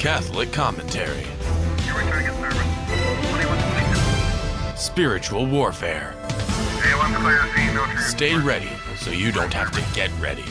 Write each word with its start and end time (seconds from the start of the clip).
Catholic 0.00 0.50
commentary. 0.50 1.26
Spiritual 4.74 5.44
warfare. 5.44 6.14
Stay 7.98 8.34
ready 8.34 8.70
so 8.96 9.10
you 9.10 9.30
don't 9.30 9.52
have 9.52 9.70
to 9.72 9.84
get 9.94 10.10
ready. 10.18 10.42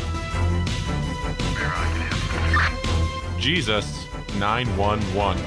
Jesus 3.39 4.05
911. 4.37 5.43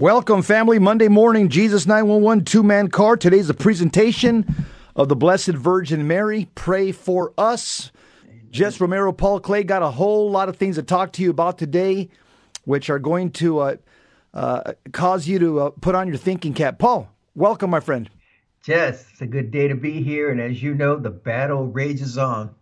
Welcome, 0.00 0.42
family. 0.42 0.80
Monday 0.80 1.06
morning, 1.06 1.48
Jesus 1.48 1.86
911 1.86 2.44
two 2.44 2.64
man 2.64 2.88
car. 2.88 3.16
Today's 3.16 3.48
a 3.48 3.54
presentation 3.54 4.52
of 4.96 5.08
the 5.08 5.14
Blessed 5.14 5.50
Virgin 5.50 6.08
Mary. 6.08 6.48
Pray 6.56 6.90
for 6.90 7.32
us. 7.38 7.92
Jess 8.50 8.80
Romero, 8.80 9.12
Paul 9.12 9.38
Clay 9.38 9.62
got 9.62 9.82
a 9.82 9.90
whole 9.90 10.30
lot 10.30 10.48
of 10.48 10.56
things 10.56 10.76
to 10.76 10.82
talk 10.82 11.12
to 11.12 11.22
you 11.22 11.30
about 11.30 11.56
today, 11.56 12.08
which 12.64 12.90
are 12.90 12.98
going 12.98 13.30
to 13.32 13.60
uh, 13.60 13.76
uh, 14.34 14.72
cause 14.92 15.28
you 15.28 15.38
to 15.38 15.60
uh, 15.60 15.70
put 15.70 15.94
on 15.94 16.08
your 16.08 16.16
thinking 16.16 16.52
cap. 16.52 16.78
Paul, 16.78 17.08
welcome, 17.36 17.70
my 17.70 17.78
friend. 17.78 18.10
Jess, 18.64 19.06
it's 19.12 19.20
a 19.20 19.26
good 19.26 19.52
day 19.52 19.68
to 19.68 19.76
be 19.76 20.02
here. 20.02 20.30
And 20.30 20.40
as 20.40 20.62
you 20.62 20.74
know, 20.74 20.96
the 20.96 21.10
battle 21.10 21.66
rages 21.66 22.18
on. 22.18 22.54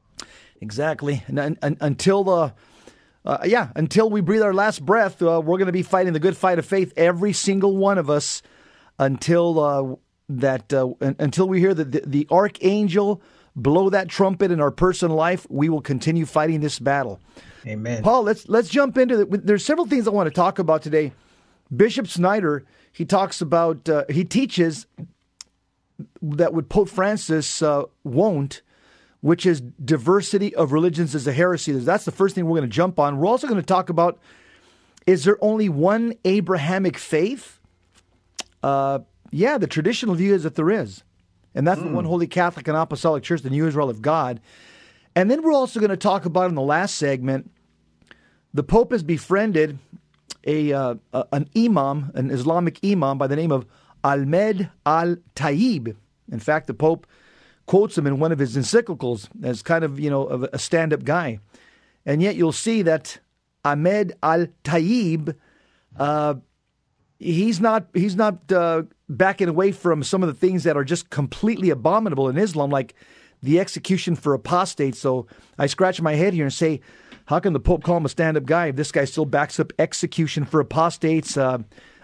Exactly. 0.61 1.25
And, 1.27 1.59
and, 1.63 1.77
until 1.81 2.25
the 2.25 2.55
uh, 3.25 3.39
yeah, 3.45 3.71
until 3.75 4.09
we 4.09 4.21
breathe 4.21 4.43
our 4.43 4.55
last 4.55 4.85
breath, 4.85 5.21
uh, 5.23 5.41
we're 5.45 5.59
going 5.59 5.67
to 5.67 5.73
be 5.73 5.83
fighting 5.83 6.13
the 6.13 6.21
good 6.21 6.37
fight 6.37 6.59
of 6.59 6.65
faith, 6.65 6.93
every 6.97 7.33
single 7.33 7.77
one 7.77 7.99
of 7.99 8.09
us, 8.09 8.43
until 8.99 9.61
uh, 9.61 9.97
that 10.29 10.73
uh, 10.73 10.89
until 11.01 11.49
we 11.49 11.61
hear 11.61 11.75
the, 11.75 11.85
the, 11.85 12.03
the 12.07 12.27
archangel 12.31 13.21
blow 13.63 13.91
that 13.91 14.09
trumpet 14.09 14.51
in 14.51 14.61
our 14.61 14.71
personal 14.71 15.17
life. 15.17 15.47
We 15.51 15.69
will 15.69 15.81
continue 15.81 16.27
fighting 16.27 16.61
this 16.61 16.79
battle. 16.79 17.21
Amen. 17.67 18.03
Paul, 18.03 18.23
let's 18.23 18.49
let's 18.49 18.69
jump 18.69 18.97
into 18.97 19.21
it. 19.21 19.47
There's 19.47 19.65
several 19.65 19.87
things 19.87 20.07
I 20.07 20.11
want 20.11 20.29
to 20.29 20.35
talk 20.35 20.59
about 20.59 20.83
today. 20.83 21.13
Bishop 21.75 22.07
Schneider 22.07 22.65
he 22.93 23.05
talks 23.05 23.41
about 23.41 23.89
uh, 23.89 24.05
he 24.09 24.25
teaches 24.25 24.87
that 26.23 26.55
what 26.55 26.69
Pope 26.69 26.89
Francis 26.89 27.63
uh, 27.63 27.85
won't 28.05 28.63
which 29.21 29.45
is 29.45 29.61
diversity 29.61 30.55
of 30.55 30.73
religions 30.73 31.15
is 31.15 31.27
a 31.27 31.33
heresy. 31.33 31.73
That's 31.73 32.05
the 32.05 32.13
first 32.13 32.35
thing 32.35 32.47
we're 32.47 32.59
going 32.59 32.71
to 32.71 32.75
jump 32.75 33.01
on. 33.01 33.19
We're 33.19 33.27
also 33.27 33.49
going 33.49 33.61
to 33.61 33.67
talk 33.67 33.89
about 33.89 34.19
is 35.07 35.25
there 35.25 35.39
only 35.41 35.69
one 35.69 36.15
Abrahamic 36.25 36.99
faith? 36.99 37.61
Uh, 38.63 39.01
yeah, 39.31 39.59
the 39.59 39.67
traditional 39.67 40.15
view 40.15 40.35
is 40.35 40.43
that 40.43 40.55
there 40.55 40.71
is. 40.71 41.03
And 41.55 41.67
that's 41.67 41.81
mm. 41.81 41.85
the 41.85 41.95
one 41.95 42.05
hmm. 42.05 42.11
Holy 42.11 42.27
Catholic 42.27 42.69
and 42.69 42.77
Apostolic 42.77 43.23
Church, 43.23 43.43
the 43.43 43.51
New 43.51 43.67
Israel 43.67 43.91
of 43.91 44.03
God. 44.03 44.41
And 45.15 45.31
then 45.31 45.43
we're 45.43 45.53
also 45.53 45.81
going 45.81 45.91
to 45.91 45.97
talk 45.97 46.25
about 46.25 46.49
in 46.49 46.55
the 46.55 46.63
last 46.63 46.97
segment 46.97 47.51
the 48.55 48.63
Pope 48.63 48.93
has 48.93 49.03
befriended 49.03 49.79
a, 50.47 50.73
uh, 50.73 50.95
an 51.33 51.49
imam, 51.57 52.11
an 52.15 52.31
Islamic 52.31 52.79
imam 52.85 53.19
by 53.19 53.27
the 53.27 53.37
name 53.37 53.53
of 53.53 53.67
Ahmed 54.03 54.71
al 54.87 55.17
Taib. 55.35 55.97
In 56.31 56.41
fact, 56.41 56.67
the 56.67 56.75
Pope 56.75 57.07
quotes 57.67 57.99
him 57.99 58.07
in 58.07 58.19
one 58.19 58.33
of 58.33 58.39
his 58.39 58.57
encyclicals 58.57 59.29
as 59.43 59.63
kind 59.63 59.85
of, 59.85 60.01
you 60.01 60.09
know, 60.09 60.49
a 60.53 60.59
stand 60.59 60.93
up 60.93 61.05
guy. 61.05 61.41
And 62.07 62.23
yet 62.23 62.37
you'll 62.37 62.53
see 62.53 62.83
that 62.83 63.19
Ahmed 63.65 64.15
al 64.23 64.47
Taib, 64.65 65.35
uh, 65.99 66.35
he's 67.19 67.61
not, 67.61 67.87
he's 67.95 68.17
not 68.17 68.51
uh, 68.53 68.83
backing 69.09 69.49
away 69.49 69.73
from 69.73 70.03
some 70.03 70.23
of 70.23 70.29
the 70.29 70.35
things 70.35 70.65
that 70.65 70.77
are 70.77 70.85
just 70.85 71.11
completely 71.11 71.71
abominable 71.71 72.29
in 72.29 72.37
Islam, 72.39 72.71
like 72.71 72.95
the 73.43 73.61
execution 73.61 74.17
for 74.17 74.35
apostates. 74.35 74.99
So 74.99 75.27
I 75.59 75.67
scratch 75.67 76.01
my 76.01 76.15
head 76.15 76.35
here 76.35 76.45
and 76.45 76.53
say, 76.53 76.81
how 77.27 77.39
can 77.41 77.53
the 77.53 77.61
Pope 77.61 77.85
call 77.85 77.99
him 77.99 78.07
a 78.07 78.09
stand 78.09 78.37
up 78.37 78.47
guy 78.47 78.69
if 78.69 78.77
this 78.77 78.91
guy 78.91 79.05
still 79.05 79.27
backs 79.27 79.61
up 79.61 79.73
execution 79.79 80.45
for 80.45 80.61
apostates, 80.61 81.37
uh, 81.37 81.59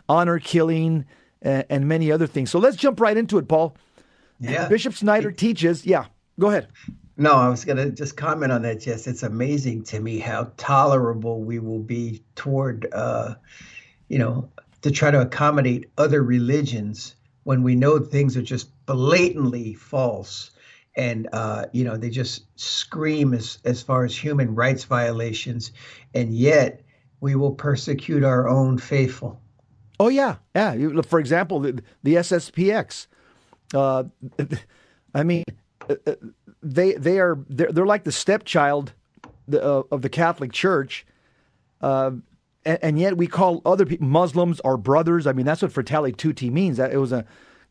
honor 0.08 0.38
killing, 0.38 1.06
and, 1.40 1.64
and 1.70 1.88
many 1.88 2.12
other 2.12 2.26
things? 2.26 2.50
So 2.50 2.58
let's 2.58 2.76
jump 2.76 3.00
right 3.00 3.16
into 3.16 3.38
it, 3.38 3.48
Paul. 3.48 3.74
Yeah. 4.38 4.68
Bishop 4.68 4.92
Schneider 4.92 5.32
teaches. 5.32 5.86
Yeah, 5.86 6.06
go 6.38 6.50
ahead. 6.50 6.68
No, 7.16 7.32
I 7.32 7.48
was 7.48 7.64
going 7.64 7.76
to 7.78 7.90
just 7.90 8.16
comment 8.16 8.52
on 8.52 8.62
that. 8.62 8.84
Yes, 8.86 9.06
it's 9.06 9.22
amazing 9.22 9.84
to 9.84 10.00
me 10.00 10.18
how 10.18 10.50
tolerable 10.56 11.42
we 11.42 11.58
will 11.58 11.78
be 11.78 12.22
toward, 12.34 12.86
uh, 12.92 13.36
you 14.08 14.18
know, 14.18 14.50
to 14.84 14.90
try 14.90 15.10
to 15.10 15.22
accommodate 15.22 15.90
other 15.96 16.22
religions 16.22 17.16
when 17.44 17.62
we 17.62 17.74
know 17.74 17.98
things 17.98 18.36
are 18.36 18.42
just 18.42 18.68
blatantly 18.84 19.72
false 19.72 20.50
and 20.94 21.26
uh, 21.32 21.64
you 21.72 21.84
know 21.84 21.96
they 21.96 22.10
just 22.10 22.44
scream 22.60 23.32
as 23.32 23.56
as 23.64 23.82
far 23.82 24.04
as 24.04 24.14
human 24.14 24.54
rights 24.54 24.84
violations, 24.84 25.72
and 26.14 26.34
yet 26.34 26.82
we 27.20 27.34
will 27.34 27.52
persecute 27.52 28.22
our 28.22 28.46
own 28.46 28.76
faithful. 28.76 29.40
Oh 29.98 30.08
yeah, 30.08 30.36
yeah. 30.54 30.76
For 31.00 31.18
example, 31.18 31.60
the, 31.60 31.82
the 32.02 32.16
SSPX. 32.16 33.06
Uh, 33.72 34.04
I 35.14 35.22
mean, 35.22 35.44
uh, 35.88 35.94
uh, 36.06 36.14
they 36.62 36.92
they 36.92 37.20
are 37.20 37.38
they're, 37.48 37.72
they're 37.72 37.86
like 37.86 38.04
the 38.04 38.12
stepchild 38.12 38.92
uh, 39.50 39.82
of 39.90 40.02
the 40.02 40.10
Catholic 40.10 40.52
Church, 40.52 41.06
uh, 41.80 42.10
and, 42.64 42.78
and, 42.82 42.98
yet 42.98 43.16
we 43.16 43.26
call 43.26 43.62
other 43.64 43.86
people 43.86 44.06
Muslims 44.06 44.60
our 44.60 44.76
brothers. 44.76 45.26
I 45.26 45.32
mean, 45.32 45.46
that's 45.46 45.62
what 45.62 45.72
Fratelli 45.72 46.12
Tutti 46.12 46.50
means. 46.50 46.76
That 46.76 46.92
it 46.92 46.98
was 46.98 47.12
a 47.12 47.24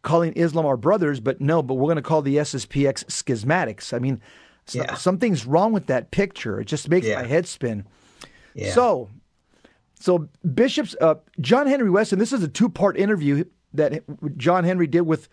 calling 0.04 0.34
Islam 0.34 0.66
our 0.66 0.78
brothers, 0.78 1.20
but 1.20 1.42
no, 1.42 1.64
but 1.64 1.76
we're 1.76 1.86
going 1.86 1.96
to 1.96 2.02
call 2.02 2.22
the 2.22 2.38
SSPX 2.38 3.06
schismatics. 3.06 3.94
I 3.94 4.00
mean, 4.00 4.22
yeah. 4.72 4.94
something's 4.96 5.46
wrong 5.46 5.74
with 5.74 5.88
that 5.88 6.12
picture. 6.12 6.59
It 6.59 6.66
just 6.66 6.90
makes 6.90 7.08
yeah. 7.08 7.22
my 7.22 7.28
head 7.28 7.48
spin. 7.48 7.86
Yeah. 8.54 8.74
So, 8.74 9.09
so 10.00 10.30
bishops, 10.54 10.96
uh, 11.02 11.16
John 11.40 11.68
Henry 11.68 11.90
Weston. 11.90 12.20
This 12.20 12.34
is 12.34 12.44
a 12.44 12.48
two-part 12.48 12.98
interview 12.98 13.46
that 13.74 14.04
John 14.38 14.64
Henry 14.64 14.88
did 14.88 15.02
with 15.02 15.30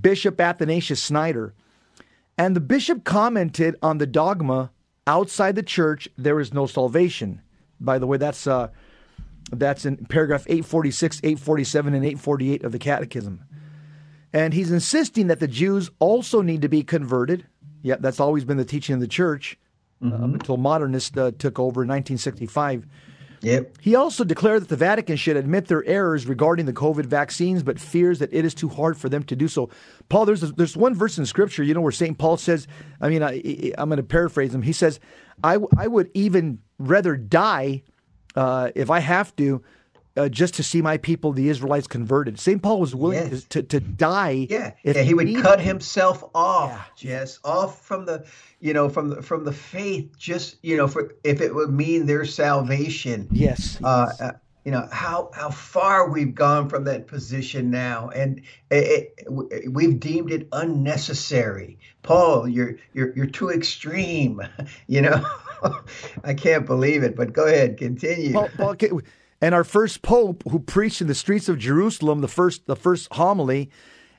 Bishop 0.00 0.40
Athanasius 0.40 1.04
Schneider. 1.04 1.54
And 2.38 2.56
the 2.56 2.60
bishop 2.60 3.04
commented 3.04 3.76
on 3.82 3.98
the 3.98 4.06
dogma 4.06 4.70
outside 5.06 5.54
the 5.54 5.62
church, 5.62 6.08
there 6.18 6.40
is 6.40 6.52
no 6.52 6.66
salvation. 6.66 7.40
By 7.80 7.98
the 7.98 8.06
way, 8.06 8.18
that's, 8.18 8.46
uh, 8.46 8.68
that's 9.52 9.86
in 9.86 9.96
paragraph 10.06 10.44
846, 10.46 11.20
847, 11.22 11.94
and 11.94 12.04
848 12.04 12.64
of 12.64 12.72
the 12.72 12.78
Catechism. 12.78 13.42
And 14.32 14.52
he's 14.52 14.70
insisting 14.70 15.28
that 15.28 15.40
the 15.40 15.48
Jews 15.48 15.90
also 15.98 16.42
need 16.42 16.62
to 16.62 16.68
be 16.68 16.82
converted. 16.82 17.46
Yeah, 17.82 17.96
that's 18.00 18.20
always 18.20 18.44
been 18.44 18.56
the 18.56 18.64
teaching 18.64 18.94
of 18.94 19.00
the 19.00 19.08
church 19.08 19.58
uh, 20.02 20.06
mm-hmm. 20.06 20.22
uh, 20.22 20.26
until 20.26 20.56
modernists 20.56 21.16
uh, 21.16 21.30
took 21.38 21.58
over 21.58 21.82
in 21.82 21.88
1965. 21.88 22.86
Yep. 23.42 23.76
He 23.80 23.94
also 23.94 24.24
declared 24.24 24.62
that 24.62 24.68
the 24.68 24.76
Vatican 24.76 25.16
should 25.16 25.36
admit 25.36 25.68
their 25.68 25.84
errors 25.84 26.26
regarding 26.26 26.66
the 26.66 26.72
COVID 26.72 27.06
vaccines, 27.06 27.62
but 27.62 27.78
fears 27.78 28.18
that 28.18 28.32
it 28.32 28.44
is 28.44 28.54
too 28.54 28.68
hard 28.68 28.96
for 28.96 29.08
them 29.08 29.22
to 29.24 29.36
do 29.36 29.46
so. 29.46 29.70
Paul, 30.08 30.24
there's 30.24 30.42
a, 30.42 30.48
there's 30.48 30.76
one 30.76 30.94
verse 30.94 31.18
in 31.18 31.26
Scripture, 31.26 31.62
you 31.62 31.74
know, 31.74 31.80
where 31.80 31.92
Saint 31.92 32.18
Paul 32.18 32.38
says, 32.38 32.66
I 33.00 33.08
mean, 33.08 33.22
I, 33.22 33.34
am 33.78 33.88
going 33.88 33.98
to 33.98 34.02
paraphrase 34.02 34.54
him. 34.54 34.62
He 34.62 34.72
says, 34.72 34.98
I, 35.44 35.58
I 35.76 35.86
would 35.86 36.10
even 36.14 36.60
rather 36.78 37.16
die 37.16 37.82
uh, 38.36 38.70
if 38.74 38.90
I 38.90 39.00
have 39.00 39.34
to 39.36 39.62
uh, 40.16 40.28
just 40.28 40.54
to 40.54 40.62
see 40.62 40.80
my 40.80 40.96
people, 40.96 41.32
the 41.32 41.48
Israelites, 41.48 41.86
converted. 41.86 42.40
St. 42.40 42.62
Paul 42.62 42.80
was 42.80 42.94
willing 42.94 43.30
yes. 43.30 43.44
to, 43.50 43.62
to, 43.62 43.80
die. 43.80 44.46
Yeah, 44.48 44.72
yeah 44.82 45.02
he, 45.02 45.14
would 45.14 45.36
cut 45.42 45.60
himself 45.60 46.24
off, 46.34 46.70
yeah. 46.98 47.18
Jess, 47.20 47.38
off 47.44 47.84
from 47.84 48.06
the, 48.06 48.24
you 48.60 48.72
know, 48.72 48.88
from 48.88 49.10
the 49.10 49.22
from 49.22 49.44
the 49.44 49.52
faith, 49.52 50.16
just 50.16 50.56
you 50.62 50.76
know, 50.76 50.88
for 50.88 51.14
if 51.22 51.40
it 51.40 51.54
would 51.54 51.70
mean 51.70 52.06
their 52.06 52.24
salvation. 52.24 53.28
Yes. 53.30 53.78
Uh, 53.82 54.12
uh, 54.18 54.32
you 54.64 54.72
know 54.72 54.88
how 54.90 55.30
how 55.32 55.50
far 55.50 56.10
we've 56.10 56.34
gone 56.34 56.68
from 56.68 56.84
that 56.84 57.06
position 57.06 57.70
now, 57.70 58.08
and 58.08 58.42
it, 58.68 59.14
it, 59.16 59.72
we've 59.72 60.00
deemed 60.00 60.32
it 60.32 60.48
unnecessary. 60.50 61.78
Paul, 62.02 62.48
you're 62.48 62.76
you're 62.92 63.14
you're 63.14 63.26
too 63.26 63.50
extreme. 63.50 64.42
You 64.88 65.02
know, 65.02 65.26
I 66.24 66.34
can't 66.34 66.66
believe 66.66 67.02
it. 67.02 67.16
But 67.16 67.32
go 67.32 67.46
ahead, 67.46 67.78
continue. 67.78 68.32
Paul, 68.32 68.48
Paul, 68.56 69.00
and 69.40 69.54
our 69.54 69.64
first 69.64 70.02
pope 70.02 70.42
who 70.50 70.58
preached 70.58 71.00
in 71.00 71.06
the 71.06 71.14
streets 71.14 71.48
of 71.48 71.58
Jerusalem 71.58 72.20
the 72.20 72.28
first 72.28 72.66
the 72.66 72.76
first 72.76 73.12
homily, 73.12 73.70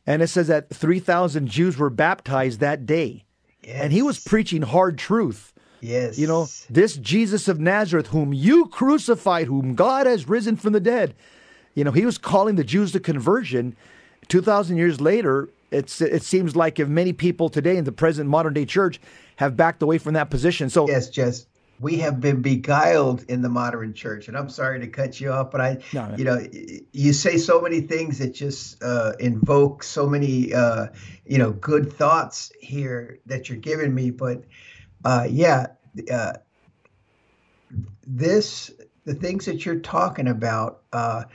and 0.06 0.22
it 0.22 0.28
says 0.28 0.48
that 0.48 0.70
three 0.70 1.00
thousand 1.00 1.48
Jews 1.48 1.78
were 1.78 1.90
baptized 1.90 2.60
that 2.60 2.86
day, 2.86 3.26
yes. 3.64 3.82
and 3.82 3.94
he 3.94 4.02
was 4.02 4.20
preaching 4.20 4.62
hard 4.62 4.98
truth. 4.98 5.54
Yes, 5.82 6.18
you 6.18 6.28
know 6.28 6.48
this 6.70 6.96
Jesus 6.98 7.48
of 7.48 7.60
Nazareth, 7.60 8.08
whom 8.08 8.34
you 8.34 8.68
crucified, 8.68 9.48
whom 9.48 9.76
God 9.76 10.08
has 10.08 10.28
risen 10.28 10.56
from 10.56 10.74
the 10.74 10.80
dead. 10.80 11.16
You 11.74 11.84
know 11.84 11.92
he 11.92 12.06
was 12.06 12.18
calling 12.18 12.56
the 12.56 12.64
Jews 12.64 12.92
to 12.94 13.00
conversion. 13.00 13.76
Two 14.28 14.42
thousand 14.42 14.78
years 14.78 15.00
later, 15.00 15.50
it's 15.72 16.02
it 16.02 16.24
seems 16.24 16.56
like 16.56 16.80
if 16.80 16.88
many 16.88 17.14
people 17.14 17.50
today 17.50 17.78
in 17.78 17.84
the 17.84 17.92
present 17.92 18.30
modern 18.30 18.54
day 18.54 18.66
church 18.66 19.00
have 19.38 19.56
backed 19.58 19.82
away 19.82 19.98
from 19.98 20.14
that 20.14 20.30
position. 20.30 20.70
So 20.70 20.88
yes, 20.88 21.10
Jess 21.10 21.46
we 21.80 21.98
have 21.98 22.20
been 22.20 22.42
beguiled 22.42 23.24
in 23.28 23.42
the 23.42 23.50
modern 23.50 23.94
church. 23.94 24.28
And 24.28 24.38
I'm 24.38 24.50
sorry 24.50 24.80
to 24.80 24.88
cut 24.88 25.20
you 25.20 25.32
off, 25.32 25.52
but 25.52 25.62
I, 25.62 25.78
no, 25.94 26.16
you 26.18 26.24
know, 26.24 26.46
you 26.92 27.14
say 27.14 27.38
so 27.38 27.62
many 27.62 27.82
things 27.82 28.18
that 28.20 28.34
just 28.34 28.82
uh, 28.84 29.14
invoke 29.20 29.84
so 29.84 30.08
many, 30.08 30.54
uh, 30.54 30.88
you 31.26 31.38
know, 31.38 31.52
good 31.52 31.94
thoughts 31.94 32.52
here 32.60 33.20
that 33.28 33.50
you're 33.50 33.60
giving 33.60 33.94
me. 33.94 34.10
But 34.10 34.44
uh, 35.06 35.28
yeah, 35.30 35.68
uh, 36.12 36.34
this, 38.06 38.72
the 39.06 39.14
things 39.14 39.46
that 39.46 39.66
you're 39.66 39.80
talking 39.80 40.28
about, 40.28 40.82
uh, 40.92 41.26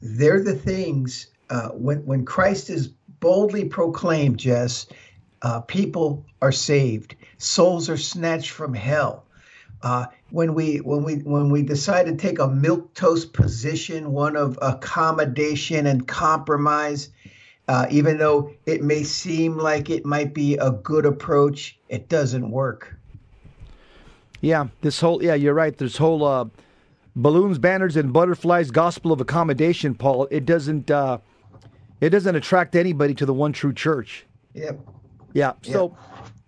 they're 0.00 0.42
the 0.42 0.54
things 0.54 1.28
uh, 1.50 1.68
when 1.68 2.04
when 2.06 2.24
Christ 2.24 2.70
is 2.70 2.90
boldly 3.24 3.64
proclaim, 3.64 4.36
Jess, 4.36 4.86
uh, 5.40 5.58
people 5.62 6.26
are 6.42 6.52
saved, 6.52 7.16
souls 7.38 7.88
are 7.88 7.96
snatched 7.96 8.50
from 8.50 8.74
hell. 8.74 9.24
Uh, 9.82 10.04
when 10.28 10.52
we 10.54 10.76
when 10.78 11.02
we 11.04 11.14
when 11.16 11.48
we 11.48 11.62
decide 11.62 12.04
to 12.04 12.16
take 12.16 12.38
a 12.38 12.48
milk 12.48 12.92
toast 12.92 13.32
position, 13.32 14.12
one 14.12 14.36
of 14.36 14.58
accommodation 14.60 15.86
and 15.86 16.06
compromise, 16.06 17.08
uh, 17.66 17.86
even 17.90 18.18
though 18.18 18.50
it 18.66 18.82
may 18.82 19.02
seem 19.02 19.56
like 19.56 19.88
it 19.88 20.04
might 20.04 20.34
be 20.34 20.58
a 20.58 20.70
good 20.70 21.06
approach, 21.06 21.78
it 21.88 22.10
doesn't 22.10 22.50
work. 22.50 22.94
Yeah, 24.42 24.68
this 24.82 25.00
whole 25.00 25.22
yeah, 25.22 25.34
you're 25.34 25.54
right. 25.54 25.76
This 25.76 25.96
whole 25.96 26.24
uh, 26.24 26.44
balloons, 27.16 27.56
banners, 27.56 27.96
and 27.96 28.12
butterflies 28.12 28.70
gospel 28.70 29.12
of 29.12 29.20
accommodation, 29.22 29.94
Paul. 29.94 30.28
It 30.30 30.44
doesn't 30.44 30.90
uh, 30.90 31.18
it 32.00 32.10
doesn't 32.10 32.34
attract 32.34 32.76
anybody 32.76 33.14
to 33.14 33.26
the 33.26 33.34
one 33.34 33.52
true 33.52 33.72
church. 33.72 34.26
Yep. 34.54 34.80
Yeah. 35.32 35.52
So, 35.62 35.96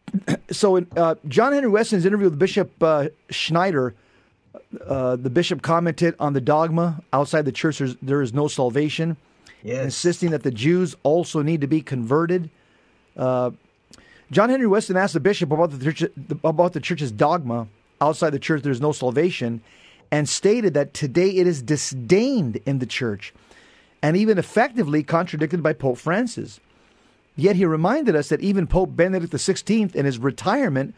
so 0.51 0.77
in 0.77 0.87
uh, 0.97 1.17
John 1.29 1.53
Henry 1.53 1.71
Weston's 1.71 2.07
interview 2.07 2.31
with 2.31 2.39
Bishop 2.39 2.71
uh, 2.83 3.09
Schneider, 3.31 3.95
uh, 4.85 5.17
the 5.17 5.31
bishop 5.31 5.63
commented 5.63 6.15
on 6.19 6.33
the 6.33 6.41
dogma 6.41 7.03
outside 7.13 7.45
the 7.45 7.53
church. 7.53 7.81
there 8.03 8.23
is 8.23 8.33
no 8.33 8.49
salvation, 8.49 9.17
yes. 9.63 9.85
insisting 9.85 10.31
that 10.31 10.43
the 10.43 10.51
Jews 10.51 10.97
also 11.03 11.43
need 11.43 11.61
to 11.61 11.67
be 11.67 11.81
converted. 11.81 12.51
Uh, 13.17 13.51
John 14.31 14.51
Henry 14.51 14.67
Weston 14.67 14.97
asked 14.97 15.15
the 15.15 15.21
bishop 15.21 15.53
about 15.53 15.71
the 15.71 15.93
church, 15.93 16.11
about 16.43 16.73
the 16.73 16.81
church's 16.81 17.13
dogma 17.13 17.69
outside 18.01 18.31
the 18.31 18.39
church. 18.39 18.63
There 18.63 18.73
is 18.73 18.81
no 18.81 18.93
salvation, 18.93 19.63
and 20.11 20.29
stated 20.29 20.75
that 20.75 20.95
today 20.95 21.31
it 21.31 21.47
is 21.47 21.63
disdained 21.63 22.61
in 22.67 22.79
the 22.79 22.87
church, 22.87 23.33
and 24.03 24.17
even 24.17 24.39
effectively 24.39 25.03
contradicted 25.03 25.63
by 25.63 25.73
Pope 25.73 25.99
Francis. 25.99 26.61
Yet 27.37 27.57
he 27.57 27.67
reminded 27.67 28.17
us 28.17 28.31
that 28.31 28.41
even 28.41 28.67
Pope 28.67 28.97
Benedict 28.97 29.33
XVI, 29.33 29.95
in 29.95 30.07
his 30.07 30.19
retirement, 30.19 30.95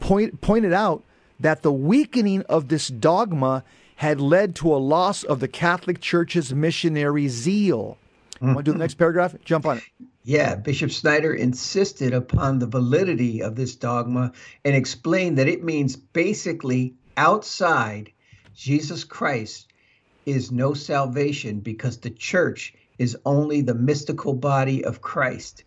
point, 0.00 0.40
pointed 0.40 0.72
out 0.72 1.04
that 1.38 1.62
the 1.62 1.72
weakening 1.72 2.42
of 2.42 2.68
this 2.68 2.88
dogma 2.88 3.64
had 3.96 4.20
led 4.20 4.54
to 4.56 4.74
a 4.74 4.76
loss 4.76 5.22
of 5.22 5.40
the 5.40 5.48
Catholic 5.48 6.00
Church's 6.00 6.54
missionary 6.54 7.28
zeal. 7.28 7.98
Mm-hmm. 8.36 8.46
Want 8.46 8.58
to 8.58 8.64
do 8.64 8.72
the 8.72 8.78
next 8.78 8.94
paragraph? 8.94 9.34
Jump 9.44 9.66
on 9.66 9.78
it. 9.78 9.84
Yeah, 10.24 10.54
Bishop 10.54 10.90
Schneider 10.90 11.34
insisted 11.34 12.14
upon 12.14 12.58
the 12.58 12.66
validity 12.66 13.42
of 13.42 13.56
this 13.56 13.74
dogma 13.74 14.32
and 14.64 14.74
explained 14.74 15.38
that 15.38 15.48
it 15.48 15.64
means 15.64 15.96
basically 15.96 16.94
outside 17.16 18.12
Jesus 18.54 19.04
Christ 19.04 19.71
is 20.26 20.52
no 20.52 20.74
salvation 20.74 21.60
because 21.60 21.98
the 21.98 22.10
church 22.10 22.74
is 22.98 23.16
only 23.24 23.62
the 23.62 23.74
mystical 23.74 24.34
body 24.34 24.84
of 24.84 25.00
Christ. 25.00 25.64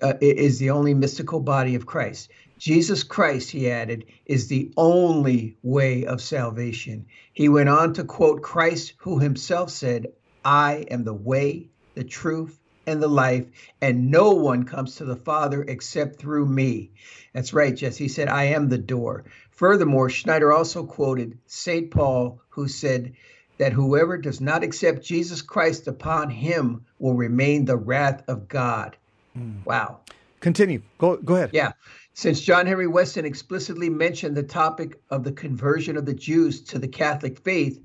Uh, 0.00 0.14
is 0.20 0.60
the 0.60 0.70
only 0.70 0.94
mystical 0.94 1.40
body 1.40 1.74
of 1.74 1.86
Christ. 1.86 2.30
Jesus 2.56 3.02
Christ, 3.02 3.50
he 3.50 3.68
added, 3.68 4.04
is 4.24 4.46
the 4.46 4.72
only 4.76 5.56
way 5.64 6.04
of 6.04 6.20
salvation. 6.20 7.06
He 7.32 7.48
went 7.48 7.68
on 7.68 7.94
to 7.94 8.04
quote 8.04 8.42
Christ, 8.42 8.94
who 8.98 9.18
himself 9.18 9.70
said, 9.70 10.12
I 10.44 10.86
am 10.88 11.02
the 11.02 11.12
way, 11.12 11.70
the 11.94 12.04
truth, 12.04 12.60
and 12.86 13.02
the 13.02 13.08
life, 13.08 13.46
and 13.80 14.12
no 14.12 14.32
one 14.32 14.64
comes 14.64 14.96
to 14.96 15.04
the 15.04 15.16
Father 15.16 15.62
except 15.62 16.20
through 16.20 16.46
me. 16.46 16.92
That's 17.32 17.52
right, 17.52 17.74
Jess. 17.74 17.96
He 17.96 18.08
said, 18.08 18.28
I 18.28 18.44
am 18.44 18.68
the 18.68 18.78
door. 18.78 19.24
Furthermore, 19.50 20.10
Schneider 20.10 20.52
also 20.52 20.84
quoted 20.84 21.38
St. 21.46 21.90
Paul, 21.90 22.40
who 22.50 22.68
said, 22.68 23.14
that 23.62 23.72
whoever 23.72 24.18
does 24.18 24.40
not 24.40 24.64
accept 24.64 25.04
Jesus 25.04 25.40
Christ 25.40 25.86
upon 25.86 26.30
him 26.30 26.84
will 26.98 27.14
remain 27.14 27.64
the 27.64 27.76
wrath 27.76 28.24
of 28.26 28.48
God. 28.48 28.96
Mm. 29.38 29.64
Wow. 29.64 30.00
Continue. 30.40 30.82
Go 30.98 31.16
go 31.18 31.36
ahead. 31.36 31.50
Yeah. 31.52 31.70
Since 32.12 32.40
John 32.40 32.66
Henry 32.66 32.88
Weston 32.88 33.24
explicitly 33.24 33.88
mentioned 33.88 34.36
the 34.36 34.42
topic 34.42 35.00
of 35.10 35.22
the 35.22 35.30
conversion 35.30 35.96
of 35.96 36.04
the 36.04 36.12
Jews 36.12 36.62
to 36.64 36.80
the 36.80 36.88
Catholic 36.88 37.38
faith, 37.38 37.80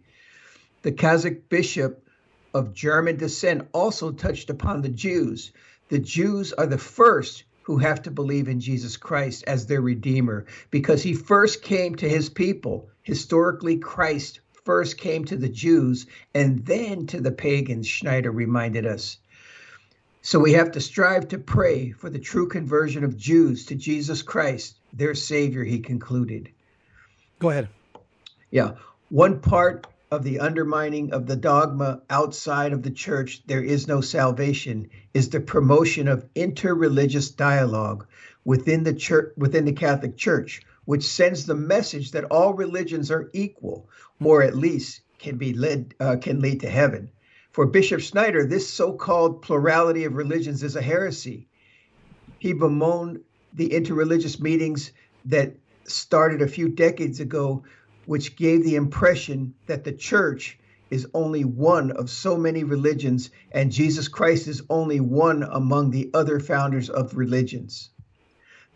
the 0.82 0.92
Kazakh 0.92 1.48
bishop 1.48 2.04
of 2.56 2.74
German 2.74 3.18
descent 3.18 3.68
also 3.72 4.12
touched 4.12 4.50
upon 4.50 4.82
the 4.82 4.90
Jews. 4.90 5.52
The 5.90 6.00
Jews 6.00 6.54
are 6.54 6.66
the 6.66 6.80
first 6.80 7.44
who 7.62 7.78
have 7.78 8.02
to 8.02 8.10
believe 8.10 8.48
in 8.48 8.62
Jesus 8.62 8.98
Christ 8.98 9.44
as 9.46 9.68
their 9.68 9.82
Redeemer 9.82 10.48
because 10.72 11.04
he 11.04 11.14
first 11.14 11.62
came 11.62 11.94
to 11.98 12.10
his 12.10 12.30
people. 12.30 12.90
Historically, 13.04 13.78
Christ 13.78 14.40
first 14.68 14.98
came 14.98 15.24
to 15.24 15.38
the 15.38 15.48
Jews 15.48 16.08
and 16.36 16.66
then 16.66 17.08
to 17.08 17.22
the 17.22 17.32
pagans, 17.32 17.88
Schneider 17.88 18.32
reminded 18.32 18.86
us. 18.86 19.18
So 20.22 20.40
we 20.40 20.52
have 20.54 20.72
to 20.72 20.82
strive 20.82 21.30
to 21.30 21.38
pray 21.38 21.92
for 21.92 22.10
the 22.10 22.20
true 22.20 22.50
conversion 22.50 23.06
of 23.06 23.16
Jews 23.16 23.68
to 23.68 23.76
Jesus 23.76 24.22
Christ, 24.22 24.76
their 24.92 25.16
Savior, 25.16 25.64
he 25.64 25.80
concluded. 25.80 26.50
Go 27.40 27.50
ahead. 27.50 27.70
Yeah. 28.52 28.72
One 29.08 29.40
part 29.40 29.88
of 30.12 30.26
the 30.26 30.42
undermining 30.42 31.14
of 31.14 31.28
the 31.28 31.38
dogma 31.38 32.02
outside 32.10 32.74
of 32.74 32.84
the 32.84 32.92
church, 32.92 33.44
there 33.48 33.64
is 33.64 33.88
no 33.88 34.02
salvation, 34.02 34.90
is 35.14 35.30
the 35.30 35.40
promotion 35.40 36.10
of 36.10 36.28
interreligious 36.34 37.34
dialogue 37.34 38.06
within 38.44 38.84
the 38.84 38.94
church 38.94 39.32
within 39.38 39.64
the 39.64 39.72
Catholic 39.72 40.18
Church, 40.18 40.62
which 40.88 41.04
sends 41.04 41.46
the 41.46 41.54
message 41.54 42.12
that 42.12 42.24
all 42.32 42.54
religions 42.54 43.12
are 43.12 43.30
equal, 43.34 43.90
or 44.22 44.42
at 44.42 44.56
least 44.56 45.02
can 45.20 45.36
be 45.36 45.52
led 45.52 45.94
uh, 46.00 46.16
can 46.16 46.40
lead 46.40 46.62
to 46.62 46.70
heaven. 46.70 47.12
For 47.52 47.66
Bishop 47.66 48.00
Schneider, 48.00 48.46
this 48.46 48.70
so 48.70 48.94
called 48.94 49.42
plurality 49.42 50.06
of 50.06 50.16
religions 50.16 50.64
is 50.64 50.78
a 50.78 50.82
heresy. 50.82 51.50
He 52.40 52.54
bemoaned 52.54 53.20
the 53.54 53.68
interreligious 53.68 54.40
meetings 54.40 54.94
that 55.26 55.58
started 55.84 56.42
a 56.42 56.48
few 56.48 56.70
decades 56.70 57.20
ago, 57.20 57.64
which 58.06 58.38
gave 58.38 58.64
the 58.64 58.76
impression 58.76 59.56
that 59.66 59.84
the 59.84 59.92
church 59.92 60.58
is 60.90 61.06
only 61.14 61.44
one 61.44 61.92
of 61.92 62.10
so 62.10 62.38
many 62.38 62.64
religions 62.64 63.30
and 63.52 63.74
Jesus 63.74 64.08
Christ 64.08 64.48
is 64.48 64.62
only 64.70 65.02
one 65.02 65.44
among 65.44 65.92
the 65.92 66.10
other 66.14 66.40
founders 66.40 66.90
of 66.90 67.18
religions. 67.18 67.90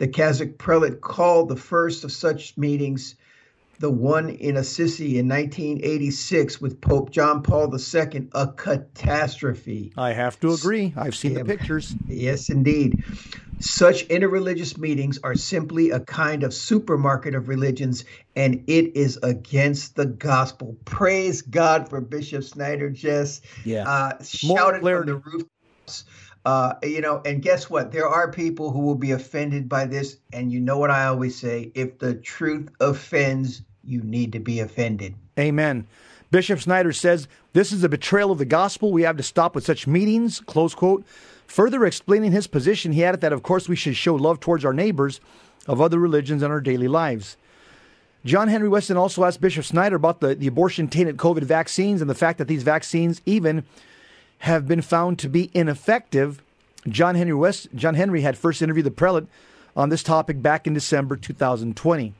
The 0.02 0.08
Kazakh 0.08 0.58
prelate 0.58 1.00
called 1.00 1.48
the 1.48 1.56
first 1.56 2.04
of 2.04 2.12
such 2.12 2.58
meetings 2.58 3.14
the 3.78 3.92
one 3.92 4.32
in 4.32 4.58
Assisi 4.58 5.20
in 5.20 5.30
1986 5.30 6.60
with 6.60 6.82
Pope 6.82 7.12
John 7.12 7.44
Paul 7.44 7.72
II 7.72 8.28
a 8.34 8.48
catastrophe. 8.48 9.94
I 9.96 10.14
have 10.14 10.40
to 10.40 10.54
agree. 10.54 10.92
I've 10.98 11.16
seen 11.16 11.34
yeah, 11.34 11.40
the 11.40 11.46
pictures. 11.46 11.96
Yes, 12.08 12.50
indeed. 12.50 13.00
Such 13.60 14.08
interreligious 14.08 14.76
meetings 14.80 15.20
are 15.24 15.36
simply 15.36 15.92
a 15.92 16.00
kind 16.00 16.42
of 16.42 16.52
supermarket 16.52 17.36
of 17.36 17.48
religions, 17.48 18.04
and 18.36 18.64
it 18.66 18.98
is 18.98 19.20
against 19.22 19.96
the 19.96 20.08
gospel. 20.08 20.76
Praise 20.86 21.44
God 21.44 21.88
for 21.88 22.02
Bishop 22.02 22.44
Schneider, 22.44 22.90
Jess. 22.90 23.42
Yeah. 23.64 23.88
Uh, 23.88 24.24
shouted 24.24 24.82
from 24.82 25.06
the 25.06 25.18
rooftops. 25.18 26.06
Uh, 26.44 26.74
you 26.84 27.02
know, 27.02 27.22
and 27.26 27.42
guess 27.42 27.70
what? 27.70 27.92
There 27.92 28.08
are 28.08 28.32
people 28.32 28.72
who 28.72 28.80
will 28.80 28.96
be 28.96 29.12
offended 29.12 29.70
by 29.70 29.86
this. 29.86 30.18
And 30.34 30.52
you 30.52 30.60
know 30.60 30.78
what 30.78 30.90
I 30.90 31.06
always 31.06 31.40
say 31.40 31.72
if 31.76 32.00
the 32.00 32.16
truth 32.16 32.70
offends, 32.80 33.62
you 33.84 34.02
need 34.02 34.34
to 34.34 34.40
be 34.40 34.60
offended. 34.60 35.16
Amen. 35.40 35.88
Bishop 36.32 36.60
Schneider 36.60 36.94
says 36.94 37.28
this 37.54 37.72
is 37.72 37.84
a 37.84 37.90
betrayal 37.90 38.32
of 38.32 38.38
the 38.38 38.46
gospel. 38.46 38.92
We 38.92 39.04
have 39.04 39.18
to 39.18 39.24
stop 39.24 39.54
with 39.54 39.66
such 39.66 39.86
meetings. 39.86 40.40
Close 40.40 40.74
quote. 40.74 41.06
Further 41.46 41.86
explaining 41.86 42.32
his 42.32 42.48
position, 42.48 42.94
he 42.94 43.04
added 43.04 43.20
that, 43.22 43.34
of 43.34 43.44
course, 43.44 43.68
we 43.68 43.76
should 43.76 43.98
show 43.98 44.16
love 44.16 44.40
towards 44.40 44.64
our 44.64 44.72
neighbors 44.72 45.20
of 45.68 45.82
other 45.82 46.00
religions 46.00 46.42
in 46.42 46.50
our 46.50 46.62
daily 46.62 46.88
lives. 46.88 47.36
John 48.24 48.48
Henry 48.48 48.70
Weston 48.70 48.98
also 48.98 49.26
asked 49.26 49.42
Bishop 49.42 49.66
Schneider 49.66 49.96
about 49.96 50.22
the, 50.22 50.36
the 50.36 50.48
abortion 50.48 50.88
tainted 50.88 51.18
COVID 51.18 51.44
vaccines 51.44 52.02
and 52.02 52.10
the 52.10 52.16
fact 52.16 52.38
that 52.38 52.48
these 52.48 52.64
vaccines 52.64 53.22
even 53.26 53.64
have 54.42 54.68
been 54.68 54.82
found 54.82 55.20
to 55.20 55.30
be 55.30 55.52
ineffective. 55.54 56.42
John 56.88 57.14
Henry 57.14 57.34
West, 57.34 57.68
John 57.76 57.94
Henry 57.94 58.22
had 58.22 58.38
first 58.38 58.62
interviewed 58.62 58.88
the 58.88 58.92
prelate 58.92 59.28
on 59.76 59.90
this 59.90 60.02
topic 60.02 60.42
back 60.42 60.66
in 60.66 60.74
December 60.74 61.16
2020. 61.16 62.14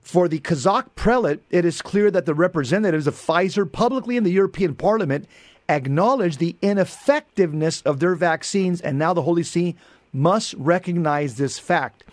For 0.00 0.26
the 0.26 0.40
Kazakh 0.40 0.94
prelate, 0.94 1.42
it 1.50 1.66
is 1.66 1.82
clear 1.82 2.10
that 2.10 2.24
the 2.24 2.34
representatives 2.34 3.06
of 3.06 3.14
Pfizer 3.14 3.70
publicly 3.70 4.16
in 4.16 4.24
the 4.24 4.32
European 4.32 4.74
Parliament 4.74 5.26
acknowledge 5.68 6.38
the 6.38 6.56
ineffectiveness 6.62 7.82
of 7.82 8.00
their 8.00 8.14
vaccines, 8.14 8.80
and 8.80 8.98
now 8.98 9.12
the 9.12 9.22
Holy 9.22 9.42
See 9.42 9.76
must 10.14 10.54
recognize 10.54 11.36
this 11.36 11.58
fact. 11.58 12.04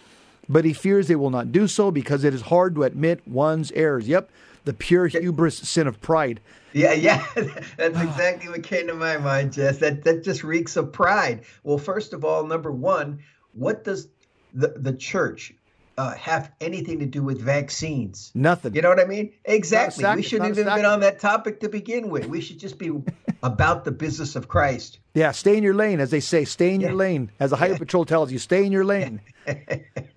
But 0.50 0.66
he 0.66 0.74
fears 0.74 1.08
they 1.08 1.16
will 1.16 1.30
not 1.30 1.54
do 1.54 1.68
so 1.68 1.90
because 1.90 2.26
it 2.26 2.34
is 2.34 2.42
hard 2.42 2.76
to 2.76 2.84
admit 2.84 3.26
one's 3.26 3.72
errors. 3.72 4.10
Yep, 4.10 4.30
the 4.66 4.74
pure 4.74 5.08
hubris 5.08 5.58
sin 5.58 5.88
of 5.88 6.02
pride. 6.02 6.42
Yeah, 6.74 6.94
yeah, 6.94 7.26
that's 7.36 8.00
exactly 8.00 8.50
what 8.50 8.64
came 8.64 8.88
to 8.88 8.94
my 8.94 9.18
mind, 9.18 9.54
Jess. 9.54 9.80
That 9.80 10.04
that 10.04 10.24
just 10.24 10.44
reeks 10.44 10.78
of 10.78 10.92
pride. 10.92 11.44
Well, 11.64 11.78
first 11.78 12.14
of 12.14 12.24
all, 12.24 12.46
number 12.46 12.72
one, 12.72 13.20
what 13.54 13.84
does 13.84 14.08
the 14.54 14.70
the 14.78 14.94
church 14.94 15.54
uh, 15.98 16.16
have 16.16 16.52
anything 16.62 17.00
to 17.00 17.06
do 17.06 17.22
with 17.22 17.40
vaccines. 17.40 18.32
Nothing. 18.34 18.74
You 18.74 18.82
know 18.82 18.90
what 18.90 19.00
I 19.00 19.06
mean? 19.06 19.34
Exactly. 19.46 20.02
sac- 20.04 20.16
we 20.16 20.24
shouldn't 20.24 20.50
even 20.58 20.66
been 20.66 20.86
on 20.86 21.02
that 21.02 21.20
topic 21.20 21.60
to 21.60 21.70
begin 21.70 22.10
with. 22.10 22.26
We 22.26 22.42
should 22.42 22.60
just 22.60 22.78
be 22.78 22.92
about 23.44 23.86
the 23.86 23.92
business 23.92 24.36
of 24.36 24.48
Christ. 24.48 25.00
Yeah, 25.14 25.32
stay 25.32 25.58
in 25.58 25.64
your 25.64 25.74
lane, 25.74 26.00
as 26.00 26.10
they 26.10 26.20
say. 26.20 26.46
Stay 26.46 26.74
in 26.74 26.82
your 26.82 26.94
lane, 26.94 27.32
as 27.40 27.50
the 27.50 27.56
Highway 27.56 27.78
Patrol 27.78 28.06
tells 28.06 28.32
you. 28.32 28.40
Stay 28.40 28.66
in 28.66 28.72
your 28.72 28.86
lane. 28.86 29.22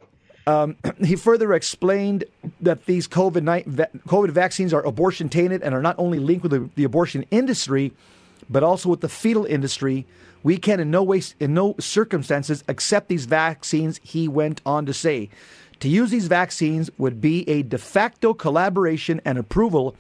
um, 0.47 0.77
he 1.05 1.17
further 1.17 1.53
explained 1.53 2.25
that 2.61 2.87
these 2.87 3.09
COVID 3.09 3.45
COVID 4.07 4.31
vaccines 4.31 4.73
are 4.73 4.85
abortion 4.85 5.29
tainted 5.29 5.63
and 5.63 5.75
are 5.75 5.83
not 5.83 5.97
only 5.99 6.19
linked 6.19 6.43
with 6.43 6.53
the, 6.53 6.69
the 6.75 6.85
abortion 6.85 7.25
industry, 7.31 7.93
but 8.49 8.63
also 8.63 8.89
with 8.89 9.01
the 9.01 9.09
fetal 9.09 9.45
industry. 9.45 10.07
We 10.43 10.59
can 10.59 10.79
in 10.79 10.91
no 10.91 11.03
way, 11.03 11.23
in 11.41 11.55
no 11.55 11.75
circumstances, 11.81 12.63
accept 12.69 13.09
these 13.09 13.25
vaccines. 13.25 13.99
He 14.03 14.29
went 14.29 14.61
on 14.67 14.85
to 14.87 14.93
say, 14.93 15.31
to 15.81 15.89
use 15.89 16.11
these 16.11 16.29
vaccines 16.29 16.91
would 16.99 17.21
be 17.21 17.49
a 17.49 17.63
de 17.63 17.79
facto 17.79 18.35
collaboration 18.35 19.21
and 19.25 19.39
approval 19.39 19.97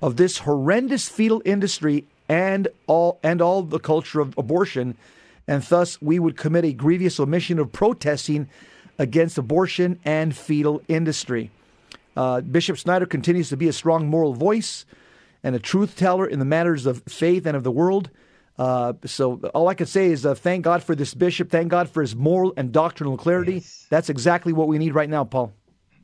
of 0.00 0.16
this 0.16 0.38
horrendous 0.38 1.08
fetal 1.08 1.42
industry 1.44 2.04
and 2.28 2.68
all 2.86 3.18
and 3.22 3.40
all 3.42 3.62
the 3.62 3.78
culture 3.78 4.20
of 4.20 4.36
abortion, 4.38 4.96
and 5.46 5.62
thus 5.62 6.00
we 6.00 6.18
would 6.18 6.36
commit 6.36 6.64
a 6.64 6.72
grievous 6.72 7.18
omission 7.18 7.58
of 7.58 7.72
protesting 7.72 8.48
against 8.98 9.38
abortion 9.38 9.98
and 10.04 10.36
fetal 10.36 10.82
industry. 10.88 11.50
Uh, 12.16 12.40
Bishop 12.40 12.76
Schneider 12.76 13.06
continues 13.06 13.48
to 13.50 13.56
be 13.56 13.68
a 13.68 13.72
strong 13.72 14.08
moral 14.08 14.34
voice 14.34 14.84
and 15.42 15.54
a 15.54 15.58
truth 15.58 15.96
teller 15.96 16.26
in 16.26 16.38
the 16.38 16.44
matters 16.44 16.84
of 16.84 17.02
faith 17.08 17.46
and 17.46 17.56
of 17.56 17.62
the 17.62 17.70
world. 17.70 18.10
Uh, 18.58 18.94
so 19.04 19.36
all 19.54 19.68
I 19.68 19.74
can 19.74 19.86
say 19.86 20.10
is 20.10 20.26
uh, 20.26 20.34
thank 20.34 20.64
God 20.64 20.82
for 20.82 20.96
this 20.96 21.14
bishop. 21.14 21.48
Thank 21.48 21.68
God 21.68 21.88
for 21.88 22.00
his 22.00 22.16
moral 22.16 22.52
and 22.56 22.72
doctrinal 22.72 23.16
clarity. 23.16 23.54
Yes. 23.54 23.86
That's 23.88 24.10
exactly 24.10 24.52
what 24.52 24.66
we 24.66 24.78
need 24.78 24.94
right 24.94 25.08
now, 25.08 25.22
Paul. 25.24 25.52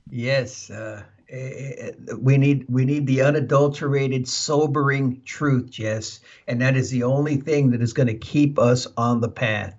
Yes, 0.08 0.70
uh, 0.70 1.02
eh, 1.30 1.72
eh, 1.78 1.90
we 2.18 2.36
need 2.36 2.66
we 2.68 2.84
need 2.84 3.06
the 3.06 3.22
unadulterated, 3.22 4.28
sobering 4.28 5.22
truth, 5.24 5.70
Jess, 5.70 6.20
and 6.46 6.60
that 6.60 6.76
is 6.76 6.90
the 6.90 7.02
only 7.02 7.38
thing 7.38 7.70
that 7.70 7.82
is 7.82 7.92
going 7.92 8.06
to 8.06 8.14
keep 8.14 8.58
us 8.58 8.86
on 8.96 9.20
the 9.20 9.30
path. 9.30 9.74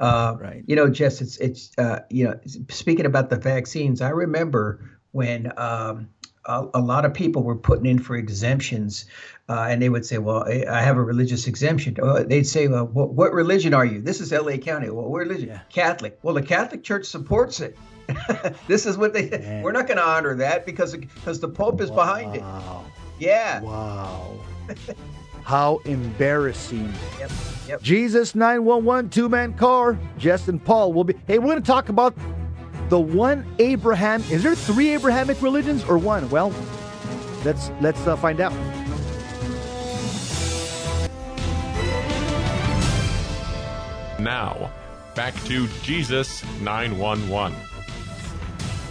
Uh, 0.00 0.36
Right. 0.40 0.64
You 0.66 0.76
know, 0.76 0.88
Jess, 0.88 1.20
it's 1.20 1.36
it's 1.36 1.70
uh, 1.78 2.00
you 2.10 2.24
know, 2.24 2.38
speaking 2.68 3.06
about 3.06 3.30
the 3.30 3.36
vaccines, 3.36 4.00
I 4.00 4.08
remember 4.10 4.80
when 5.12 5.52
um, 5.58 6.08
a, 6.46 6.66
a 6.74 6.80
lot 6.80 7.04
of 7.04 7.12
people 7.12 7.42
were 7.42 7.56
putting 7.56 7.86
in 7.86 7.98
for 7.98 8.16
exemptions, 8.16 9.04
uh, 9.48 9.66
and 9.68 9.82
they 9.82 9.88
would 9.88 10.06
say, 10.06 10.18
"Well, 10.18 10.44
I 10.44 10.64
I 10.68 10.80
have 10.82 10.96
a 10.96 11.02
religious 11.02 11.46
exemption." 11.46 11.96
Or 12.00 12.22
they'd 12.22 12.46
say, 12.46 12.68
well, 12.68 12.86
what, 12.86 13.12
"What 13.14 13.32
religion 13.32 13.74
are 13.74 13.84
you?" 13.84 14.00
This 14.00 14.20
is 14.20 14.32
L.A. 14.32 14.58
County. 14.58 14.88
Well, 14.90 15.06
what 15.06 15.18
religion? 15.18 15.60
Catholic. 15.68 16.18
Well, 16.22 16.34
the 16.34 16.42
Catholic 16.42 16.82
Church 16.82 17.04
supports 17.04 17.60
it. 17.60 17.76
this 18.66 18.86
is 18.86 18.96
what 18.96 19.12
they. 19.12 19.60
We're 19.62 19.72
not 19.72 19.86
going 19.86 19.98
to 19.98 20.06
honor 20.06 20.34
that 20.36 20.66
because 20.66 20.96
because 20.96 21.40
the 21.40 21.48
Pope 21.48 21.80
is 21.80 21.90
behind 21.90 22.36
it. 22.36 22.42
Wow. 22.42 22.84
Yeah. 23.18 23.60
Wow. 23.60 24.40
How 25.44 25.78
embarrassing. 25.84 26.92
Yep. 27.18 27.30
Yep. 27.68 27.82
Jesus 27.82 28.34
911 28.34 29.10
two 29.10 29.28
man 29.28 29.54
car. 29.54 29.98
Jess 30.18 30.48
and 30.48 30.62
Paul 30.62 30.92
will 30.92 31.04
be. 31.04 31.14
Hey, 31.26 31.38
we're 31.38 31.46
going 31.46 31.62
to 31.62 31.66
talk 31.66 31.88
about 31.88 32.16
the 32.88 32.98
one 32.98 33.46
Abraham. 33.58 34.22
Is 34.30 34.42
there 34.42 34.54
three 34.54 34.90
Abrahamic 34.90 35.40
religions 35.40 35.84
or 35.84 35.96
one? 35.98 36.28
Well, 36.30 36.52
let's 37.44 37.70
let's 37.80 38.06
uh, 38.06 38.16
find 38.16 38.40
out. 38.40 38.52
Now, 44.20 44.70
back 45.14 45.34
to 45.44 45.66
Jesus 45.82 46.44
911. 46.60 47.56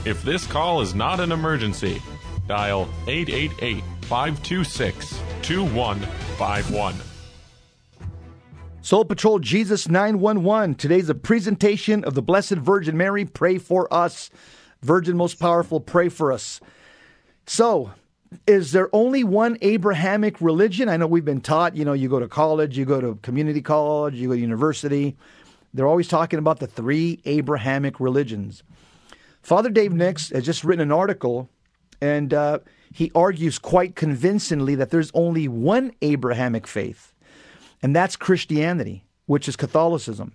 If 0.05 0.23
this 0.23 0.47
call 0.47 0.81
is 0.81 0.95
not 0.95 1.19
an 1.19 1.31
emergency, 1.31 2.01
dial 2.47 2.89
888 3.07 3.83
526 4.03 5.19
2151. 6.39 6.95
Soul 8.81 9.03
Patrol 9.03 9.39
Jesus 9.39 9.89
911. 9.89 10.75
Today's 10.75 11.09
a 11.09 11.15
presentation 11.15 12.05
of 12.05 12.13
the 12.13 12.21
Blessed 12.21 12.53
Virgin 12.53 12.95
Mary. 12.95 13.25
Pray 13.25 13.57
for 13.57 13.93
us. 13.93 14.29
Virgin 14.81 15.17
most 15.17 15.37
powerful, 15.37 15.81
pray 15.81 16.07
for 16.07 16.31
us. 16.31 16.61
So, 17.45 17.91
is 18.47 18.71
there 18.71 18.87
only 18.93 19.25
one 19.25 19.57
Abrahamic 19.61 20.39
religion? 20.39 20.87
I 20.87 20.95
know 20.95 21.07
we've 21.07 21.25
been 21.25 21.41
taught, 21.41 21.75
you 21.75 21.83
know, 21.83 21.91
you 21.91 22.07
go 22.07 22.21
to 22.21 22.27
college, 22.29 22.77
you 22.77 22.85
go 22.85 23.01
to 23.01 23.15
community 23.21 23.61
college, 23.61 24.15
you 24.15 24.29
go 24.29 24.35
to 24.35 24.39
university. 24.39 25.17
They're 25.73 25.87
always 25.87 26.07
talking 26.07 26.39
about 26.39 26.59
the 26.59 26.67
three 26.67 27.19
Abrahamic 27.25 27.99
religions. 27.99 28.63
Father 29.41 29.69
Dave 29.69 29.91
Nix 29.91 30.29
has 30.29 30.45
just 30.45 30.63
written 30.63 30.83
an 30.83 30.93
article, 30.93 31.49
and 31.99 32.33
uh, 32.33 32.59
he 32.93 33.11
argues 33.13 33.59
quite 33.59 33.95
convincingly 33.95 34.75
that 34.75 34.89
there's 34.89 35.11
only 35.13 35.47
one 35.47 35.91
Abrahamic 36.01 36.67
faith, 36.67 37.13
and 37.81 37.95
that's 37.95 38.15
Christianity, 38.15 39.05
which 39.25 39.47
is 39.47 39.55
Catholicism. 39.55 40.33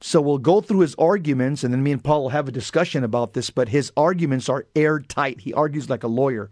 So 0.00 0.20
we'll 0.20 0.38
go 0.38 0.60
through 0.60 0.80
his 0.80 0.94
arguments, 0.94 1.64
and 1.64 1.74
then 1.74 1.82
me 1.82 1.90
and 1.90 2.02
Paul 2.02 2.22
will 2.22 2.28
have 2.28 2.46
a 2.46 2.52
discussion 2.52 3.02
about 3.02 3.32
this. 3.32 3.50
But 3.50 3.68
his 3.68 3.90
arguments 3.96 4.48
are 4.48 4.66
airtight. 4.76 5.40
He 5.40 5.52
argues 5.52 5.90
like 5.90 6.04
a 6.04 6.08
lawyer. 6.08 6.50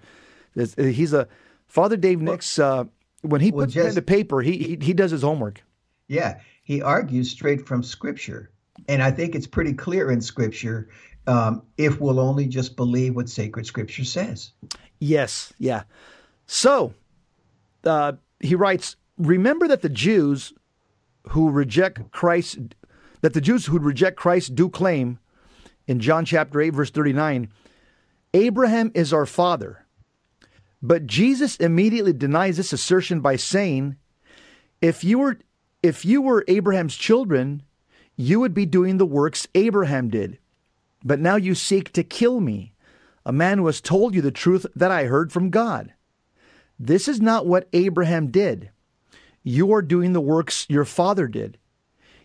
He's 0.55 1.13
a 1.13 1.29
Father 1.69 1.97
Dave 1.97 2.21
Nix. 2.21 2.59
Uh, 2.59 2.85
when 3.23 3.41
he 3.41 3.51
well, 3.51 3.67
puts 3.67 3.75
pen 3.75 3.85
just- 3.85 3.97
to 3.97 4.03
paper, 4.03 4.43
he, 4.43 4.59
he 4.59 4.79
he 4.81 4.93
does 4.93 5.11
his 5.11 5.23
homework. 5.23 5.63
Yeah, 6.09 6.41
he 6.63 6.83
argues 6.83 7.31
straight 7.31 7.67
from 7.67 7.83
Scripture, 7.83 8.51
and 8.89 9.03
I 9.03 9.11
think 9.11 9.35
it's 9.35 9.47
pretty 9.47 9.73
clear 9.73 10.11
in 10.11 10.21
Scripture. 10.21 10.89
Um, 11.29 11.63
if 11.77 12.01
we'll 12.01 12.21
only 12.21 12.47
just 12.47 12.77
believe 12.77 13.17
what 13.17 13.29
sacred 13.29 13.67
Scripture 13.67 14.05
says. 14.05 14.53
Yes, 14.99 15.53
yeah. 15.59 15.83
So 16.47 16.95
uh, 17.85 18.13
he 18.41 18.55
writes, 18.55 18.97
remember 19.19 19.69
that 19.69 19.83
the 19.83 19.89
Jews 19.89 20.53
who 21.31 21.51
reject 21.51 22.11
Christ, 22.13 22.59
that 23.21 23.35
the 23.35 23.41
Jews 23.41 23.67
who 23.67 23.79
reject 23.79 24.17
Christ 24.17 24.55
do 24.55 24.69
claim 24.69 25.19
in 25.87 26.01
John 26.01 26.25
chapter 26.25 26.61
8, 26.61 26.71
verse 26.71 26.91
39, 26.91 27.49
Abraham 28.35 28.93
is 28.95 29.13
our 29.13 29.27
father. 29.27 29.87
But 30.83 31.07
Jesus 31.07 31.57
immediately 31.57 32.13
denies 32.13 32.57
this 32.59 32.73
assertion 32.73 33.21
by 33.21 33.37
saying, 33.37 33.97
if 34.81 35.03
you 35.03 35.19
were 35.19 35.39
if 35.83 36.05
you 36.05 36.21
were 36.21 36.45
Abraham's 36.49 36.97
children, 36.97 37.63
you 38.17 38.41
would 38.41 38.55
be 38.55 38.67
doing 38.67 38.97
the 38.97 39.07
works 39.07 39.47
Abraham 39.55 40.09
did. 40.09 40.39
But 41.05 41.21
now 41.21 41.37
you 41.37 41.55
seek 41.55 41.93
to 41.93 42.03
kill 42.03 42.41
me, 42.41 42.73
a 43.27 43.33
man 43.33 43.59
who 43.59 43.67
has 43.67 43.81
told 43.81 44.15
you 44.15 44.23
the 44.23 44.31
truth 44.31 44.65
that 44.77 44.93
I 44.93 45.05
heard 45.05 45.33
from 45.33 45.51
God. 45.51 45.93
This 46.79 47.09
is 47.09 47.21
not 47.21 47.45
what 47.45 47.69
Abraham 47.73 48.29
did. 48.29 48.71
You 49.43 49.73
are 49.75 49.83
doing 49.83 50.13
the 50.13 50.21
works 50.21 50.65
your 50.69 50.85
father 50.85 51.27
did. 51.27 51.59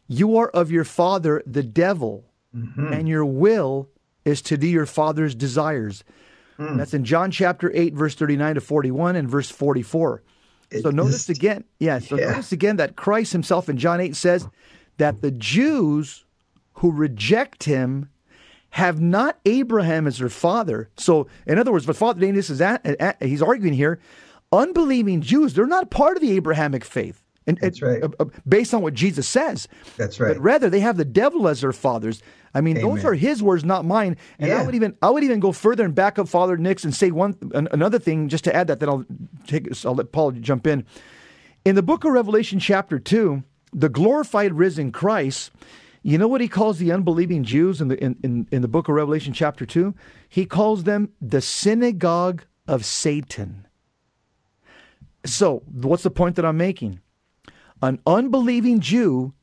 You 0.07 0.37
are 0.37 0.49
of 0.49 0.71
your 0.71 0.83
father, 0.83 1.41
the 1.45 1.63
devil, 1.63 2.25
mm-hmm. 2.55 2.93
and 2.93 3.09
your 3.09 3.25
will 3.25 3.89
is 4.25 4.43
to 4.43 4.57
do 4.57 4.67
your 4.67 4.85
father's 4.85 5.33
desires. 5.33 6.03
Hmm. 6.57 6.77
That's 6.77 6.93
in 6.93 7.03
John 7.03 7.31
chapter 7.31 7.71
8, 7.73 7.95
verse 7.95 8.13
39 8.13 8.55
to 8.55 8.61
41 8.61 9.15
and 9.15 9.27
verse 9.27 9.49
44. 9.49 10.21
So 10.81 10.91
notice 10.91 11.25
this- 11.25 11.37
again, 11.37 11.63
yeah, 11.79 11.97
so 11.97 12.17
Yeah. 12.17 12.31
notice 12.31 12.51
again 12.51 12.77
that 12.77 12.95
Christ 12.95 13.31
himself 13.31 13.69
in 13.69 13.77
John 13.77 13.99
8 13.99 14.15
says 14.15 14.47
that 14.97 15.21
the 15.21 15.31
Jews 15.31 16.25
who 16.75 16.91
reject 16.91 17.63
him 17.63 18.09
have 18.71 19.01
not 19.01 19.37
Abraham 19.45 20.07
as 20.07 20.19
their 20.19 20.29
father. 20.29 20.89
So, 20.97 21.27
in 21.45 21.59
other 21.59 21.71
words, 21.71 21.87
what 21.87 21.97
Father 21.97 22.21
Daniel 22.21 22.39
is 22.39 22.61
at, 22.61 22.85
at- 22.85 23.21
he's 23.21 23.41
arguing 23.41 23.73
here, 23.73 23.99
unbelieving 24.51 25.21
Jews, 25.21 25.53
they're 25.53 25.67
not 25.67 25.89
part 25.91 26.17
of 26.17 26.21
the 26.21 26.31
Abrahamic 26.31 26.83
faith. 26.85 27.21
And 27.47 27.57
That's 27.57 27.81
right. 27.81 28.03
uh, 28.03 28.09
uh, 28.19 28.25
based 28.47 28.73
on 28.73 28.81
what 28.81 28.93
Jesus 28.93 29.27
says. 29.27 29.67
That's 29.97 30.19
right. 30.19 30.35
But 30.35 30.41
rather, 30.41 30.69
they 30.69 30.79
have 30.79 30.95
the 30.95 31.05
devil 31.05 31.47
as 31.47 31.61
their 31.61 31.73
fathers. 31.73 32.21
I 32.53 32.61
mean, 32.61 32.79
those 32.79 33.03
are 33.03 33.13
his 33.13 33.41
words, 33.41 33.65
not 33.65 33.83
mine. 33.83 34.15
And 34.37 34.51
I 34.53 34.63
would 34.63 34.75
even 34.75 34.95
I 35.01 35.09
would 35.09 35.23
even 35.23 35.39
go 35.39 35.51
further 35.51 35.83
and 35.83 35.95
back 35.95 36.19
up 36.19 36.27
Father 36.27 36.55
Nix 36.55 36.83
and 36.83 36.93
say 36.93 37.09
one 37.11 37.35
an, 37.53 37.67
another 37.71 37.97
thing 37.97 38.29
just 38.29 38.43
to 38.43 38.55
add 38.55 38.67
that. 38.67 38.79
Then 38.79 38.89
I'll 38.89 39.05
take 39.47 39.67
I'll 39.85 39.95
let 39.95 40.11
Paul 40.11 40.31
jump 40.33 40.67
in. 40.67 40.85
In 41.65 41.75
the 41.75 41.81
book 41.81 42.03
of 42.03 42.11
Revelation, 42.11 42.59
chapter 42.59 42.99
two, 42.99 43.43
the 43.73 43.89
glorified 43.89 44.53
risen 44.53 44.91
Christ. 44.91 45.51
You 46.03 46.17
know 46.17 46.27
what 46.27 46.41
he 46.41 46.47
calls 46.47 46.79
the 46.79 46.91
unbelieving 46.91 47.43
Jews 47.43 47.79
in 47.79 47.87
the 47.87 48.03
in, 48.03 48.17
in, 48.23 48.47
in 48.51 48.61
the 48.61 48.67
book 48.67 48.89
of 48.89 48.95
Revelation, 48.95 49.33
chapter 49.33 49.65
two? 49.65 49.93
He 50.27 50.45
calls 50.45 50.83
them 50.83 51.09
the 51.21 51.41
synagogue 51.41 52.43
of 52.67 52.85
Satan. 52.85 53.67
So, 55.25 55.61
what's 55.71 56.03
the 56.03 56.09
point 56.09 56.35
that 56.37 56.45
I'm 56.45 56.57
making? 56.57 57.01
An 57.81 57.99
unbelieving 58.07 58.79
Jew 58.79 59.33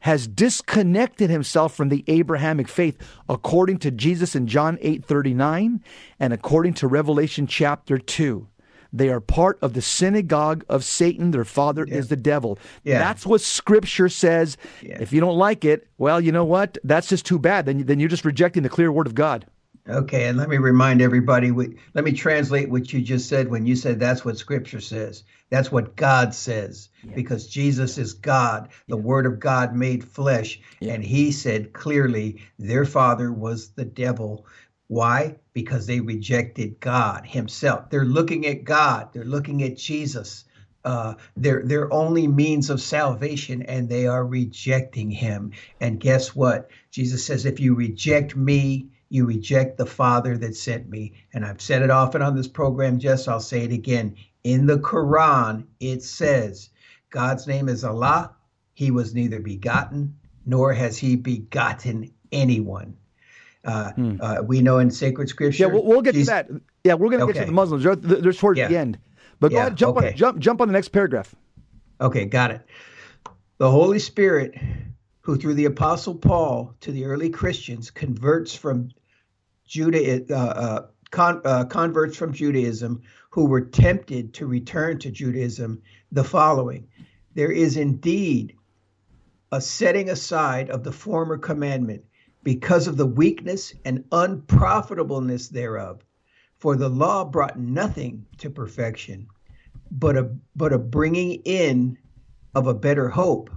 has 0.00 0.26
disconnected 0.26 1.30
himself 1.30 1.74
from 1.74 1.88
the 1.88 2.04
Abrahamic 2.06 2.68
faith 2.68 2.96
according 3.28 3.78
to 3.78 3.90
Jesus 3.90 4.34
in 4.34 4.46
John 4.46 4.78
8:39 4.80 5.80
and 6.18 6.32
according 6.32 6.74
to 6.74 6.88
Revelation 6.88 7.46
chapter 7.46 7.98
2. 7.98 8.48
They 8.92 9.10
are 9.10 9.20
part 9.20 9.58
of 9.60 9.74
the 9.74 9.82
synagogue 9.82 10.64
of 10.68 10.84
Satan. 10.84 11.30
Their 11.30 11.44
father 11.44 11.84
is 11.84 12.08
the 12.08 12.16
devil. 12.16 12.58
Yeah. 12.84 12.98
That's 12.98 13.26
what 13.26 13.40
scripture 13.40 14.08
says. 14.08 14.56
Yeah. 14.82 14.98
If 15.00 15.12
you 15.12 15.20
don't 15.20 15.36
like 15.36 15.64
it, 15.64 15.86
well, 15.98 16.20
you 16.20 16.32
know 16.32 16.44
what? 16.44 16.78
That's 16.84 17.08
just 17.08 17.26
too 17.26 17.38
bad. 17.38 17.66
Then 17.66 17.84
then 17.84 18.00
you're 18.00 18.08
just 18.08 18.24
rejecting 18.24 18.62
the 18.62 18.68
clear 18.68 18.90
word 18.90 19.06
of 19.06 19.14
God. 19.14 19.46
Okay, 19.88 20.26
and 20.26 20.36
let 20.36 20.50
me 20.50 20.58
remind 20.58 21.00
everybody, 21.00 21.50
let 21.50 22.04
me 22.04 22.12
translate 22.12 22.68
what 22.68 22.92
you 22.92 23.00
just 23.00 23.26
said 23.26 23.48
when 23.48 23.64
you 23.64 23.74
said 23.74 23.98
that's 23.98 24.22
what 24.22 24.36
scripture 24.36 24.82
says. 24.82 25.24
That's 25.48 25.72
what 25.72 25.96
God 25.96 26.34
says, 26.34 26.90
yeah. 27.02 27.14
because 27.14 27.46
Jesus 27.46 27.96
is 27.96 28.12
God, 28.12 28.68
the 28.88 28.98
yeah. 28.98 29.02
Word 29.02 29.24
of 29.24 29.40
God 29.40 29.74
made 29.74 30.04
flesh. 30.04 30.60
Yeah. 30.80 30.92
And 30.92 31.02
he 31.02 31.32
said 31.32 31.72
clearly 31.72 32.42
their 32.58 32.84
father 32.84 33.32
was 33.32 33.70
the 33.70 33.86
devil. 33.86 34.44
Why? 34.88 35.36
Because 35.52 35.86
they 35.86 36.00
rejected 36.00 36.80
God 36.80 37.26
Himself. 37.26 37.90
They're 37.90 38.06
looking 38.06 38.46
at 38.46 38.64
God, 38.64 39.10
they're 39.12 39.24
looking 39.24 39.62
at 39.62 39.76
Jesus. 39.76 40.46
Uh, 40.82 41.14
their 41.36 41.62
their 41.62 41.92
only 41.92 42.26
means 42.26 42.70
of 42.70 42.80
salvation, 42.80 43.62
and 43.62 43.88
they 43.88 44.06
are 44.06 44.24
rejecting 44.24 45.10
Him. 45.10 45.52
And 45.80 46.00
guess 46.00 46.34
what? 46.34 46.70
Jesus 46.90 47.22
says, 47.26 47.44
"If 47.44 47.60
you 47.60 47.74
reject 47.74 48.34
me, 48.34 48.88
you 49.10 49.26
reject 49.26 49.76
the 49.76 49.84
Father 49.84 50.38
that 50.38 50.56
sent 50.56 50.88
me." 50.88 51.12
And 51.34 51.44
I've 51.44 51.60
said 51.60 51.82
it 51.82 51.90
often 51.90 52.22
on 52.22 52.34
this 52.34 52.48
program, 52.48 52.98
Jess. 52.98 53.28
I'll 53.28 53.40
say 53.40 53.64
it 53.64 53.72
again. 53.72 54.14
In 54.42 54.64
the 54.64 54.78
Quran, 54.78 55.66
it 55.80 56.02
says, 56.02 56.70
"God's 57.10 57.46
name 57.46 57.68
is 57.68 57.84
Allah. 57.84 58.34
He 58.72 58.90
was 58.90 59.14
neither 59.14 59.40
begotten 59.40 60.16
nor 60.46 60.72
has 60.72 60.96
He 60.96 61.16
begotten 61.16 62.10
anyone." 62.32 62.96
Uh, 63.64 63.92
hmm. 63.92 64.16
uh, 64.20 64.40
we 64.42 64.62
know 64.62 64.78
in 64.78 64.90
sacred 64.90 65.28
scripture. 65.28 65.64
Yeah, 65.64 65.72
we'll, 65.72 65.84
we'll 65.84 66.02
get 66.02 66.14
to 66.14 66.24
that. 66.24 66.48
Yeah, 66.84 66.94
we're 66.94 67.08
going 67.08 67.18
to 67.18 67.24
okay. 67.24 67.32
get 67.34 67.40
to 67.40 67.46
the 67.46 67.52
Muslims. 67.52 67.84
They're, 67.84 67.96
they're 67.96 68.32
towards 68.32 68.58
yeah. 68.58 68.68
the 68.68 68.76
end. 68.76 68.98
But 69.40 69.52
yeah, 69.52 69.56
go 69.56 69.60
ahead, 69.60 69.76
jump 69.76 69.96
okay. 69.96 70.08
on 70.08 70.16
jump 70.16 70.38
jump 70.38 70.60
on 70.60 70.68
the 70.68 70.72
next 70.72 70.88
paragraph. 70.88 71.34
Okay, 72.00 72.24
got 72.24 72.50
it. 72.50 72.62
The 73.58 73.70
Holy 73.70 73.98
Spirit, 73.98 74.54
who 75.20 75.36
through 75.36 75.54
the 75.54 75.66
Apostle 75.66 76.14
Paul 76.14 76.74
to 76.80 76.92
the 76.92 77.04
early 77.04 77.30
Christians 77.30 77.90
converts 77.90 78.54
from 78.54 78.90
Judah, 79.66 80.24
uh, 80.32 80.36
uh, 80.36 80.86
con, 81.10 81.40
uh, 81.44 81.64
converts 81.64 82.16
from 82.16 82.32
Judaism 82.32 83.02
who 83.30 83.44
were 83.46 83.60
tempted 83.60 84.34
to 84.34 84.46
return 84.46 84.98
to 85.00 85.10
Judaism, 85.10 85.82
the 86.10 86.24
following: 86.24 86.88
There 87.34 87.52
is 87.52 87.76
indeed 87.76 88.54
a 89.52 89.60
setting 89.60 90.10
aside 90.10 90.70
of 90.70 90.84
the 90.84 90.92
former 90.92 91.38
commandment 91.38 92.04
because 92.42 92.86
of 92.86 92.96
the 92.96 93.06
weakness 93.06 93.74
and 93.84 94.04
unprofitableness 94.12 95.48
thereof. 95.48 96.04
For 96.58 96.76
the 96.76 96.88
law 96.88 97.24
brought 97.24 97.58
nothing 97.58 98.26
to 98.38 98.50
perfection, 98.50 99.28
but 99.90 100.16
a 100.16 100.30
but 100.56 100.72
a 100.72 100.78
bringing 100.78 101.34
in 101.44 101.98
of 102.54 102.66
a 102.66 102.74
better 102.74 103.08
hope, 103.08 103.50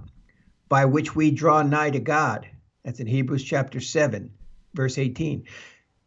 by 0.68 0.84
which 0.84 1.14
we 1.14 1.30
draw 1.30 1.62
nigh 1.62 1.90
to 1.90 2.00
God. 2.00 2.48
That's 2.84 3.00
in 3.00 3.06
Hebrews 3.06 3.44
chapter 3.44 3.80
7, 3.80 4.32
verse 4.74 4.98
18. 4.98 5.44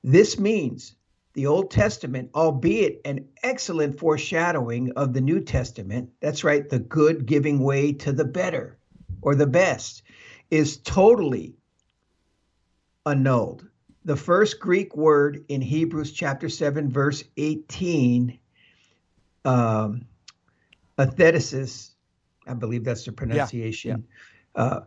This 0.04 0.40
means 0.40 0.96
the 1.34 1.48
Old 1.48 1.72
Testament, 1.72 2.32
albeit 2.34 3.02
an 3.04 3.28
excellent 3.44 4.00
foreshadowing 4.00 4.92
of 4.92 5.14
the 5.14 5.22
New 5.22 5.42
Testament, 5.42 6.12
that's 6.22 6.44
right, 6.44 6.68
the 6.68 6.80
good 6.80 7.26
giving 7.26 7.60
way 7.60 7.92
to 7.92 8.14
the 8.14 8.26
better 8.26 8.78
or 9.22 9.36
the 9.36 9.48
best, 9.48 10.04
is 10.50 10.78
totally 10.78 11.56
annulled. 13.06 13.68
The 14.04 14.16
first 14.16 14.60
Greek 14.60 14.96
word 14.96 15.46
in 15.50 15.62
Hebrews 15.62 16.12
chapter 16.12 16.50
7, 16.50 16.90
verse 16.90 17.24
18, 17.38 18.38
um, 19.46 20.06
athetesis, 20.98 21.96
I 22.48 22.54
believe 22.54 22.84
that's 22.84 23.06
the 23.06 23.12
pronunciation, 23.12 24.06
yeah, 24.56 24.62
yeah. 24.64 24.64
Uh, 24.64 24.82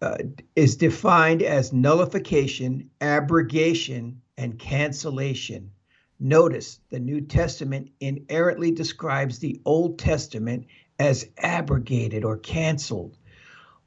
uh, 0.00 0.16
is 0.54 0.76
defined 0.76 1.42
as 1.42 1.72
nullification, 1.72 2.88
abrogation, 3.00 4.20
and 4.36 4.58
cancellation. 4.58 5.72
Notice 6.20 6.80
the 6.90 7.00
New 7.00 7.20
Testament 7.20 7.90
inerrantly 8.00 8.70
describes 8.70 9.38
the 9.38 9.60
Old 9.64 9.98
Testament 9.98 10.66
as 11.00 11.28
abrogated 11.38 12.24
or 12.24 12.38
canceled. 12.38 13.17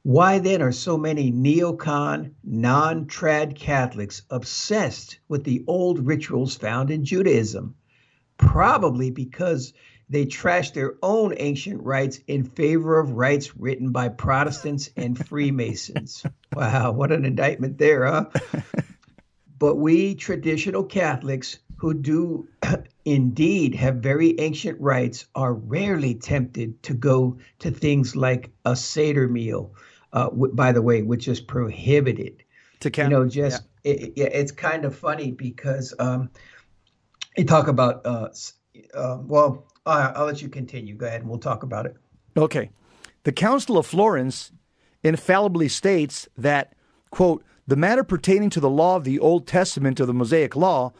Why 0.04 0.40
then 0.40 0.62
are 0.62 0.72
so 0.72 0.98
many 0.98 1.30
neocon, 1.30 2.32
non 2.42 3.06
trad 3.06 3.54
Catholics 3.54 4.22
obsessed 4.30 5.20
with 5.28 5.44
the 5.44 5.62
old 5.68 6.04
rituals 6.04 6.56
found 6.56 6.90
in 6.90 7.04
Judaism? 7.04 7.76
Probably 8.36 9.12
because 9.12 9.72
they 10.08 10.26
trash 10.26 10.72
their 10.72 10.96
own 11.04 11.34
ancient 11.36 11.84
rites 11.84 12.18
in 12.26 12.42
favor 12.42 12.98
of 12.98 13.12
rites 13.12 13.56
written 13.56 13.92
by 13.92 14.08
Protestants 14.08 14.90
and 14.96 15.16
Freemasons. 15.16 16.26
wow, 16.52 16.90
what 16.90 17.12
an 17.12 17.24
indictment 17.24 17.78
there, 17.78 18.04
huh? 18.04 18.26
but 19.60 19.76
we 19.76 20.16
traditional 20.16 20.82
Catholics 20.82 21.60
who 21.76 21.94
do 21.94 22.48
indeed 23.04 23.76
have 23.76 23.96
very 23.98 24.38
ancient 24.40 24.80
rites 24.80 25.26
are 25.36 25.54
rarely 25.54 26.16
tempted 26.16 26.82
to 26.82 26.92
go 26.92 27.38
to 27.60 27.70
things 27.70 28.16
like 28.16 28.50
a 28.64 28.74
Seder 28.74 29.28
meal 29.28 29.72
uh, 30.12 30.24
w- 30.24 30.54
by 30.54 30.72
the 30.72 30.82
way, 30.82 31.02
which 31.02 31.28
is 31.28 31.40
prohibited. 31.40 32.42
To 32.80 32.90
count, 32.90 33.10
you 33.10 33.18
know, 33.18 33.28
just 33.28 33.62
yeah. 33.84 33.92
It, 33.92 34.02
it, 34.16 34.32
it's 34.32 34.52
kind 34.52 34.84
of 34.84 34.96
funny 34.96 35.30
because 35.30 35.94
um, 35.98 36.30
you 37.36 37.44
talk 37.44 37.68
about. 37.68 38.04
Uh, 38.04 38.28
uh, 38.94 39.18
well, 39.22 39.66
I'll 39.86 40.26
let 40.26 40.42
you 40.42 40.48
continue. 40.48 40.94
Go 40.94 41.06
ahead, 41.06 41.20
and 41.20 41.30
we'll 41.30 41.38
talk 41.38 41.62
about 41.62 41.86
it. 41.86 41.96
Okay, 42.36 42.70
the 43.24 43.32
Council 43.32 43.78
of 43.78 43.86
Florence 43.86 44.52
infallibly 45.02 45.68
states 45.68 46.28
that 46.36 46.74
quote 47.10 47.44
the 47.66 47.76
matter 47.76 48.04
pertaining 48.04 48.50
to 48.50 48.60
the 48.60 48.70
law 48.70 48.96
of 48.96 49.04
the 49.04 49.18
Old 49.18 49.46
Testament 49.46 50.00
of 50.00 50.06
the 50.06 50.14
Mosaic 50.14 50.56
Law, 50.56 50.92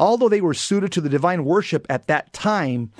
although 0.00 0.28
they 0.28 0.40
were 0.40 0.54
suited 0.54 0.92
to 0.92 1.00
the 1.00 1.08
divine 1.08 1.44
worship 1.44 1.86
at 1.90 2.06
that 2.06 2.32
time, 2.32 2.90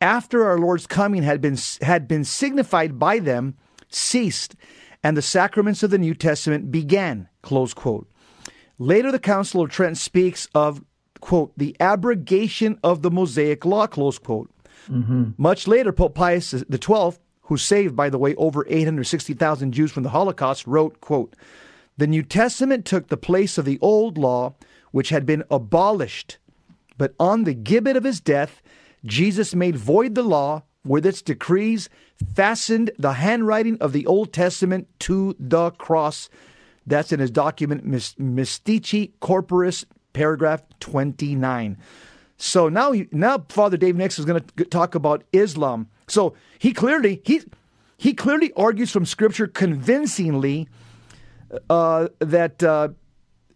after 0.00 0.44
our 0.44 0.58
Lord's 0.58 0.86
coming 0.86 1.22
had 1.22 1.40
been 1.40 1.56
had 1.82 2.06
been 2.06 2.24
signified 2.24 2.98
by 2.98 3.18
them, 3.18 3.56
ceased 3.88 4.56
and 5.06 5.16
the 5.16 5.22
sacraments 5.22 5.84
of 5.84 5.90
the 5.90 5.98
New 5.98 6.14
Testament 6.14 6.72
began, 6.72 7.28
close 7.40 7.72
quote. 7.72 8.10
Later, 8.76 9.12
the 9.12 9.20
Council 9.20 9.62
of 9.62 9.70
Trent 9.70 9.98
speaks 9.98 10.48
of, 10.52 10.82
quote, 11.20 11.52
the 11.56 11.76
abrogation 11.78 12.76
of 12.82 13.02
the 13.02 13.10
Mosaic 13.12 13.64
law, 13.64 13.86
close 13.86 14.18
quote. 14.18 14.50
Mm-hmm. 14.90 15.30
Much 15.38 15.68
later, 15.68 15.92
Pope 15.92 16.16
Pius 16.16 16.50
XII, 16.50 17.12
who 17.42 17.56
saved, 17.56 17.94
by 17.94 18.10
the 18.10 18.18
way, 18.18 18.34
over 18.34 18.66
860,000 18.68 19.70
Jews 19.70 19.92
from 19.92 20.02
the 20.02 20.08
Holocaust, 20.08 20.66
wrote, 20.66 21.00
quote, 21.00 21.36
the 21.96 22.08
New 22.08 22.24
Testament 22.24 22.84
took 22.84 23.06
the 23.06 23.16
place 23.16 23.58
of 23.58 23.64
the 23.64 23.78
old 23.80 24.18
law, 24.18 24.56
which 24.90 25.10
had 25.10 25.24
been 25.24 25.44
abolished. 25.52 26.38
But 26.98 27.14
on 27.20 27.44
the 27.44 27.54
gibbet 27.54 27.96
of 27.96 28.02
his 28.02 28.18
death, 28.18 28.60
Jesus 29.04 29.54
made 29.54 29.76
void 29.76 30.16
the 30.16 30.24
law 30.24 30.64
with 30.84 31.06
its 31.06 31.22
decrees 31.22 31.88
fastened 32.34 32.90
the 32.98 33.14
handwriting 33.14 33.78
of 33.80 33.92
the 33.92 34.06
Old 34.06 34.32
Testament 34.32 34.88
to 35.00 35.34
the 35.38 35.70
cross. 35.72 36.28
That's 36.86 37.12
in 37.12 37.20
his 37.20 37.30
document, 37.30 37.84
Mystici 37.86 39.12
Corporis, 39.20 39.84
paragraph 40.12 40.62
29. 40.80 41.76
So 42.38 42.68
now, 42.68 42.92
now 43.12 43.44
Father 43.48 43.76
Dave 43.76 43.96
Nix 43.96 44.18
is 44.18 44.24
going 44.24 44.42
to 44.56 44.64
talk 44.64 44.94
about 44.94 45.24
Islam. 45.32 45.88
So 46.06 46.34
he 46.58 46.72
clearly 46.72 47.22
he 47.24 47.42
he 47.96 48.12
clearly 48.12 48.52
argues 48.52 48.90
from 48.90 49.06
Scripture 49.06 49.46
convincingly 49.46 50.68
uh, 51.70 52.08
that 52.18 52.62
uh, 52.62 52.88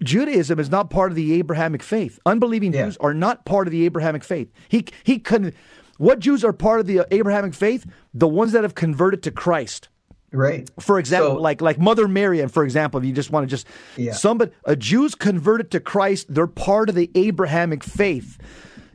Judaism 0.03 0.59
is 0.59 0.71
not 0.71 0.91
part 0.91 1.13
of 1.13 1.17
the 1.17 1.35
Abrahamic 1.35 1.83
faith. 1.83 2.19
Unbelieving 2.25 2.73
yeah. 2.73 2.87
Jews 2.87 2.97
are 2.99 3.15
not 3.15 3.45
part 3.45 3.67
of 3.67 3.71
the 3.71 3.85
Abrahamic 3.85 4.25
faith. 4.25 4.51
He 4.69 4.87
he 5.05 5.19
con- 5.19 5.53
what 6.01 6.19
Jews 6.19 6.45
are 6.45 6.55
part 6.55 6.81
of 6.81 6.87
the 6.87 7.07
Abrahamic 7.11 7.53
faith? 7.53 7.85
The 8.15 8.27
ones 8.27 8.53
that 8.53 8.63
have 8.63 8.75
converted 8.75 9.23
to 9.25 9.31
Christ. 9.31 9.91
Right. 10.33 10.67
For 10.81 10.99
example, 10.99 11.37
so, 11.37 11.41
like 11.43 11.61
like 11.61 11.79
Mother 11.79 12.09
Mary, 12.09 12.41
and 12.41 12.51
for 12.51 12.65
example, 12.65 12.99
if 13.01 13.05
you 13.05 13.13
just 13.13 13.31
want 13.31 13.45
to 13.45 13.51
just 13.51 13.67
yeah. 13.99 14.13
somebody 14.13 14.51
a 14.65 14.75
Jews 14.77 15.15
converted 15.15 15.71
to 15.73 15.81
Christ, 15.81 16.27
they're 16.31 16.47
part 16.47 16.89
of 16.89 16.95
the 16.95 17.11
Abrahamic 17.15 17.85
faith. 17.85 18.39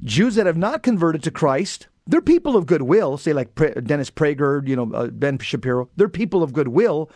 Jews 0.03 0.33
that 0.33 0.47
have 0.47 0.57
not 0.57 0.81
converted 0.81 1.21
to 1.23 1.31
Christ, 1.31 1.89
they're 2.07 2.21
people 2.21 2.57
of 2.57 2.65
goodwill. 2.65 3.17
Say 3.17 3.33
like 3.33 3.53
Dennis 3.53 4.09
Prager, 4.09 4.67
you 4.67 4.75
know 4.75 4.91
uh, 4.91 5.07
Ben 5.07 5.37
Shapiro. 5.37 5.87
They're 5.95 6.09
people 6.09 6.41
of 6.41 6.53
goodwill, 6.53 7.11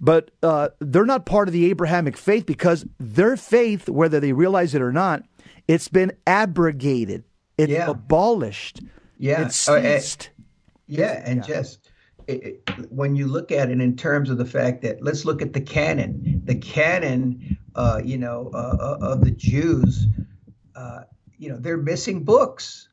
but 0.00 0.32
uh, 0.42 0.70
they're 0.80 1.06
not 1.06 1.24
part 1.24 1.46
of 1.46 1.52
the 1.52 1.70
Abrahamic 1.70 2.16
faith 2.16 2.46
because 2.46 2.84
their 2.98 3.36
faith, 3.36 3.88
whether 3.88 4.18
they 4.18 4.32
realize 4.32 4.74
it 4.74 4.82
or 4.82 4.90
not, 4.90 5.22
it's 5.68 5.86
been 5.86 6.10
abrogated. 6.26 7.22
It's 7.56 7.70
yeah. 7.70 7.88
abolished. 7.88 8.80
Yeah. 9.20 9.42
It 9.42 9.52
ceased. 9.52 10.30
Uh, 10.36 10.42
yeah, 10.86 11.22
and 11.24 11.36
yeah. 11.36 11.54
just 11.54 11.90
it, 12.26 12.62
it, 12.66 12.90
when 12.90 13.14
you 13.14 13.26
look 13.26 13.52
at 13.52 13.70
it 13.70 13.80
in 13.80 13.96
terms 13.96 14.30
of 14.30 14.38
the 14.38 14.46
fact 14.46 14.82
that 14.82 15.02
let's 15.02 15.24
look 15.24 15.42
at 15.42 15.52
the 15.52 15.60
canon, 15.60 16.40
the 16.44 16.54
canon, 16.54 17.58
uh, 17.74 18.00
you 18.02 18.18
know, 18.18 18.50
uh, 18.54 18.76
uh 18.80 18.98
of 19.02 19.20
the 19.22 19.30
Jews, 19.30 20.06
uh, 20.74 21.02
you 21.38 21.50
know, 21.50 21.58
they're 21.58 21.76
missing 21.76 22.24
books, 22.24 22.88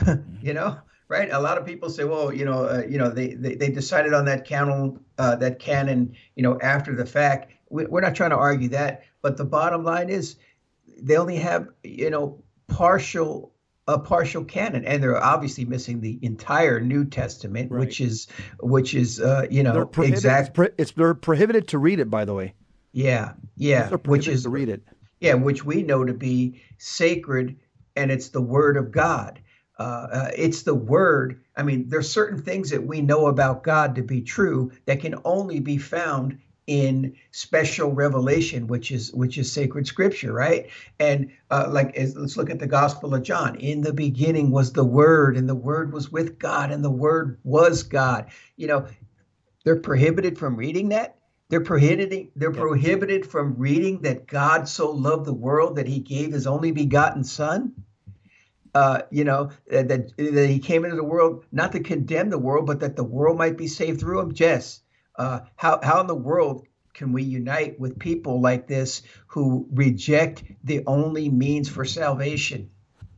you 0.40 0.54
know, 0.54 0.78
right? 1.08 1.30
A 1.32 1.40
lot 1.40 1.58
of 1.58 1.66
people 1.66 1.90
say, 1.90 2.04
well, 2.04 2.32
you 2.32 2.44
know, 2.44 2.64
uh, 2.64 2.84
you 2.88 2.96
know, 2.96 3.10
they, 3.10 3.34
they, 3.34 3.56
they 3.56 3.68
decided 3.68 4.14
on 4.14 4.24
that 4.26 4.46
canon, 4.46 4.98
that 5.16 5.58
canon, 5.58 6.14
you 6.36 6.42
know, 6.42 6.58
after 6.60 6.94
the 6.94 7.06
fact. 7.06 7.52
We, 7.70 7.86
we're 7.86 8.02
not 8.02 8.14
trying 8.14 8.30
to 8.30 8.36
argue 8.36 8.68
that, 8.68 9.02
but 9.20 9.36
the 9.36 9.44
bottom 9.44 9.82
line 9.82 10.10
is 10.10 10.36
they 11.00 11.16
only 11.16 11.36
have 11.36 11.68
you 11.82 12.10
know 12.10 12.42
partial 12.68 13.51
a 13.88 13.98
partial 13.98 14.44
canon, 14.44 14.84
and 14.84 15.02
they're 15.02 15.22
obviously 15.22 15.64
missing 15.64 16.00
the 16.00 16.18
entire 16.22 16.78
New 16.80 17.04
Testament, 17.04 17.70
Right. 17.70 17.80
which 17.80 18.00
is 18.00 18.28
which 18.60 18.94
is 18.94 19.20
uh, 19.20 19.46
you 19.50 19.62
know 19.62 19.90
exact. 19.98 20.58
it's, 20.58 20.74
it's 20.78 20.92
they're 20.92 21.14
prohibited 21.14 21.68
to 21.68 21.78
read 21.78 21.98
it, 22.00 22.08
by 22.10 22.24
the 22.24 22.34
way. 22.34 22.54
Yeah, 22.92 23.32
yeah, 23.56 23.88
which 23.90 24.28
is 24.28 24.44
to 24.44 24.50
read 24.50 24.68
it. 24.68 24.82
yeah, 25.20 25.34
which 25.34 25.64
we 25.64 25.82
know 25.82 26.04
to 26.04 26.12
be 26.14 26.60
sacred, 26.78 27.56
and 27.96 28.10
it's 28.10 28.28
the 28.28 28.42
Word 28.42 28.76
of 28.76 28.92
God. 28.92 29.40
Uh, 29.78 29.82
uh, 30.12 30.30
it's 30.36 30.62
the 30.62 30.74
Word. 30.74 31.42
I 31.56 31.62
mean, 31.62 31.88
there's 31.88 32.08
certain 32.10 32.40
things 32.40 32.70
that 32.70 32.86
we 32.86 33.00
know 33.00 33.26
about 33.26 33.62
God 33.64 33.96
to 33.96 34.02
be 34.02 34.20
true 34.20 34.70
that 34.86 35.00
can 35.00 35.16
only 35.24 35.58
be 35.58 35.78
found 35.78 36.38
in 36.72 37.14
special 37.32 37.92
revelation, 37.92 38.66
which 38.66 38.90
is 38.90 39.12
which 39.12 39.36
is 39.36 39.52
sacred 39.52 39.86
Scripture, 39.86 40.32
right? 40.32 40.70
And 40.98 41.30
uh, 41.50 41.68
like, 41.68 41.94
as, 41.96 42.16
let's 42.16 42.38
look 42.38 42.48
at 42.48 42.60
the 42.60 42.66
Gospel 42.66 43.14
of 43.14 43.22
John. 43.22 43.56
In 43.56 43.82
the 43.82 43.92
beginning 43.92 44.50
was 44.50 44.72
the 44.72 44.84
Word, 44.84 45.36
and 45.36 45.46
the 45.46 45.54
Word 45.54 45.92
was 45.92 46.10
with 46.10 46.38
God, 46.38 46.72
and 46.72 46.82
the 46.82 46.90
Word 46.90 47.38
was 47.44 47.82
God. 47.82 48.30
You 48.56 48.68
know, 48.68 48.86
they're 49.64 49.80
prohibited 49.80 50.38
from 50.38 50.56
reading 50.56 50.88
that. 50.88 51.18
They're 51.50 51.60
prohibited. 51.60 52.28
They're 52.36 52.52
prohibited 52.52 53.26
from 53.26 53.58
reading 53.58 54.00
that 54.02 54.26
God 54.26 54.66
so 54.66 54.90
loved 54.90 55.26
the 55.26 55.34
world 55.34 55.76
that 55.76 55.86
He 55.86 56.00
gave 56.00 56.32
His 56.32 56.46
only 56.46 56.72
begotten 56.72 57.22
Son. 57.22 57.74
Uh, 58.74 59.02
you 59.10 59.24
know 59.24 59.50
that, 59.66 59.88
that 59.88 60.16
that 60.16 60.48
He 60.48 60.58
came 60.58 60.84
into 60.84 60.96
the 60.96 61.04
world 61.04 61.44
not 61.52 61.72
to 61.72 61.80
condemn 61.80 62.30
the 62.30 62.38
world, 62.38 62.66
but 62.66 62.80
that 62.80 62.96
the 62.96 63.04
world 63.04 63.36
might 63.36 63.58
be 63.58 63.66
saved 63.66 64.00
through 64.00 64.20
Him. 64.20 64.32
Jess, 64.32 64.81
uh, 65.16 65.40
how 65.56 65.80
how 65.82 66.00
in 66.00 66.06
the 66.06 66.14
world 66.14 66.66
can 66.94 67.12
we 67.12 67.22
unite 67.22 67.78
with 67.80 67.98
people 67.98 68.40
like 68.40 68.66
this 68.66 69.02
who 69.26 69.66
reject 69.72 70.42
the 70.64 70.82
only 70.86 71.28
means 71.28 71.68
for 71.68 71.84
salvation? 71.84 72.70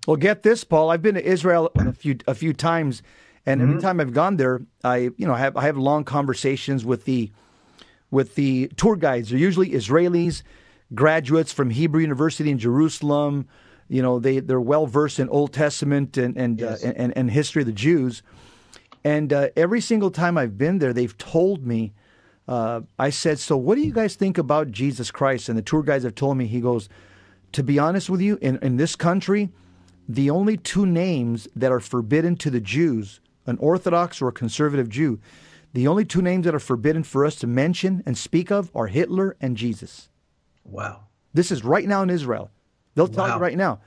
Well, 0.07 0.17
get 0.17 0.43
this, 0.43 0.65
Paul. 0.65 0.91
I've 0.91 1.03
been 1.03 1.15
to 1.15 1.25
Israel 1.25 1.71
a 1.77 1.93
few 1.93 2.17
a 2.27 2.35
few 2.35 2.53
times, 2.53 3.03
and 3.47 3.61
Mm-hmm. 3.61 3.71
every 3.71 3.83
time 3.83 4.01
I've 4.01 4.13
gone 4.13 4.37
there, 4.37 4.61
I 4.83 4.97
you 5.17 5.27
know 5.27 5.35
have 5.35 5.57
I 5.57 5.63
have 5.63 5.77
long 5.77 6.05
conversations 6.05 6.85
with 6.85 7.05
the 7.05 7.31
with 8.11 8.35
the 8.35 8.69
tour 8.77 8.97
guides. 8.97 9.31
They're 9.31 9.39
usually 9.39 9.71
Israelis, 9.71 10.43
graduates 10.95 11.53
from 11.53 11.71
Hebrew 11.71 12.01
University 12.01 12.51
in 12.51 12.59
Jerusalem. 12.59 13.49
You 13.89 14.03
know 14.03 14.19
they 14.19 14.41
they're 14.41 14.61
well 14.61 14.87
versed 14.87 15.19
in 15.19 15.29
Old 15.29 15.53
Testament 15.53 16.17
and 16.17 16.37
and, 16.37 16.61
Yes. 16.61 16.85
uh, 16.85 16.93
and 16.97 17.17
and 17.17 17.31
history 17.31 17.63
of 17.63 17.67
the 17.67 17.73
Jews. 17.73 18.23
And 19.05 19.33
uh, 19.33 19.49
every 19.57 19.81
single 19.81 20.11
time 20.11 20.39
I've 20.39 20.57
been 20.57 20.79
there, 20.79 20.93
they've 20.93 21.17
told 21.17 21.67
me. 21.67 21.93
Uh, 22.47 22.83
I 22.99 23.09
said, 23.11 23.39
"So, 23.39 23.57
what 23.57 23.77
do 23.77 23.83
you 23.83 23.93
guys 23.93 24.17
think 24.17 24.37
about 24.37 24.71
Jesus 24.71 25.11
Christ?" 25.11 25.49
And 25.49 25.57
the 25.57 25.63
tour 25.63 25.83
guides 25.83 26.05
have 26.05 26.15
told 26.15 26.37
me. 26.37 26.47
He 26.47 26.61
goes, 26.61 26.89
"To 27.53 27.63
be 27.63 27.79
honest 27.79 28.11
with 28.11 28.21
you, 28.21 28.39
in 28.43 28.59
in 28.59 28.77
this 28.77 28.97
country, 28.97 29.51
the 30.09 30.31
only 30.31 30.57
two 30.57 30.85
names 30.85 31.49
that 31.57 31.73
are 31.73 31.81
forbidden 31.81 32.37
to 32.37 32.51
the 32.51 32.61
Jews, 32.61 33.21
an 33.47 33.57
Orthodox 33.59 34.21
or 34.21 34.29
a 34.29 34.33
conservative 34.33 34.89
Jew, 34.89 35.21
the 35.73 35.89
only 35.89 36.05
two 36.05 36.23
names 36.23 36.45
that 36.45 36.55
are 36.55 36.61
forbidden 36.61 37.03
for 37.03 37.25
us 37.25 37.37
to 37.37 37.47
mention 37.47 38.03
and 38.07 38.17
speak 38.17 38.51
of 38.51 38.71
are 38.75 38.87
Hitler 38.87 39.37
and 39.41 39.57
Jesus. 39.57 40.09
Wow. 40.65 41.07
This 41.33 41.51
is 41.51 41.65
right 41.65 41.87
now 41.87 42.03
in 42.03 42.11
Israel. 42.11 42.51
They'll 42.95 43.09
tell 43.09 43.29
you 43.29 43.37
right 43.37 43.57
now. 43.57 43.81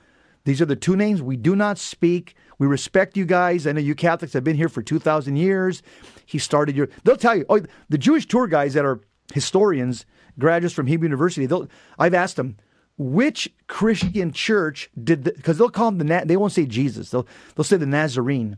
These 0.44 0.60
are 0.60 0.66
the 0.66 0.76
two 0.76 0.96
names 0.96 1.22
we 1.22 1.36
do 1.36 1.56
not 1.56 1.78
speak. 1.78 2.34
We 2.58 2.66
respect 2.66 3.16
you 3.16 3.24
guys. 3.24 3.66
I 3.66 3.72
know 3.72 3.80
you 3.80 3.94
Catholics 3.94 4.32
have 4.32 4.44
been 4.44 4.56
here 4.56 4.68
for 4.68 4.82
2,000 4.82 5.36
years. 5.36 5.82
He 6.26 6.38
started 6.38 6.76
your. 6.76 6.88
They'll 7.04 7.16
tell 7.16 7.36
you. 7.36 7.46
Oh, 7.48 7.60
the 7.88 7.98
Jewish 7.98 8.26
tour 8.26 8.46
guys 8.46 8.74
that 8.74 8.84
are 8.84 9.00
historians, 9.32 10.04
graduates 10.38 10.74
from 10.74 10.86
Hebrew 10.86 11.06
University. 11.06 11.46
They'll. 11.46 11.68
I've 11.98 12.14
asked 12.14 12.36
them, 12.36 12.56
which 12.96 13.48
Christian 13.68 14.32
church 14.32 14.90
did 15.02 15.24
because 15.24 15.58
they'll 15.58 15.70
call 15.70 15.92
them 15.92 16.06
the. 16.06 16.22
They 16.24 16.36
won't 16.36 16.52
say 16.52 16.66
Jesus. 16.66 17.10
They'll 17.10 17.26
they'll 17.54 17.64
say 17.64 17.76
the 17.76 17.86
Nazarene. 17.86 18.56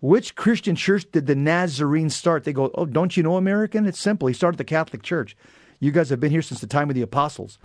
Which 0.00 0.34
Christian 0.34 0.76
church 0.76 1.06
did 1.12 1.26
the 1.26 1.34
Nazarene 1.34 2.08
start? 2.08 2.44
They 2.44 2.54
go, 2.54 2.70
oh, 2.74 2.86
don't 2.86 3.18
you 3.18 3.22
know 3.22 3.36
American? 3.36 3.84
It's 3.84 4.00
simple. 4.00 4.28
He 4.28 4.34
started 4.34 4.56
the 4.56 4.64
Catholic 4.64 5.02
Church. 5.02 5.36
You 5.78 5.90
guys 5.90 6.08
have 6.08 6.20
been 6.20 6.30
here 6.30 6.40
since 6.40 6.62
the 6.62 6.66
time 6.66 6.88
of 6.88 6.94
the 6.94 7.02
apostles. 7.02 7.58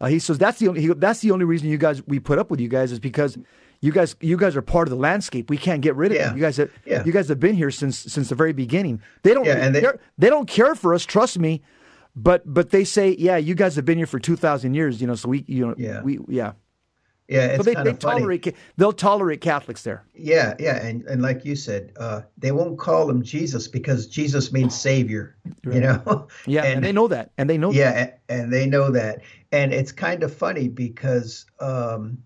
Uh, 0.00 0.06
he 0.06 0.18
says 0.18 0.38
that's 0.38 0.58
the 0.58 0.68
only 0.68 0.80
he, 0.82 0.88
that's 0.88 1.20
the 1.20 1.30
only 1.30 1.44
reason 1.44 1.68
you 1.68 1.78
guys 1.78 2.06
we 2.06 2.18
put 2.18 2.38
up 2.38 2.50
with 2.50 2.60
you 2.60 2.68
guys 2.68 2.92
is 2.92 3.00
because 3.00 3.38
you 3.84 3.92
guys 3.92 4.16
you 4.20 4.36
guys 4.36 4.56
are 4.56 4.62
part 4.62 4.88
of 4.88 4.90
the 4.90 4.96
landscape. 5.00 5.50
We 5.50 5.58
can't 5.58 5.82
get 5.82 5.94
rid 5.94 6.10
of 6.12 6.16
Yeah. 6.16 6.30
you. 6.30 6.36
You 6.36 6.40
guys 6.42 6.56
have 6.56 6.70
Yeah. 6.86 7.02
you 7.04 7.12
guys 7.12 7.28
have 7.28 7.38
been 7.40 7.54
here 7.54 7.70
since 7.70 7.98
since 7.98 8.28
the 8.30 8.34
very 8.34 8.52
beginning. 8.54 9.00
They 9.22 9.34
don't 9.34 9.44
Yeah, 9.44 9.56
and 9.64 9.74
they- 9.74 9.80
care, 9.82 9.98
they 10.16 10.30
don't 10.30 10.48
care 10.48 10.74
for 10.74 10.94
us. 10.94 11.04
Trust 11.04 11.38
me. 11.38 11.62
But 12.16 12.42
but 12.46 12.70
they 12.70 12.84
say 12.84 13.14
yeah, 13.18 13.36
you 13.36 13.54
guys 13.54 13.76
have 13.76 13.84
been 13.84 13.98
here 13.98 14.06
for 14.06 14.18
two 14.18 14.36
thousand 14.36 14.74
years. 14.74 15.00
You 15.00 15.06
know, 15.08 15.14
so 15.16 15.28
we 15.28 15.44
you 15.46 15.66
know 15.66 15.74
Yeah. 15.76 16.02
we 16.02 16.18
yeah. 16.28 16.52
Yeah, 17.26 17.46
it's 17.46 17.56
So 17.56 17.62
they, 17.62 17.74
kind 17.74 17.86
they 17.86 17.92
tolerate 17.94 18.54
they'll 18.76 18.92
tolerate 18.92 19.40
Catholics 19.40 19.82
there. 19.82 20.04
Yeah, 20.14 20.54
yeah, 20.58 20.76
and 20.86 21.02
and 21.06 21.22
like 21.22 21.44
you 21.44 21.56
said, 21.56 21.92
uh, 21.98 22.20
they 22.38 22.52
won't 22.52 22.78
call 22.78 23.08
him 23.10 23.22
Jesus 23.22 23.66
because 23.66 24.06
Jesus 24.06 24.52
means 24.52 24.78
Savior. 24.78 25.34
You 25.64 25.80
know. 25.80 26.28
Yeah, 26.46 26.64
and, 26.64 26.84
they 26.84 26.92
know 26.92 27.08
that, 27.08 27.30
and 27.38 27.48
they 27.48 27.56
know 27.58 27.72
that. 27.72 27.78
Yeah, 27.78 28.10
a- 28.28 28.32
and 28.32 28.52
they 28.52 28.66
know 28.66 28.90
that, 28.90 29.20
and 29.52 29.72
it's 29.72 29.90
kind 29.92 30.22
of 30.22 30.34
funny 30.34 30.68
because 30.68 31.46
um, 31.60 32.18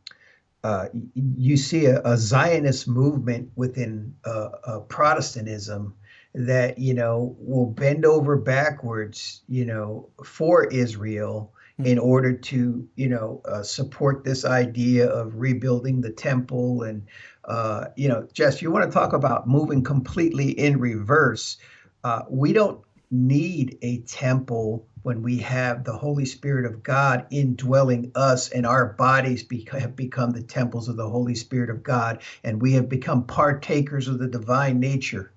uh, 0.65 0.87
you 1.15 1.57
see 1.57 1.87
a, 1.87 2.01
a 2.03 2.17
Zionist 2.17 2.89
movement 2.89 3.51
within 3.55 4.15
uh, 4.25 4.51
uh, 4.65 4.81
Protestantism 4.81 5.95
that 6.35 6.79
you 6.79 6.95
know 6.95 7.37
will 7.39 7.67
bend 7.67 8.05
over 8.05 8.37
backwards, 8.37 9.43
you 9.49 9.65
know, 9.65 10.09
for 10.25 10.65
Israel 10.65 11.53
in 11.85 11.99
order 11.99 12.33
to 12.33 12.89
you 12.97 13.09
know 13.09 13.41
uh, 13.45 13.63
support 13.63 14.25
this 14.25 14.45
idea 14.45 15.09
of 15.09 15.37
rebuilding 15.37 16.01
the 16.01 16.11
temple 16.11 16.83
and 16.83 17.07
uh, 17.45 17.87
you 17.97 18.09
know 18.09 18.27
jess 18.33 18.61
you 18.61 18.71
want 18.71 18.85
to 18.85 18.91
talk 18.91 19.13
about 19.13 19.47
moving 19.47 19.83
completely 19.83 20.51
in 20.51 20.79
reverse? 20.81 21.57
Uh, 22.03 22.23
we 22.29 22.53
don't 22.53 22.81
need 23.11 23.79
a 23.83 24.01
temple 24.01 24.87
when 25.03 25.23
we 25.23 25.39
have 25.39 25.85
the 25.85 25.97
holy 25.97 26.25
spirit 26.25 26.65
of 26.65 26.83
god 26.83 27.27
indwelling 27.31 28.11
us 28.15 28.49
and 28.51 28.67
our 28.67 28.95
bodies 28.95 29.45
beca- 29.45 29.81
have 29.81 29.97
become 29.97 30.31
the 30.31 30.43
temples 30.43 30.89
of 30.89 30.97
the 30.97 31.09
holy 31.09 31.35
spirit 31.35 31.71
of 31.71 31.83
god 31.83 32.21
and 32.45 32.61
we 32.61 32.73
have 32.73 32.89
become 32.89 33.25
partakers 33.25 34.09
of 34.09 34.19
the 34.19 34.29
divine 34.29 34.79
nature 34.81 35.33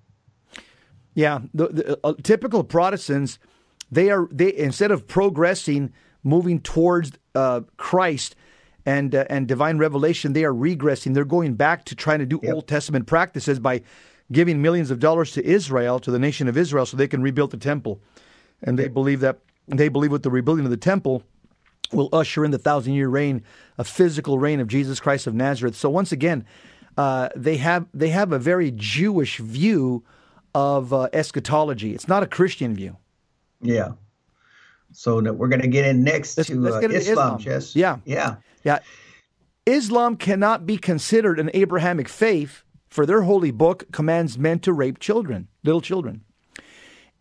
Yeah, 1.13 1.39
the, 1.53 1.67
the 1.67 1.99
uh, 2.03 2.13
typical 2.23 2.63
Protestants, 2.63 3.37
they 3.91 4.09
are 4.09 4.27
they 4.31 4.55
instead 4.55 4.91
of 4.91 5.07
progressing, 5.07 5.91
moving 6.23 6.61
towards 6.61 7.11
uh, 7.35 7.61
Christ 7.77 8.35
and 8.85 9.13
uh, 9.13 9.25
and 9.29 9.47
divine 9.47 9.77
revelation, 9.77 10.33
they 10.33 10.45
are 10.45 10.53
regressing. 10.53 11.13
They're 11.13 11.25
going 11.25 11.55
back 11.55 11.85
to 11.85 11.95
trying 11.95 12.19
to 12.19 12.25
do 12.25 12.39
Old 12.49 12.67
Testament 12.67 13.07
practices 13.07 13.59
by 13.59 13.81
giving 14.31 14.61
millions 14.61 14.91
of 14.91 14.99
dollars 14.99 15.33
to 15.33 15.45
Israel, 15.45 15.99
to 15.99 16.11
the 16.11 16.19
nation 16.19 16.47
of 16.47 16.55
Israel, 16.55 16.85
so 16.85 16.95
they 16.95 17.07
can 17.07 17.21
rebuild 17.21 17.51
the 17.51 17.57
temple. 17.57 17.99
And 18.63 18.79
they 18.79 18.87
believe 18.87 19.19
that 19.19 19.39
they 19.79 19.89
believe 19.89 20.11
with 20.11 20.23
the 20.23 20.31
rebuilding 20.31 20.65
of 20.65 20.71
the 20.71 20.77
temple 20.77 21.23
will 21.91 22.09
usher 22.13 22.45
in 22.45 22.51
the 22.51 22.57
thousand 22.57 22.93
year 22.93 23.09
reign, 23.09 23.43
a 23.77 23.83
physical 23.83 24.39
reign 24.39 24.59
of 24.59 24.67
Jesus 24.67 24.99
Christ 24.99 25.27
of 25.27 25.33
Nazareth. 25.33 25.75
So 25.75 25.89
once 25.89 26.11
again, 26.11 26.45
uh, 26.97 27.29
they 27.35 27.57
have 27.57 27.85
they 27.93 28.09
have 28.09 28.31
a 28.31 28.39
very 28.39 28.71
Jewish 28.71 29.37
view 29.39 30.03
of 30.53 30.93
uh, 30.93 31.07
eschatology. 31.13 31.93
It's 31.93 32.07
not 32.07 32.23
a 32.23 32.27
Christian 32.27 32.75
view. 32.75 32.97
yeah 33.61 33.91
so 34.93 35.21
we're 35.21 35.47
going 35.47 35.61
to 35.61 35.69
get 35.69 35.85
in 35.85 36.03
next 36.03 36.37
Let's- 36.37 36.49
to 36.49 36.59
let's 36.59 36.75
uh, 36.75 36.89
islam, 36.89 36.95
Islam. 37.11 37.39
jess 37.39 37.75
Yeah. 37.77 37.97
yeah 38.03 38.35
Yeah, 38.65 38.79
Islam 39.65 40.17
cannot 40.17 40.65
be 40.65 40.77
considered 40.77 41.39
an 41.39 41.49
Abrahamic 41.53 42.09
faith, 42.09 42.63
for 42.89 43.05
their 43.05 43.21
holy 43.21 43.51
book 43.51 43.85
commands 43.93 44.37
men 44.37 44.59
to 44.59 44.73
rape 44.73 44.99
children, 44.99 45.47
little 45.63 45.79
children. 45.79 46.25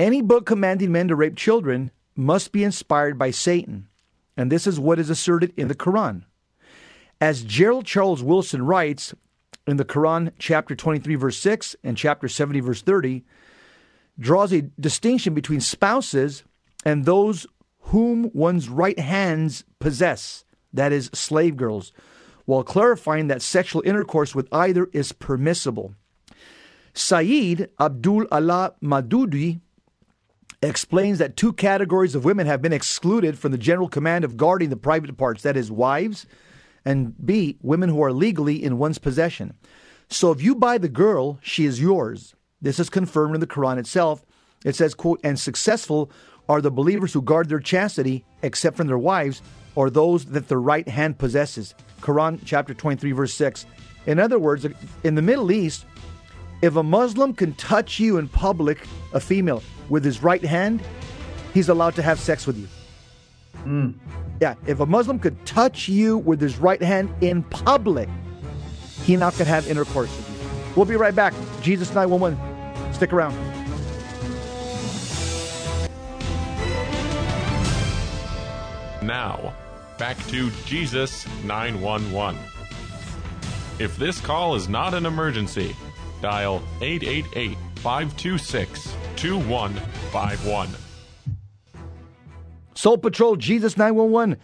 Any 0.01 0.21
book 0.21 0.47
commanding 0.47 0.91
men 0.91 1.07
to 1.09 1.15
rape 1.15 1.37
children 1.37 1.93
must 2.21 2.53
be 2.53 2.63
inspired 2.63 3.19
by 3.19 3.31
Satan, 3.31 3.89
and 4.37 4.53
this 4.53 4.67
is 4.67 4.79
what 4.79 4.99
is 4.99 5.11
asserted 5.11 5.53
in 5.57 5.69
the 5.69 5.75
Quran. 5.75 6.25
As 7.21 7.43
Gerald 7.43 7.87
Charles 7.87 8.23
Wilson 8.23 8.65
writes 8.65 9.15
in 9.67 9.79
the 9.79 9.85
Quran, 9.85 10.33
chapter 10.39 10.75
23, 10.75 11.15
verse 11.15 11.39
6, 11.39 11.77
and 11.83 11.97
chapter 11.97 12.29
70, 12.29 12.61
verse 12.61 12.83
30, 12.83 13.25
draws 14.19 14.53
a 14.53 14.63
distinction 14.79 15.35
between 15.35 15.61
spouses 15.61 16.45
and 16.85 17.05
those 17.05 17.47
whom 17.85 18.31
one's 18.35 18.69
right 18.69 18.99
hands 18.99 19.65
possess, 19.79 20.45
that 20.73 20.93
is, 20.93 21.11
slave 21.15 21.57
girls, 21.57 21.93
while 22.45 22.63
clarifying 22.63 23.29
that 23.29 23.43
sexual 23.43 23.83
intercourse 23.85 24.35
with 24.35 24.49
either 24.53 24.89
is 24.93 25.13
permissible. 25.13 25.95
Saeed 26.93 27.69
Abdul 27.79 28.27
Allah 28.31 28.75
Madudi 28.83 29.61
explains 30.62 31.18
that 31.18 31.37
two 31.37 31.53
categories 31.53 32.14
of 32.14 32.25
women 32.25 32.46
have 32.46 32.61
been 32.61 32.73
excluded 32.73 33.38
from 33.38 33.53
the 33.53 33.59
general 33.59 33.88
command 33.88 34.25
of 34.25 34.37
guarding 34.37 34.68
the 34.68 34.77
private 34.77 35.16
parts, 35.16 35.42
that 35.42 35.57
is, 35.57 35.73
wives, 35.73 36.27
and 36.85 37.14
B, 37.25 37.57
women 37.62 37.88
who 37.88 38.03
are 38.03 38.12
legally 38.12 38.62
in 38.62 38.79
one's 38.79 38.99
possession. 38.99 39.55
So 40.09 40.33
if 40.33 40.42
you 40.42 40.55
buy 40.55 40.79
the 40.79 40.88
girl, 40.88 41.38
she 41.42 41.64
is 41.64 41.81
yours. 41.81 42.35
This 42.61 42.79
is 42.79 42.90
confirmed 42.90 43.35
in 43.35 43.40
the 43.40 43.46
Quran 43.46 43.79
itself. 43.79 44.25
It 44.64 44.77
says, 44.77 44.94
quote, 44.94 45.20
and 45.25 45.38
successful 45.38 46.11
are 46.49 46.61
the 46.61 46.70
believers 46.70 47.12
who 47.12 47.23
guard 47.23 47.49
their 47.49 47.61
chastity, 47.61 48.25
except 48.42 48.77
from 48.77 48.87
their 48.87 48.99
wives, 48.99 49.40
or 49.77 49.88
those 49.88 50.27
that 50.27 50.49
the 50.49 50.59
right 50.59 50.88
hand 50.88 51.16
possesses. 51.16 51.75
Quran 52.03 52.40
chapter 52.44 52.75
23, 52.75 53.12
verse 53.12 53.33
6. 53.35 53.64
In 54.07 54.18
other 54.18 54.38
words, 54.38 54.66
in 55.05 55.14
the 55.14 55.23
Middle 55.23 55.53
East, 55.53 55.87
if 56.61 56.77
a 56.77 56.83
Muslim 56.83 57.33
can 57.33 57.55
touch 57.55 57.99
you 57.99 58.18
in 58.18 58.29
public, 58.29 58.87
a 59.14 59.20
female, 59.20 59.62
with 59.90 60.05
his 60.05 60.22
right 60.22 60.42
hand, 60.42 60.81
he's 61.53 61.68
allowed 61.68 61.94
to 61.96 62.03
have 62.03 62.18
sex 62.18 62.46
with 62.46 62.57
you. 62.57 62.68
Mm. 63.64 63.94
Yeah, 64.40 64.55
if 64.66 64.81
a 64.81 64.87
Muslim 64.87 65.18
could 65.18 65.44
touch 65.44 65.88
you 65.88 66.16
with 66.16 66.40
his 66.40 66.57
right 66.57 66.83
hand 66.83 67.12
in 67.20 67.42
public, 67.42 68.09
he 69.03 69.16
now 69.16 69.31
could 69.31 69.46
have 69.46 69.68
intercourse 69.68 70.16
with 70.16 70.31
you. 70.31 70.48
We'll 70.76 70.87
be 70.87 70.96
right 70.96 71.14
back. 71.14 71.35
Jesus 71.61 71.92
911. 71.92 72.94
Stick 72.94 73.12
around. 73.12 73.35
Now, 79.03 79.55
back 79.98 80.16
to 80.29 80.50
Jesus 80.64 81.26
911. 81.44 82.40
If 83.79 83.96
this 83.96 84.20
call 84.20 84.55
is 84.55 84.68
not 84.68 84.94
an 84.94 85.07
emergency, 85.07 85.74
dial 86.20 86.62
888 86.83 87.57
526 87.76 88.94
2151. 89.21 90.71
Soul 92.75 92.97
Patrol, 92.97 93.37
Jesus 93.37 93.77
911. 93.77 94.39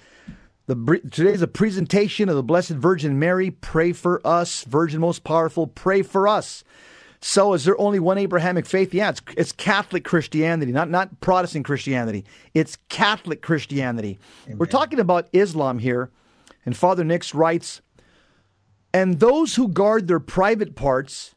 The, 0.66 1.00
today's 1.10 1.40
a 1.40 1.46
presentation 1.46 2.28
of 2.28 2.36
the 2.36 2.42
Blessed 2.42 2.72
Virgin 2.72 3.18
Mary. 3.18 3.50
Pray 3.50 3.94
for 3.94 4.20
us, 4.26 4.64
Virgin 4.64 5.00
most 5.00 5.24
powerful. 5.24 5.66
Pray 5.66 6.02
for 6.02 6.28
us. 6.28 6.62
So, 7.22 7.54
is 7.54 7.64
there 7.64 7.80
only 7.80 7.98
one 7.98 8.18
Abrahamic 8.18 8.66
faith? 8.66 8.92
Yeah, 8.92 9.08
it's, 9.08 9.22
it's 9.38 9.52
Catholic 9.52 10.04
Christianity, 10.04 10.72
not 10.72 10.90
not 10.90 11.20
Protestant 11.20 11.64
Christianity. 11.64 12.26
It's 12.52 12.76
Catholic 12.90 13.40
Christianity. 13.40 14.18
Amen. 14.44 14.58
We're 14.58 14.66
talking 14.66 15.00
about 15.00 15.30
Islam 15.32 15.78
here, 15.78 16.10
and 16.66 16.76
Father 16.76 17.02
Nix 17.02 17.34
writes, 17.34 17.80
and 18.92 19.20
those 19.20 19.54
who 19.54 19.68
guard 19.68 20.06
their 20.06 20.20
private 20.20 20.76
parts, 20.76 21.34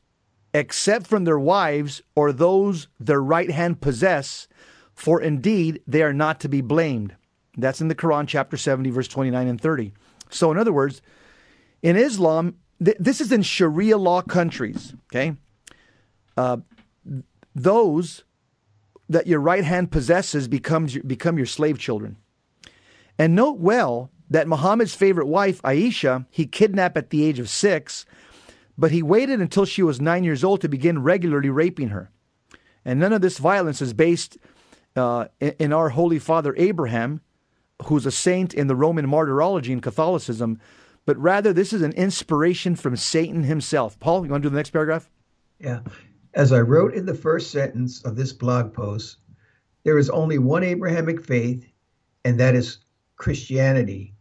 except 0.53 1.07
from 1.07 1.23
their 1.23 1.39
wives 1.39 2.01
or 2.15 2.31
those 2.31 2.87
their 2.99 3.21
right 3.21 3.51
hand 3.51 3.81
possess, 3.81 4.47
for 4.93 5.21
indeed 5.21 5.81
they 5.87 6.03
are 6.03 6.13
not 6.13 6.39
to 6.41 6.49
be 6.49 6.61
blamed. 6.61 7.15
That's 7.57 7.81
in 7.81 7.87
the 7.87 7.95
Quran, 7.95 8.27
chapter 8.27 8.57
70, 8.57 8.89
verse 8.89 9.07
29 9.07 9.47
and 9.47 9.59
30. 9.59 9.93
So, 10.29 10.51
in 10.51 10.57
other 10.57 10.73
words, 10.73 11.01
in 11.81 11.95
Islam, 11.95 12.55
th- 12.83 12.97
this 12.99 13.21
is 13.21 13.31
in 13.31 13.41
Sharia 13.41 13.97
law 13.97 14.21
countries, 14.21 14.93
okay? 15.11 15.35
Uh, 16.37 16.57
those 17.55 18.23
that 19.09 19.27
your 19.27 19.39
right 19.39 19.63
hand 19.63 19.91
possesses 19.91 20.47
becomes 20.47 20.97
become 20.99 21.37
your 21.37 21.47
slave 21.47 21.79
children. 21.79 22.17
And 23.17 23.35
note 23.35 23.57
well 23.57 24.11
that 24.29 24.47
Muhammad's 24.47 24.93
favorite 24.93 25.27
wife, 25.27 25.61
Aisha, 25.63 26.25
he 26.29 26.45
kidnapped 26.45 26.95
at 26.95 27.09
the 27.09 27.25
age 27.25 27.39
of 27.39 27.49
six, 27.49 28.05
but 28.79 28.91
he 28.91 29.03
waited 29.03 29.41
until 29.41 29.65
she 29.65 29.83
was 29.83 29.99
nine 29.99 30.23
years 30.23 30.41
old 30.41 30.61
to 30.61 30.69
begin 30.69 31.03
regularly 31.03 31.49
raping 31.49 31.89
her. 31.89 32.09
And 32.85 32.97
none 32.97 33.11
of 33.11 33.21
this 33.21 33.37
violence 33.37 33.81
is 33.81 33.91
based 33.91 34.37
uh, 34.95 35.25
in, 35.41 35.73
our 35.73 35.89
Holy 35.89 36.17
Father 36.17 36.55
Abraham, 36.57 37.19
who's 37.83 38.05
a 38.05 38.11
saint 38.11 38.53
in 38.53 38.67
the 38.67 38.77
Roman 38.77 39.07
martyrology 39.07 39.73
in 39.73 39.81
Catholicism, 39.81 40.59
but 41.05 41.17
rather 41.17 41.51
this 41.51 41.73
is 41.73 41.81
an 41.81 41.91
inspiration 41.91 42.75
from 42.77 42.95
Satan 42.95 43.43
himself. 43.43 43.99
Paul, 43.99 44.25
you 44.25 44.31
want 44.31 44.43
to 44.43 44.49
do 44.49 44.51
the 44.51 44.59
next 44.59 44.69
paragraph? 44.69 45.09
Yeah. 45.59 45.81
As 46.33 46.53
I 46.53 46.61
wrote 46.61 46.93
in 46.93 47.05
the 47.05 47.13
first 47.13 47.51
sentence 47.51 48.01
of 48.03 48.15
this 48.15 48.31
blog 48.31 48.73
post, 48.73 49.17
there 49.83 49.97
is 49.97 50.09
only 50.09 50.37
one 50.37 50.63
Abrahamic 50.63 51.21
faith, 51.21 51.67
and 52.23 52.39
that 52.39 52.55
is 52.55 52.77
Christianity, 53.17 54.13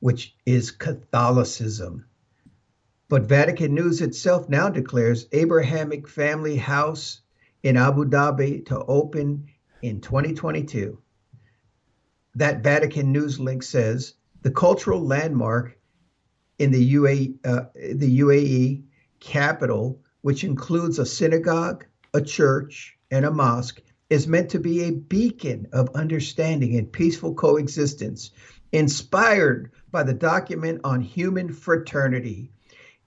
which 0.00 0.34
is 0.46 0.70
Catholicism. 0.70 2.06
But 3.08 3.28
Vatican 3.28 3.72
News 3.72 4.00
itself 4.00 4.48
now 4.48 4.68
declares 4.68 5.28
Abrahamic 5.30 6.08
Family 6.08 6.56
House 6.56 7.20
in 7.62 7.76
Abu 7.76 8.04
Dhabi 8.04 8.66
to 8.66 8.84
open 8.84 9.46
in 9.80 10.00
2022. 10.00 10.98
That 12.34 12.64
Vatican 12.64 13.12
News 13.12 13.38
link 13.38 13.62
says 13.62 14.14
the 14.42 14.50
cultural 14.50 15.06
landmark 15.06 15.78
in 16.58 16.72
the 16.72 16.94
UAE, 16.94 17.36
uh, 17.44 17.66
the 17.74 18.18
UAE 18.20 18.82
capital, 19.20 20.00
which 20.22 20.42
includes 20.42 20.98
a 20.98 21.06
synagogue, 21.06 21.86
a 22.12 22.20
church, 22.20 22.98
and 23.12 23.24
a 23.24 23.30
mosque, 23.30 23.80
is 24.10 24.26
meant 24.26 24.50
to 24.50 24.58
be 24.58 24.82
a 24.82 24.90
beacon 24.90 25.68
of 25.72 25.94
understanding 25.94 26.76
and 26.76 26.90
peaceful 26.90 27.34
coexistence, 27.34 28.32
inspired 28.72 29.70
by 29.92 30.02
the 30.02 30.14
document 30.14 30.80
on 30.82 31.00
human 31.00 31.52
fraternity. 31.52 32.50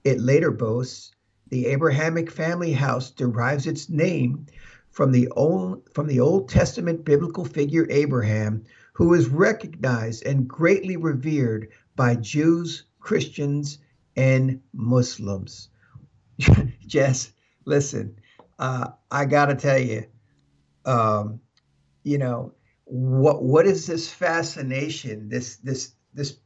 It 0.04 0.20
later 0.20 0.50
boasts 0.50 1.12
the 1.50 1.66
Abrahamic 1.66 2.30
family 2.30 2.72
house 2.72 3.10
derives 3.10 3.66
its 3.66 3.88
name 3.88 4.46
from 4.90 5.12
the 5.12 5.28
old 5.28 5.88
from 5.92 6.06
the 6.06 6.20
Old 6.20 6.48
Testament 6.48 7.04
biblical 7.04 7.44
figure 7.44 7.86
Abraham, 7.90 8.64
who 8.92 9.14
is 9.14 9.28
recognized 9.28 10.24
and 10.24 10.48
greatly 10.48 10.96
revered 10.96 11.68
by 11.96 12.14
Jews, 12.14 12.84
Christians, 13.00 13.78
and 14.16 14.60
Muslims. 14.72 15.68
Jess, 16.86 17.32
listen, 17.64 18.16
uh, 18.58 18.90
I 19.10 19.24
gotta 19.24 19.56
tell 19.56 19.78
you, 19.78 20.04
um, 20.84 21.40
you 22.04 22.18
know, 22.18 22.52
what 22.84 23.42
what 23.42 23.66
is 23.66 23.86
this 23.86 24.08
fascination? 24.08 25.28
This 25.28 25.56
this 25.56 25.94
this 26.14 26.38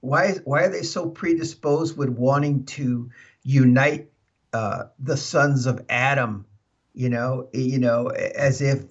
why 0.00 0.34
why 0.44 0.64
are 0.64 0.70
they 0.70 0.82
so 0.82 1.08
predisposed 1.08 1.96
with 1.96 2.08
wanting 2.08 2.64
to 2.64 3.10
unite 3.42 4.10
uh, 4.52 4.84
the 4.98 5.16
sons 5.16 5.66
of 5.66 5.84
Adam 5.88 6.46
you 6.92 7.08
know 7.08 7.48
you 7.52 7.78
know 7.78 8.08
as 8.08 8.60
if 8.60 8.84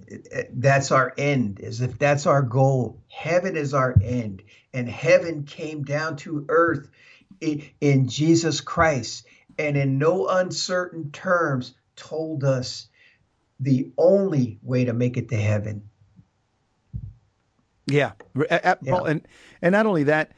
that's 0.53 0.91
our 0.91 1.13
end 1.17 1.59
as 1.61 1.81
if 1.81 1.97
that's 1.97 2.25
our 2.25 2.41
goal. 2.41 3.01
Heaven 3.09 3.55
is 3.57 3.73
our 3.73 3.95
end 4.01 4.43
and 4.73 4.87
heaven 4.87 5.43
came 5.43 5.83
down 5.83 6.15
to 6.17 6.45
earth 6.47 6.89
in, 7.41 8.07
jesus 8.07 8.59
christ 8.59 9.25
and 9.57 9.77
in 9.77 9.97
no 9.97 10.27
uncertain 10.27 11.11
terms 11.11 11.73
told 11.95 12.43
us 12.43 12.87
the 13.59 13.91
only 13.97 14.57
way 14.63 14.85
to 14.85 14.93
make 14.93 15.17
it 15.17 15.29
to 15.29 15.35
heaven. 15.35 15.89
Yeah, 17.85 18.11
yeah. 18.35 18.75
and 19.05 19.27
and 19.61 19.73
not 19.73 19.85
only 19.85 20.03
that 20.03 20.31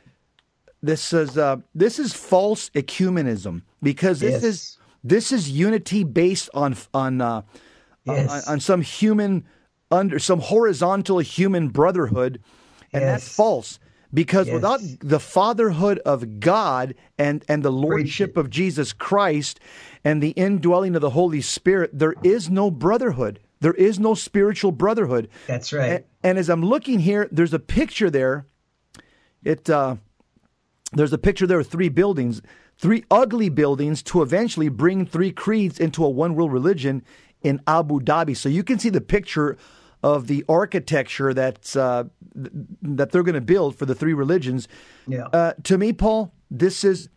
this 0.81 1.13
is 1.13 1.37
uh, 1.37 1.57
this 1.75 1.99
is 1.99 2.13
false 2.13 2.69
ecumenism 2.71 3.61
because 3.81 4.19
this 4.19 4.43
yes. 4.43 4.43
is 4.43 4.77
this 5.03 5.31
is 5.31 5.49
unity 5.49 6.03
based 6.03 6.49
on 6.53 6.75
on 6.93 7.21
uh, 7.21 7.41
yes. 8.05 8.47
on, 8.47 8.53
on, 8.53 8.59
some 8.59 8.81
human 8.81 9.45
under 9.91 10.19
some 10.19 10.39
horizontal 10.39 11.19
human 11.19 11.69
brotherhood, 11.69 12.41
and 12.93 13.01
yes. 13.01 13.23
that's 13.23 13.35
false. 13.35 13.79
Because 14.13 14.47
yes. 14.47 14.55
without 14.55 14.81
the 14.99 15.19
fatherhood 15.19 15.99
of 15.99 16.39
God 16.39 16.95
and 17.17 17.45
and 17.47 17.63
the 17.63 17.71
lordship 17.71 18.35
of 18.35 18.49
Jesus 18.49 18.91
Christ 18.91 19.59
and 20.03 20.21
the 20.21 20.31
indwelling 20.31 20.95
of 20.95 21.01
the 21.01 21.11
Holy 21.11 21.41
Spirit, 21.41 21.91
there 21.93 22.15
is 22.23 22.49
no 22.49 22.69
brotherhood. 22.69 23.39
There 23.61 23.73
is 23.73 23.99
no 23.99 24.15
spiritual 24.15 24.71
brotherhood. 24.71 25.29
That's 25.45 25.71
right. 25.71 25.91
And, 25.91 26.03
and 26.23 26.37
as 26.39 26.49
I'm 26.49 26.63
looking 26.63 26.99
here, 26.99 27.29
there's 27.31 27.53
a 27.53 27.59
picture 27.59 28.09
there. 28.09 28.47
It 29.43 29.69
uh, 29.69 29.95
there's 30.93 31.13
a 31.13 31.17
picture 31.17 31.47
there 31.47 31.59
of 31.59 31.67
three 31.67 31.89
buildings 31.89 32.41
three 32.81 33.03
ugly 33.11 33.47
buildings 33.47 34.01
to 34.01 34.23
eventually 34.23 34.67
bring 34.67 35.05
three 35.05 35.31
creeds 35.31 35.79
into 35.79 36.03
a 36.03 36.09
one 36.09 36.33
world 36.33 36.51
religion 36.51 37.03
in 37.43 37.61
Abu 37.67 37.99
Dhabi. 37.99 38.35
So 38.35 38.49
you 38.49 38.63
can 38.63 38.79
see 38.79 38.89
the 38.89 39.01
picture 39.01 39.55
of 40.03 40.25
the 40.25 40.43
architecture 40.49 41.31
that's 41.31 41.75
uh, 41.75 42.05
that 42.33 43.11
they're 43.11 43.23
going 43.23 43.35
to 43.35 43.41
build 43.41 43.75
for 43.75 43.85
the 43.85 43.93
three 43.93 44.13
religions. 44.13 44.67
Yeah. 45.07 45.27
Uh, 45.27 45.53
to 45.63 45.77
me, 45.77 45.93
Paul, 45.93 46.33
this 46.49 46.83
is 46.83 47.09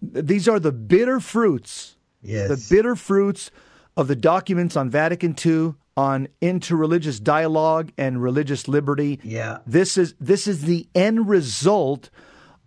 these 0.00 0.48
are 0.48 0.60
the 0.60 0.72
bitter 0.72 1.18
fruits. 1.18 1.96
Yes. 2.22 2.48
The 2.48 2.76
bitter 2.76 2.94
fruits 2.94 3.50
of 3.96 4.06
the 4.06 4.14
documents 4.14 4.76
on 4.76 4.88
Vatican 4.88 5.34
II 5.44 5.74
on 5.96 6.28
interreligious 6.40 7.20
dialogue 7.20 7.92
and 7.98 8.22
religious 8.22 8.68
liberty. 8.68 9.18
Yeah. 9.24 9.58
This 9.66 9.98
is 9.98 10.14
this 10.20 10.46
is 10.46 10.62
the 10.62 10.86
end 10.94 11.28
result 11.28 12.08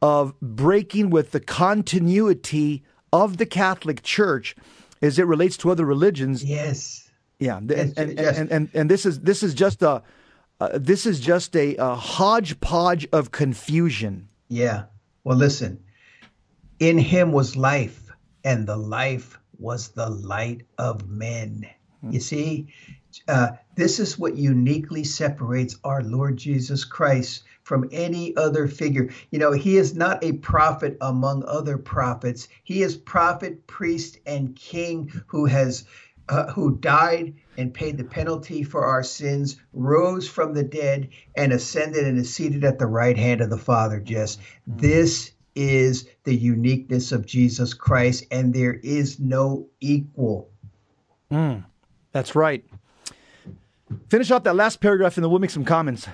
of 0.06 0.34
breaking 0.42 1.10
with 1.16 1.28
the 1.32 1.40
continuity 1.40 2.70
of 3.12 3.38
the 3.38 3.46
Catholic 3.46 4.00
Church 4.04 4.56
as 5.02 5.18
it 5.18 5.28
relates 5.28 5.58
to 5.58 5.72
other 5.72 5.86
religions. 5.86 6.44
Yes. 6.44 7.10
Yeah, 7.40 7.58
and 7.58 7.72
and, 7.72 7.98
and, 7.98 8.20
and, 8.20 8.52
and, 8.52 8.70
and 8.74 8.90
this 8.90 9.06
is 9.06 9.20
this 9.30 9.42
is 9.44 9.54
just 9.54 9.82
a 9.82 9.94
uh, 10.60 10.70
this 10.92 11.06
is 11.06 11.20
just 11.20 11.56
a, 11.56 11.76
a 11.78 11.96
hodgepodge 11.96 13.08
of 13.12 13.32
confusion. 13.32 14.28
Yeah. 14.50 14.84
Well, 15.24 15.38
listen. 15.38 15.72
In 16.80 16.98
him 16.98 17.32
was 17.32 17.56
life, 17.56 18.00
and 18.44 18.68
the 18.68 18.78
life 18.78 19.40
was 19.60 19.90
the 19.90 20.10
light 20.10 20.62
of 20.78 21.10
men. 21.10 21.52
Hmm. 22.02 22.12
You 22.14 22.20
see, 22.20 22.68
Uh, 23.28 23.48
this 23.76 24.00
is 24.00 24.20
what 24.20 24.36
uniquely 24.36 25.04
separates 25.04 25.78
our 25.84 26.04
Lord 26.04 26.36
Jesus 26.38 26.84
Christ 26.86 27.44
from 27.66 27.90
any 27.92 28.36
other 28.38 28.68
figure. 28.68 29.10
You 29.32 29.40
know, 29.40 29.52
he 29.52 29.76
is 29.76 29.96
not 29.96 30.24
a 30.24 30.34
prophet 30.34 30.98
among 31.02 31.44
other 31.46 31.78
prophets. 31.78 32.48
He 32.64 32.84
is 32.84 32.96
prophet, 32.96 33.68
priest, 33.68 34.20
and 34.26 34.56
king 34.56 35.12
who 35.28 35.46
has 35.46 35.84
uh, 36.30 36.52
who 36.52 36.78
died 36.78 37.34
and 37.58 37.74
paid 37.74 37.98
the 37.98 38.04
penalty 38.04 38.64
for 38.64 38.86
our 38.86 39.04
sins, 39.04 39.58
rose 39.74 40.28
from 40.28 40.54
the 40.54 40.64
dead, 40.64 41.10
and 41.36 41.52
ascended 41.52 42.06
and 42.06 42.18
is 42.18 42.34
seated 42.34 42.64
at 42.64 42.80
the 42.80 42.88
right 42.88 43.18
hand 43.18 43.42
of 43.42 43.50
the 43.50 43.58
Father. 43.58 44.00
Just 44.00 44.40
this 44.66 45.32
is 45.56 46.08
the 46.24 46.36
uniqueness 46.36 47.12
of 47.12 47.26
Jesus 47.26 47.74
Christ, 47.74 48.26
and 48.32 48.54
there 48.54 48.74
is 48.74 49.20
no 49.20 49.68
equal. 49.80 50.50
Mm, 51.32 51.66
that's 52.12 52.36
right. 52.36 52.64
Finish 54.10 54.30
off 54.30 54.44
that 54.44 54.56
last 54.56 54.82
paragraph 54.82 55.18
and 55.18 55.24
then 55.24 55.32
we'll 55.32 55.40
make 55.40 55.50
some 55.50 55.66
comments. 55.66 56.08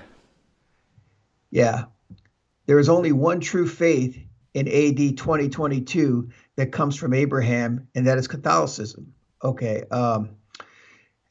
Yeah. 1.52 1.84
There 2.66 2.80
is 2.80 2.88
only 2.88 3.12
one 3.12 3.38
true 3.38 3.68
faith 3.68 4.18
in 4.54 4.66
AD 4.66 5.16
2022 5.16 6.30
that 6.56 6.72
comes 6.72 6.96
from 6.96 7.14
Abraham, 7.14 7.86
and 7.94 8.06
that 8.06 8.18
is 8.18 8.26
Catholicism. 8.26 9.14
Okay. 9.44 9.84
Um, 9.90 10.30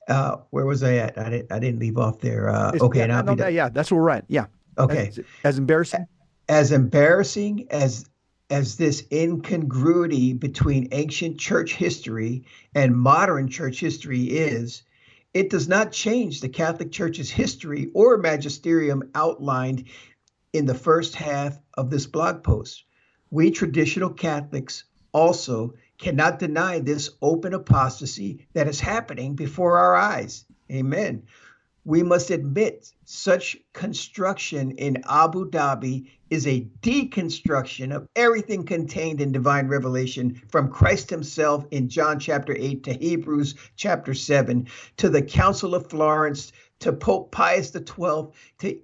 uh, 0.08 0.38
where 0.52 0.66
was 0.66 0.84
I 0.84 0.96
at? 0.96 1.18
I 1.18 1.30
didn't, 1.30 1.52
I 1.52 1.60
didn't 1.60 1.80
leave 1.80 1.98
off 1.98 2.20
there. 2.20 2.50
Uh, 2.50 2.72
okay. 2.80 3.00
Yeah, 3.00 3.08
now 3.08 3.22
no, 3.22 3.48
yeah, 3.48 3.70
that's 3.70 3.92
where 3.92 4.02
we're 4.02 4.10
at. 4.12 4.26
Yeah. 4.28 4.46
Okay. 4.78 5.08
As, 5.08 5.20
as 5.44 5.58
embarrassing? 5.58 6.06
As 6.48 6.72
embarrassing 6.72 7.68
as 7.72 8.06
as 8.50 8.76
this 8.76 9.06
incongruity 9.14 10.34
between 10.34 10.90
ancient 10.92 11.40
church 11.40 11.74
history 11.74 12.44
and 12.76 12.94
modern 12.94 13.48
church 13.48 13.80
history 13.80 14.24
is, 14.24 14.84
it 15.34 15.50
does 15.50 15.70
not 15.70 15.94
change 15.94 16.42
the 16.42 16.50
Catholic 16.50 16.92
Church's 16.92 17.30
history 17.30 17.90
or 17.94 18.18
magisterium 18.18 19.10
outlined 19.16 19.86
in 20.54 20.66
the 20.66 20.76
first 20.76 21.16
half 21.16 21.58
of 21.76 21.90
this 21.90 22.06
blog 22.06 22.44
post. 22.44 22.84
We 23.30 23.52
traditional 23.52 24.10
Catholics 24.10 24.84
also 25.14 25.76
cannot 25.98 26.40
deny 26.40 26.80
this 26.80 27.12
open 27.22 27.54
apostasy 27.54 28.48
that 28.54 28.68
is 28.68 28.80
happening 28.80 29.36
before 29.36 29.78
our 29.78 29.96
eyes. 29.96 30.46
Amen. 30.72 31.24
We 31.84 32.04
must 32.04 32.30
admit 32.30 32.92
such 33.06 33.58
construction 33.74 34.72
in 34.72 35.04
Abu 35.10 35.50
Dhabi 35.50 36.12
is 36.30 36.46
a 36.46 36.68
deconstruction 36.82 37.96
of 37.96 38.08
everything 38.16 38.66
contained 38.66 39.20
in 39.20 39.32
divine 39.32 39.68
revelation 39.68 40.42
from 40.50 40.72
Christ 40.72 41.10
himself 41.10 41.66
in 41.72 41.90
John 41.90 42.20
chapter 42.20 42.56
8 42.58 42.84
to 42.84 42.94
Hebrews 42.94 43.56
chapter 43.76 44.14
7 44.14 44.68
to 44.98 45.10
the 45.10 45.24
Council 45.24 45.74
of 45.74 45.90
Florence 45.90 46.54
to 46.80 46.94
Pope 46.94 47.32
Pius 47.32 47.72
XII 47.72 48.28
to 48.60 48.80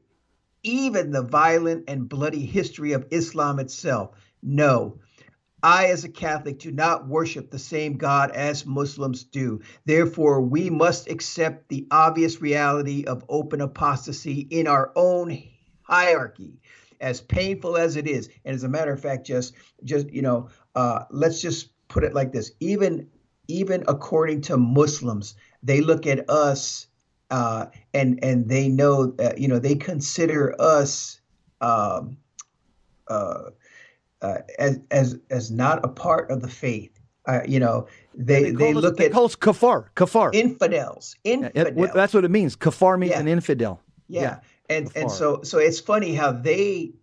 even 0.68 1.12
the 1.12 1.22
violent 1.22 1.86
and 1.88 2.10
bloody 2.10 2.46
history 2.46 2.92
of 2.92 3.08
Islam 3.12 3.60
itself. 3.60 4.12
No, 4.44 5.00
I, 5.64 5.88
as 5.88 6.04
a 6.04 6.10
Catholic, 6.10 6.60
do 6.60 6.72
not 6.72 7.08
worship 7.08 7.50
the 7.50 7.58
same 7.58 7.98
God 7.98 8.32
as 8.32 8.66
Muslims 8.66 9.24
do. 9.24 9.62
Therefore, 9.86 10.42
we 10.42 10.70
must 10.70 11.10
accept 11.10 11.70
the 11.70 11.88
obvious 11.90 12.42
reality 12.42 13.06
of 13.06 13.26
open 13.28 13.62
apostasy 13.62 14.42
in 14.42 14.68
our 14.68 14.92
own 14.96 15.42
hierarchy, 15.82 16.60
as 17.02 17.22
painful 17.22 17.76
as 17.76 17.96
it 17.96 18.08
is. 18.08 18.30
And 18.46 18.54
as 18.54 18.64
a 18.64 18.70
matter 18.70 18.92
of 18.92 19.02
fact, 19.02 19.26
just, 19.26 19.56
just 19.84 20.12
you 20.12 20.22
know, 20.22 20.50
uh, 20.76 21.06
let's 21.10 21.42
just 21.42 21.70
put 21.88 22.04
it 22.04 22.14
like 22.14 22.32
this: 22.32 22.52
even, 22.60 23.10
even 23.48 23.84
according 23.88 24.42
to 24.42 24.58
Muslims, 24.58 25.36
they 25.64 25.82
look 25.82 26.06
at 26.06 26.30
us 26.30 26.88
uh, 27.30 27.68
and 27.94 28.24
and 28.24 28.50
they 28.50 28.70
know, 28.70 29.14
uh, 29.20 29.34
you 29.38 29.48
know, 29.48 29.60
they 29.60 29.76
consider 29.76 30.56
us. 30.60 31.20
Um, 31.60 32.18
uh, 33.08 33.50
uh, 34.22 34.40
as 34.58 34.80
as 34.92 35.20
as 35.30 35.52
not 35.52 35.84
a 35.84 35.88
part 35.88 36.30
of 36.32 36.42
the 36.42 36.48
faith. 36.48 37.00
Uh, 37.28 37.42
you 37.48 37.60
know, 37.60 37.88
they 38.16 38.44
they, 38.44 38.52
they 38.52 38.74
look 38.74 38.94
us, 38.94 38.98
they 38.98 39.06
at 39.08 39.12
call 39.12 39.26
us 39.26 39.36
kafar, 39.36 39.90
kafar, 39.96 40.34
infidels, 40.34 41.16
infidels. 41.24 41.74
Yeah, 41.76 41.92
that's 41.94 42.14
what 42.14 42.26
it 42.26 42.32
means. 42.32 42.56
Kafar 42.56 42.98
means 42.98 43.12
yeah. 43.12 43.20
an 43.20 43.28
infidel. 43.28 43.82
Yeah, 44.08 44.22
yeah. 44.22 44.40
and 44.70 44.90
kafar. 44.90 45.02
and 45.02 45.12
so 45.12 45.42
so 45.44 45.58
it's 45.60 45.80
funny 45.80 46.16
how 46.16 46.32
they 46.32 46.94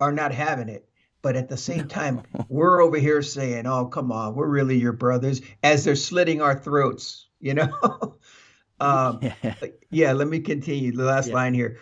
are 0.00 0.12
not 0.12 0.32
having 0.32 0.68
it, 0.68 0.88
but 1.22 1.36
at 1.36 1.48
the 1.48 1.56
same 1.56 1.88
time 2.00 2.22
we're 2.48 2.80
over 2.80 2.96
here 2.96 3.20
saying, 3.20 3.66
"Oh, 3.66 3.86
come 3.86 4.12
on, 4.12 4.34
we're 4.34 4.48
really 4.48 4.78
your 4.78 4.92
brothers," 4.92 5.42
as 5.62 5.84
they're 5.84 5.96
slitting 5.96 6.40
our 6.40 6.58
throats. 6.58 7.26
You 7.40 7.54
know. 7.54 8.16
um, 8.80 9.20
yeah. 9.42 9.54
yeah. 9.90 10.12
Let 10.12 10.28
me 10.28 10.40
continue 10.40 10.92
the 10.92 11.04
last 11.04 11.30
line 11.30 11.54
here. 11.54 11.78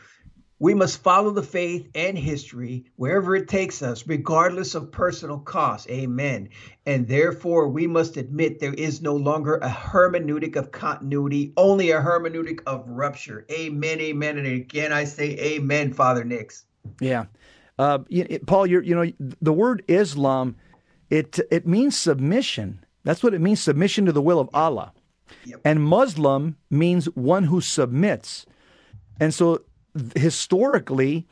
We 0.63 0.75
must 0.75 1.03
follow 1.03 1.33
the 1.33 1.43
faith 1.43 1.89
and 1.93 2.17
history 2.17 2.85
wherever 2.95 3.35
it 3.35 3.49
takes 3.49 3.83
us, 3.83 4.07
regardless 4.07 4.77
of 4.77 4.93
personal 4.93 5.39
cost. 5.39 5.91
Amen. 5.91 6.51
And 6.87 7.09
therefore, 7.09 7.67
we 7.67 7.89
must 7.89 8.17
admit 8.17 8.61
there 8.61 8.73
is 8.73 9.03
no 9.03 9.17
longer 9.17 9.57
a 9.57 9.69
hermeneutic 9.69 10.55
of 10.55 10.71
continuity, 10.71 11.53
only 11.57 11.91
a 11.91 12.01
hermeneutic 12.01 12.61
of 12.65 12.89
rupture. 12.89 13.45
Amen. 13.51 14.01
Amen. 14.01 14.39
And 14.39 14.47
again, 14.47 14.93
I 14.93 15.03
say 15.03 15.31
amen, 15.31 15.95
Father 15.95 16.23
Nix. 16.23 16.65
Yeah. 17.01 17.25
Uh, 17.77 17.99
it, 18.09 18.47
Paul, 18.47 18.65
you're, 18.69 18.85
you 18.85 18.95
know, 18.95 19.11
the 19.41 19.53
word 19.53 19.83
Islam, 19.89 20.55
it, 21.11 21.41
it 21.51 21.67
means 21.67 21.97
submission. 21.97 22.85
That's 23.03 23.25
what 23.25 23.35
it 23.35 23.41
means 23.41 23.61
submission 23.61 24.07
to 24.07 24.13
the 24.13 24.23
will 24.23 24.39
of 24.39 24.49
Allah. 24.55 24.93
Yep. 25.45 25.61
And 25.65 25.83
Muslim 25.83 26.57
means 26.71 27.07
one 27.15 27.45
who 27.45 27.61
submits. 27.61 28.47
And 29.21 29.33
so 29.33 29.63
historically, 30.17 31.27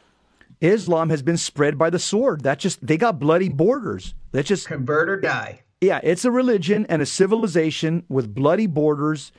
Islam 0.61 1.11
has 1.11 1.23
been 1.23 1.37
spread 1.37 1.79
by 1.79 1.91
the 1.91 1.99
sword. 1.99 2.43
That 2.43 2.59
just 2.59 2.87
they 2.87 2.97
got 2.97 3.19
bloody 3.19 3.49
borders. 3.49 4.15
That 4.33 4.47
just 4.47 4.67
convert 4.67 5.09
or 5.09 5.21
die. 5.21 5.63
Yeah, 5.81 6.01
it's 6.03 6.25
a 6.25 6.31
religion 6.31 6.85
and 6.89 7.01
a 7.01 7.07
civilization 7.07 8.05
with 8.09 8.35
bloody 8.35 8.67
borders. 8.67 9.33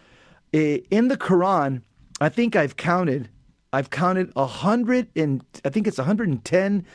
In 0.51 1.07
the 1.07 1.17
Quran, 1.17 1.83
I 2.19 2.29
think 2.29 2.55
I've 2.55 2.75
counted. 2.75 3.29
I've 3.71 3.89
counted 3.89 4.33
a 4.35 4.47
hundred 4.47 5.07
and 5.15 5.45
I 5.63 5.69
think 5.69 5.87
it's 5.87 5.97
110 5.97 6.85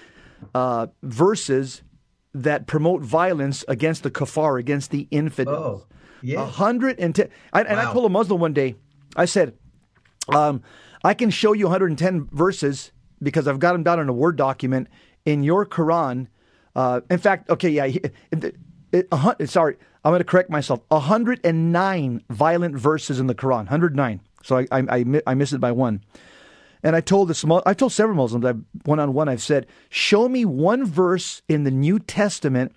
uh, 0.55 0.87
verses 1.03 1.83
that 2.35 2.67
promote 2.67 3.01
violence 3.01 3.65
against 3.67 4.03
the 4.03 4.11
kafar, 4.11 4.59
against 4.59 4.91
the 4.91 5.09
infidels. 5.11 5.83
Oh, 5.83 5.96
yeah. 6.23 6.41
110. 6.41 7.29
I, 7.53 7.63
wow. 7.63 7.69
And 7.69 7.81
I 7.81 7.93
told 7.93 8.05
a 8.05 8.09
Muslim 8.09 8.41
one 8.41 8.53
day, 8.53 8.77
I 9.17 9.25
said, 9.25 9.55
um, 10.29 10.63
I 11.05 11.15
can 11.15 11.31
show 11.31 11.53
you 11.53 11.67
110 11.67 12.29
verses 12.33 12.93
because 13.23 13.49
I've 13.49 13.59
got 13.59 13.73
them 13.73 13.83
down 13.83 14.01
in 14.01 14.09
a 14.09 14.13
Word 14.13 14.37
document 14.37 14.89
in 15.25 15.43
your 15.43 15.67
Quran. 15.67 16.29
Uh, 16.75 17.01
in 17.11 17.19
fact, 17.19 17.49
okay, 17.51 17.71
yeah, 17.71 17.85
it, 17.85 18.15
it, 18.33 18.57
it, 18.93 19.49
sorry, 19.49 19.77
I'm 20.05 20.11
going 20.11 20.21
to 20.21 20.25
correct 20.25 20.51
myself. 20.51 20.81
109 20.89 22.25
violent 22.31 22.77
verses 22.77 23.19
in 23.19 23.27
the 23.27 23.35
Quran, 23.35 23.59
109. 23.59 24.21
So 24.43 24.59
I, 24.59 24.67
I, 24.71 24.83
I, 24.89 25.23
I 25.27 25.35
missed 25.35 25.53
it 25.53 25.61
by 25.61 25.73
one. 25.73 26.05
And 26.83 26.95
I 26.95 27.01
told 27.01 27.29
this, 27.29 27.45
I 27.45 27.75
told 27.75 27.93
several 27.93 28.17
Muslims, 28.17 28.45
I've 28.45 28.63
one 28.85 29.01
on 29.01 29.13
one, 29.13 29.29
I've 29.29 29.43
said, 29.43 29.67
show 29.89 30.29
me 30.29 30.45
one 30.45 30.85
verse 30.85 31.43
in 31.49 31.65
the 31.65 31.71
New 31.71 31.99
Testament 31.99 32.75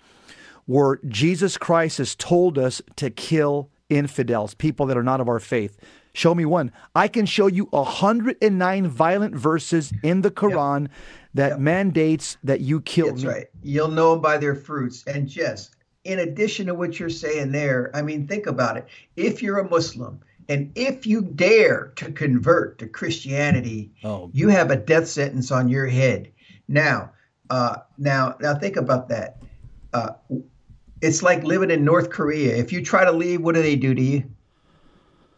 where 0.70 1.00
Jesus 1.08 1.58
Christ 1.58 1.98
has 1.98 2.14
told 2.14 2.56
us 2.56 2.80
to 2.94 3.10
kill 3.10 3.68
infidels, 3.88 4.54
people 4.54 4.86
that 4.86 4.96
are 4.96 5.02
not 5.02 5.20
of 5.20 5.28
our 5.28 5.40
faith. 5.40 5.76
Show 6.12 6.32
me 6.32 6.44
one. 6.44 6.70
I 6.94 7.08
can 7.08 7.26
show 7.26 7.48
you 7.48 7.64
109 7.72 8.86
violent 8.86 9.34
verses 9.34 9.92
in 10.04 10.20
the 10.20 10.30
Quran 10.30 10.82
yep. 10.82 10.90
that 11.34 11.48
yep. 11.50 11.58
mandates 11.58 12.36
that 12.44 12.60
you 12.60 12.80
kill 12.82 13.08
That's 13.08 13.24
me. 13.24 13.28
right. 13.28 13.46
You'll 13.64 13.88
know 13.88 14.12
them 14.12 14.20
by 14.20 14.38
their 14.38 14.54
fruits. 14.54 15.02
And 15.08 15.28
just 15.28 15.74
in 16.04 16.20
addition 16.20 16.66
to 16.66 16.74
what 16.74 17.00
you're 17.00 17.10
saying 17.10 17.50
there, 17.50 17.90
I 17.92 18.02
mean, 18.02 18.28
think 18.28 18.46
about 18.46 18.76
it. 18.76 18.86
If 19.16 19.42
you're 19.42 19.58
a 19.58 19.68
Muslim 19.68 20.20
and 20.48 20.70
if 20.76 21.04
you 21.04 21.22
dare 21.22 21.92
to 21.96 22.12
convert 22.12 22.78
to 22.78 22.86
Christianity, 22.86 23.90
oh. 24.04 24.30
you 24.32 24.50
have 24.50 24.70
a 24.70 24.76
death 24.76 25.08
sentence 25.08 25.50
on 25.50 25.68
your 25.68 25.88
head. 25.88 26.30
Now, 26.68 27.10
uh, 27.50 27.78
now, 27.98 28.36
now, 28.40 28.54
think 28.54 28.76
about 28.76 29.08
that. 29.08 29.38
Uh, 29.92 30.10
it's 31.00 31.22
like 31.22 31.42
living 31.44 31.70
in 31.70 31.84
North 31.84 32.10
Korea. 32.10 32.56
If 32.56 32.72
you 32.72 32.84
try 32.84 33.04
to 33.04 33.12
leave, 33.12 33.40
what 33.40 33.54
do 33.54 33.62
they 33.62 33.76
do 33.76 33.94
to 33.94 34.02
you? 34.02 34.30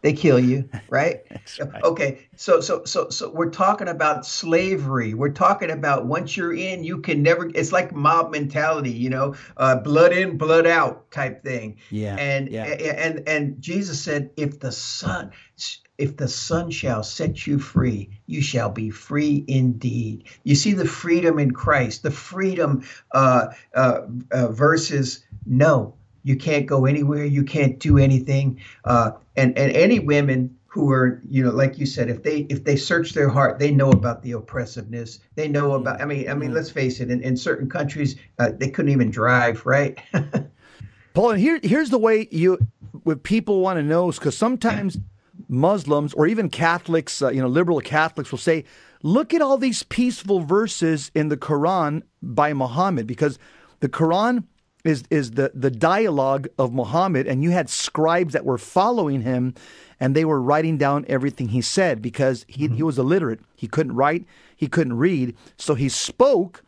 they 0.02 0.12
kill 0.12 0.38
you, 0.38 0.68
right? 0.90 1.22
right? 1.60 1.84
Okay, 1.84 2.28
so 2.36 2.60
so 2.60 2.84
so 2.84 3.08
so 3.08 3.30
we're 3.30 3.50
talking 3.50 3.88
about 3.88 4.26
slavery. 4.26 5.14
We're 5.14 5.30
talking 5.30 5.70
about 5.70 6.06
once 6.06 6.36
you're 6.36 6.54
in, 6.54 6.84
you 6.84 6.98
can 6.98 7.22
never. 7.22 7.50
It's 7.54 7.72
like 7.72 7.94
mob 7.94 8.32
mentality, 8.32 8.90
you 8.90 9.08
know, 9.08 9.34
uh, 9.56 9.76
blood 9.76 10.12
in, 10.12 10.36
blood 10.36 10.66
out 10.66 11.10
type 11.10 11.42
thing. 11.42 11.78
Yeah. 11.90 12.16
And 12.16 12.50
yeah. 12.50 12.64
and 12.64 13.26
and 13.26 13.62
Jesus 13.62 14.00
said, 14.00 14.30
if 14.36 14.60
the 14.60 14.72
Son, 14.72 15.30
if 15.98 16.16
the 16.16 16.28
Son 16.28 16.70
shall 16.70 17.04
set 17.04 17.46
you 17.46 17.58
free, 17.58 18.10
you 18.26 18.42
shall 18.42 18.70
be 18.70 18.90
free 18.90 19.44
indeed. 19.46 20.24
You 20.42 20.56
see 20.56 20.72
the 20.72 20.86
freedom 20.86 21.38
in 21.38 21.52
Christ, 21.52 22.02
the 22.02 22.10
freedom 22.10 22.84
uh, 23.12 23.48
uh, 23.74 24.00
uh 24.32 24.48
versus 24.48 25.24
no 25.46 25.94
you 26.24 26.36
can't 26.36 26.66
go 26.66 26.86
anywhere. 26.86 27.24
You 27.24 27.42
can't 27.42 27.78
do 27.78 27.98
anything. 27.98 28.60
Uh, 28.84 29.12
and 29.36 29.56
and 29.58 29.72
any 29.72 29.98
women 29.98 30.56
who 30.66 30.90
are 30.90 31.20
you 31.28 31.42
know 31.44 31.50
like 31.50 31.78
you 31.78 31.86
said 31.86 32.08
if 32.08 32.22
they 32.22 32.46
if 32.48 32.64
they 32.64 32.76
search 32.76 33.12
their 33.12 33.28
heart 33.28 33.58
they 33.58 33.70
know 33.70 33.90
about 33.90 34.22
the 34.22 34.32
oppressiveness 34.32 35.20
they 35.34 35.46
know 35.46 35.72
about 35.72 36.00
i 36.00 36.04
mean 36.06 36.28
i 36.30 36.34
mean 36.34 36.54
let's 36.54 36.70
face 36.70 36.98
it 37.00 37.10
in, 37.10 37.22
in 37.22 37.36
certain 37.36 37.68
countries 37.68 38.16
uh, 38.38 38.50
they 38.56 38.70
couldn't 38.70 38.90
even 38.90 39.10
drive 39.10 39.66
right 39.66 40.00
paul 41.14 41.30
and 41.30 41.40
here 41.40 41.60
here's 41.62 41.90
the 41.90 41.98
way 41.98 42.26
you 42.30 42.58
what 43.02 43.22
people 43.22 43.60
want 43.60 43.76
to 43.76 43.82
know 43.82 44.08
is 44.08 44.18
because 44.18 44.36
sometimes 44.36 44.98
muslims 45.46 46.14
or 46.14 46.26
even 46.26 46.48
catholics 46.48 47.20
uh, 47.20 47.28
you 47.28 47.42
know 47.42 47.48
liberal 47.48 47.80
catholics 47.80 48.30
will 48.30 48.38
say 48.38 48.64
look 49.02 49.34
at 49.34 49.42
all 49.42 49.58
these 49.58 49.82
peaceful 49.82 50.40
verses 50.40 51.10
in 51.14 51.28
the 51.28 51.36
quran 51.36 52.02
by 52.22 52.54
muhammad 52.54 53.06
because 53.06 53.38
the 53.80 53.90
quran 53.90 54.44
is 54.84 55.04
is 55.10 55.32
the 55.32 55.52
the 55.54 55.70
dialogue 55.70 56.48
of 56.58 56.72
Muhammad, 56.72 57.26
and 57.26 57.42
you 57.42 57.50
had 57.50 57.70
scribes 57.70 58.32
that 58.32 58.44
were 58.44 58.58
following 58.58 59.22
him, 59.22 59.54
and 60.00 60.14
they 60.14 60.24
were 60.24 60.40
writing 60.40 60.76
down 60.76 61.04
everything 61.08 61.48
he 61.48 61.60
said 61.60 62.02
because 62.02 62.44
he 62.48 62.66
mm-hmm. 62.66 62.76
he 62.76 62.82
was 62.82 62.98
illiterate. 62.98 63.40
He 63.54 63.68
couldn't 63.68 63.94
write, 63.94 64.24
he 64.56 64.66
couldn't 64.66 64.96
read, 64.96 65.36
so 65.56 65.74
he 65.74 65.88
spoke. 65.88 66.62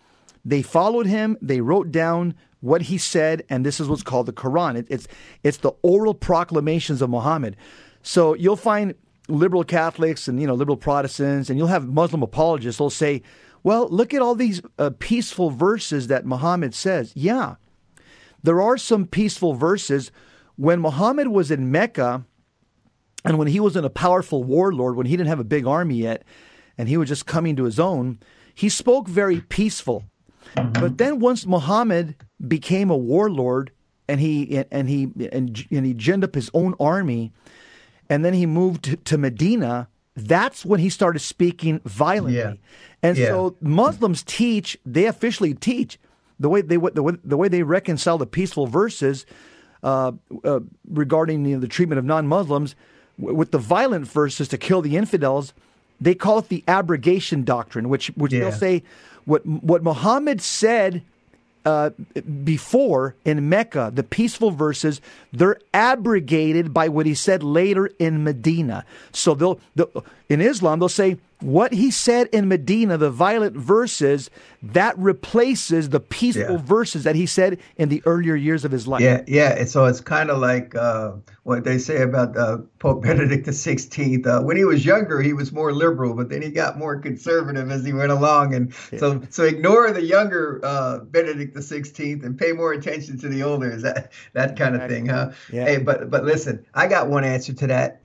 They 0.44 0.62
followed 0.62 1.06
him. 1.06 1.38
They 1.40 1.60
wrote 1.60 1.90
down 1.90 2.34
what 2.60 2.82
he 2.82 2.98
said, 2.98 3.44
and 3.48 3.64
this 3.64 3.78
is 3.80 3.88
what's 3.88 4.02
called 4.02 4.26
the 4.26 4.32
Quran. 4.32 4.76
It, 4.76 4.86
it's 4.88 5.08
it's 5.42 5.58
the 5.58 5.72
oral 5.82 6.14
proclamations 6.14 7.02
of 7.02 7.10
Muhammad. 7.10 7.56
So 8.02 8.34
you'll 8.34 8.56
find 8.56 8.94
liberal 9.28 9.64
Catholics 9.64 10.28
and 10.28 10.40
you 10.40 10.46
know 10.46 10.54
liberal 10.54 10.76
Protestants, 10.76 11.50
and 11.50 11.58
you'll 11.58 11.68
have 11.68 11.88
Muslim 11.88 12.22
apologists. 12.22 12.78
They'll 12.78 12.90
say, 12.90 13.22
"Well, 13.62 13.88
look 13.88 14.14
at 14.14 14.22
all 14.22 14.34
these 14.34 14.62
uh, 14.78 14.90
peaceful 14.98 15.50
verses 15.50 16.06
that 16.06 16.24
Muhammad 16.24 16.74
says." 16.74 17.12
Yeah, 17.14 17.56
there 18.44 18.62
are 18.62 18.78
some 18.78 19.06
peaceful 19.06 19.54
verses. 19.54 20.12
When 20.56 20.80
Muhammad 20.80 21.28
was 21.28 21.50
in 21.50 21.72
Mecca 21.72 22.24
and 23.24 23.38
when 23.38 23.48
he 23.48 23.58
was 23.58 23.74
in 23.74 23.84
a 23.84 23.90
powerful 23.90 24.44
warlord, 24.44 24.94
when 24.94 25.06
he 25.06 25.16
didn't 25.16 25.28
have 25.28 25.40
a 25.40 25.44
big 25.44 25.66
army 25.66 25.96
yet, 25.96 26.22
and 26.78 26.88
he 26.88 26.96
was 26.96 27.08
just 27.08 27.26
coming 27.26 27.56
to 27.56 27.64
his 27.64 27.80
own, 27.80 28.20
he 28.54 28.68
spoke 28.68 29.08
very 29.08 29.40
peaceful. 29.40 30.04
But 30.54 30.98
then 30.98 31.18
once 31.18 31.46
Muhammad 31.46 32.14
became 32.46 32.90
a 32.90 32.96
warlord 32.96 33.72
and 34.06 34.20
he 34.20 34.64
and 34.70 34.88
he 34.88 35.04
and, 35.32 35.66
and 35.70 35.86
he 35.86 35.94
ginned 35.94 36.22
up 36.22 36.34
his 36.34 36.50
own 36.54 36.74
army, 36.78 37.32
and 38.08 38.24
then 38.24 38.34
he 38.34 38.46
moved 38.46 38.84
to, 38.84 38.96
to 38.96 39.18
Medina, 39.18 39.88
that's 40.14 40.64
when 40.64 40.78
he 40.78 40.90
started 40.90 41.20
speaking 41.20 41.80
violently. 41.84 42.38
Yeah. 42.38 42.54
And 43.02 43.16
yeah. 43.16 43.28
so 43.28 43.56
Muslims 43.60 44.22
teach, 44.22 44.78
they 44.84 45.06
officially 45.06 45.54
teach 45.54 45.98
the 46.38 46.48
way 46.48 46.60
they 46.60 46.76
the 46.76 47.02
way, 47.02 47.12
the 47.24 47.36
way 47.36 47.48
they 47.48 47.62
reconcile 47.62 48.18
the 48.18 48.26
peaceful 48.26 48.66
verses 48.66 49.26
uh, 49.82 50.12
uh, 50.44 50.60
regarding 50.88 51.44
you 51.44 51.56
know, 51.56 51.60
the 51.60 51.68
treatment 51.68 51.98
of 51.98 52.04
non-Muslims 52.04 52.74
w- 53.18 53.36
with 53.36 53.50
the 53.50 53.58
violent 53.58 54.06
verses 54.06 54.48
to 54.48 54.58
kill 54.58 54.82
the 54.82 54.96
infidels, 54.96 55.52
they 56.00 56.14
call 56.14 56.38
it 56.38 56.48
the 56.48 56.64
abrogation 56.66 57.44
doctrine, 57.44 57.88
which 57.88 58.08
which 58.16 58.32
yeah. 58.32 58.40
they'll 58.40 58.52
say 58.52 58.82
what 59.24 59.44
what 59.46 59.82
Muhammad 59.82 60.40
said 60.40 61.02
uh, 61.64 61.90
before 62.44 63.14
in 63.24 63.48
Mecca, 63.48 63.90
the 63.94 64.02
peaceful 64.02 64.50
verses, 64.50 65.00
they're 65.32 65.58
abrogated 65.72 66.74
by 66.74 66.88
what 66.88 67.06
he 67.06 67.14
said 67.14 67.42
later 67.42 67.86
in 67.98 68.22
Medina. 68.22 68.84
So 69.12 69.34
they'll, 69.34 69.58
they'll 69.74 70.04
in 70.28 70.40
Islam 70.40 70.78
they'll 70.78 70.88
say 70.88 71.18
what 71.44 71.74
he 71.74 71.90
said 71.90 72.28
in 72.32 72.48
Medina, 72.48 72.96
the 72.96 73.10
violent 73.10 73.54
verses, 73.54 74.30
that 74.62 74.98
replaces 74.98 75.90
the 75.90 76.00
peaceful 76.00 76.56
yeah. 76.56 76.62
verses 76.62 77.04
that 77.04 77.14
he 77.14 77.26
said 77.26 77.60
in 77.76 77.90
the 77.90 78.02
earlier 78.06 78.34
years 78.34 78.64
of 78.64 78.72
his 78.72 78.88
life. 78.88 79.02
Yeah, 79.02 79.22
yeah. 79.26 79.54
And 79.58 79.68
so 79.68 79.84
it's 79.84 80.00
kind 80.00 80.30
of 80.30 80.38
like 80.38 80.74
uh, 80.74 81.12
what 81.42 81.64
they 81.64 81.76
say 81.76 82.00
about 82.00 82.34
uh, 82.34 82.58
Pope 82.78 83.02
Benedict 83.02 83.46
XVI. 83.46 84.26
Uh, 84.26 84.42
when 84.42 84.56
he 84.56 84.64
was 84.64 84.86
younger, 84.86 85.20
he 85.20 85.34
was 85.34 85.52
more 85.52 85.70
liberal, 85.70 86.14
but 86.14 86.30
then 86.30 86.40
he 86.40 86.48
got 86.48 86.78
more 86.78 86.98
conservative 86.98 87.70
as 87.70 87.84
he 87.84 87.92
went 87.92 88.10
along. 88.10 88.54
And 88.54 88.74
yeah. 88.90 88.98
so, 88.98 89.22
so 89.28 89.44
ignore 89.44 89.92
the 89.92 90.02
younger 90.02 90.60
uh, 90.64 91.00
Benedict 91.00 91.54
XVI 91.54 92.24
and 92.24 92.38
pay 92.38 92.52
more 92.52 92.72
attention 92.72 93.18
to 93.18 93.28
the 93.28 93.42
older. 93.42 93.70
Is 93.70 93.82
that 93.82 94.12
that 94.32 94.56
kind 94.56 94.76
of 94.76 94.88
thing, 94.88 95.06
huh? 95.06 95.32
Yeah. 95.52 95.66
Hey, 95.66 95.76
but 95.76 96.10
but 96.10 96.24
listen, 96.24 96.64
I 96.72 96.86
got 96.86 97.08
one 97.08 97.22
answer 97.22 97.52
to 97.52 97.66
that. 97.66 98.00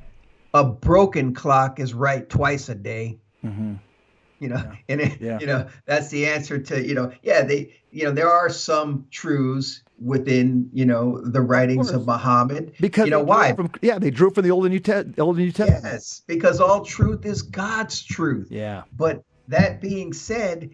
A 0.54 0.66
broken 0.66 1.34
clock 1.34 1.80
is 1.80 1.94
right 1.94 2.28
twice 2.28 2.68
a 2.68 2.76
day. 2.76 3.18
Mm-hmm. 3.44 3.76
You 4.40 4.48
know, 4.48 4.56
yeah. 4.56 4.76
and 4.88 5.02
it, 5.02 5.22
yeah. 5.22 5.40
you 5.40 5.48
know 5.48 5.68
that's 5.86 6.10
the 6.10 6.26
answer 6.26 6.58
to 6.58 6.86
you 6.86 6.96
know 6.96 7.12
yeah 7.24 7.42
they 7.44 7.74
you 7.92 8.06
know 8.06 8.12
there 8.12 8.32
are 8.32 8.50
some 8.50 9.06
truths 9.12 9.84
within 10.02 10.70
you 10.72 10.86
know 10.86 11.20
the 11.20 11.42
writings 11.42 11.90
of, 11.90 12.02
of 12.02 12.08
Muhammad. 12.08 12.74
Because 12.80 13.06
you 13.06 13.12
know 13.12 13.22
why? 13.22 13.54
from, 13.54 13.70
yeah 13.82 14.00
they 14.00 14.12
drew 14.12 14.30
from 14.30 14.46
the 14.46 14.52
old 14.52 14.66
and 14.66 14.74
new 14.74 14.80
te- 14.80 15.20
old 15.22 15.36
and 15.36 15.46
new 15.46 15.52
testament. 15.52 15.84
Yes 15.84 16.22
because 16.26 16.62
all 16.62 16.86
truth 16.86 17.26
is 17.26 17.42
God's 17.42 18.02
truth. 18.02 18.48
Yeah. 18.50 18.84
But 18.96 19.24
that 19.50 19.82
being 19.82 20.14
said 20.14 20.70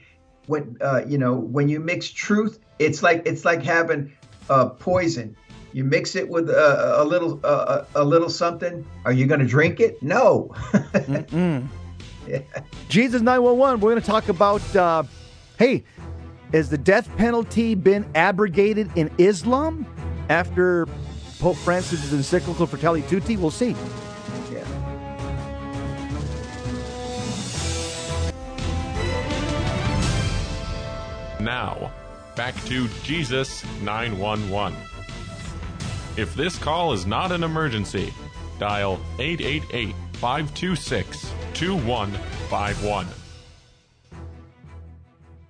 when 0.45 0.77
uh, 0.81 1.01
you 1.07 1.17
know 1.17 1.33
when 1.33 1.67
you 1.67 1.79
mix 1.79 2.09
truth 2.09 2.59
it's 2.77 3.01
like 3.01 3.23
it's 3.25 3.45
like 3.45 3.63
having 3.63 4.13
uh, 4.49 4.69
poison. 4.69 5.35
You 5.73 5.83
mix 5.83 6.15
it 6.15 6.29
with 6.29 6.49
a, 6.49 7.01
a 7.01 7.03
little 7.03 7.39
uh, 7.43 7.85
a 7.95 8.03
little 8.03 8.29
something. 8.29 8.85
Are 9.05 9.11
you 9.11 9.25
going 9.25 9.41
to 9.41 9.45
drink 9.45 9.79
it? 9.79 10.01
No 10.03 10.53
Jesus 12.89 13.21
911, 13.21 13.79
we're 13.79 13.91
going 13.91 14.01
to 14.01 14.07
talk 14.07 14.29
about 14.29 14.75
uh, 14.75 15.03
hey, 15.57 15.83
has 16.51 16.69
the 16.69 16.77
death 16.77 17.09
penalty 17.17 17.75
been 17.75 18.05
abrogated 18.15 18.89
in 18.95 19.11
Islam 19.17 19.85
after 20.29 20.87
Pope 21.39 21.57
Francis' 21.57 22.13
encyclical 22.13 22.65
Fratelli 22.65 23.01
Tutti? 23.03 23.37
We'll 23.37 23.51
see. 23.51 23.75
Yeah. 24.51 24.63
Now, 31.39 31.91
back 32.35 32.55
to 32.65 32.87
Jesus 33.03 33.63
911. 33.81 34.77
If 36.17 36.33
this 36.35 36.57
call 36.57 36.93
is 36.93 37.05
not 37.05 37.31
an 37.33 37.43
emergency, 37.43 38.13
dial 38.57 38.99
888 39.19 39.93
526 40.25 41.31
2151. 41.53 43.05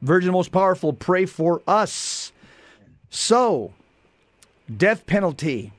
Virgin 0.02 0.34
Most 0.34 0.52
Powerful, 0.52 0.92
pray 0.92 1.26
for 1.26 1.62
us. 1.66 2.34
So, 3.10 3.72
death 4.76 5.06
penalty. 5.06 5.72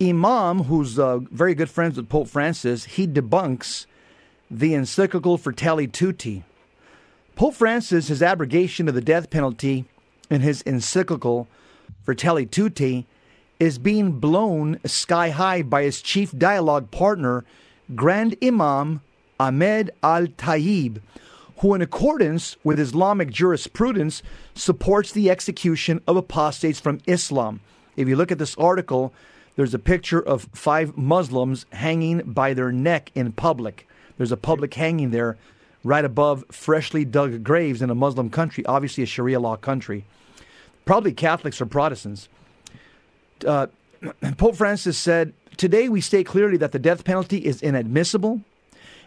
Imam, 0.00 0.62
who's 0.62 1.00
uh, 1.00 1.18
very 1.32 1.56
good 1.56 1.68
friends 1.68 1.96
with 1.96 2.08
Pope 2.08 2.28
Francis, 2.28 2.84
he 2.84 3.08
debunks 3.08 3.86
the 4.48 4.72
encyclical 4.72 5.36
Fratelli 5.36 5.88
Tutti. 5.88 6.44
Pope 7.34 7.54
Francis, 7.54 8.06
his 8.06 8.22
abrogation 8.22 8.86
of 8.86 8.94
the 8.94 9.00
death 9.00 9.30
penalty 9.30 9.84
in 10.30 10.42
his 10.42 10.62
encyclical 10.62 11.48
Fratelli 12.04 12.46
Tutti 12.46 13.08
is 13.60 13.78
being 13.78 14.12
blown 14.12 14.78
sky 14.84 15.30
high 15.30 15.62
by 15.62 15.82
his 15.82 16.02
chief 16.02 16.36
dialogue 16.36 16.90
partner, 16.90 17.44
Grand 17.94 18.36
Imam 18.42 19.00
Ahmed 19.38 19.90
al 20.02 20.26
Tayyib, 20.26 21.00
who, 21.58 21.74
in 21.74 21.82
accordance 21.82 22.56
with 22.64 22.80
Islamic 22.80 23.30
jurisprudence, 23.30 24.22
supports 24.54 25.12
the 25.12 25.30
execution 25.30 26.00
of 26.06 26.16
apostates 26.16 26.80
from 26.80 27.00
Islam. 27.06 27.60
If 27.96 28.08
you 28.08 28.16
look 28.16 28.32
at 28.32 28.38
this 28.38 28.56
article, 28.56 29.12
there's 29.56 29.74
a 29.74 29.78
picture 29.78 30.20
of 30.20 30.48
five 30.52 30.96
Muslims 30.96 31.64
hanging 31.72 32.18
by 32.18 32.54
their 32.54 32.72
neck 32.72 33.12
in 33.14 33.32
public. 33.32 33.86
There's 34.16 34.32
a 34.32 34.36
public 34.36 34.74
hanging 34.74 35.10
there 35.10 35.36
right 35.84 36.04
above 36.04 36.44
freshly 36.50 37.04
dug 37.04 37.44
graves 37.44 37.82
in 37.82 37.90
a 37.90 37.94
Muslim 37.94 38.30
country, 38.30 38.64
obviously 38.66 39.04
a 39.04 39.06
Sharia 39.06 39.38
law 39.38 39.56
country. 39.56 40.04
Probably 40.84 41.12
Catholics 41.12 41.60
or 41.60 41.66
Protestants. 41.66 42.28
Uh, 43.44 43.66
Pope 44.36 44.56
Francis 44.56 44.98
said, 44.98 45.32
Today 45.56 45.88
we 45.88 46.00
state 46.00 46.26
clearly 46.26 46.56
that 46.56 46.72
the 46.72 46.78
death 46.78 47.04
penalty 47.04 47.38
is 47.38 47.62
inadmissible, 47.62 48.40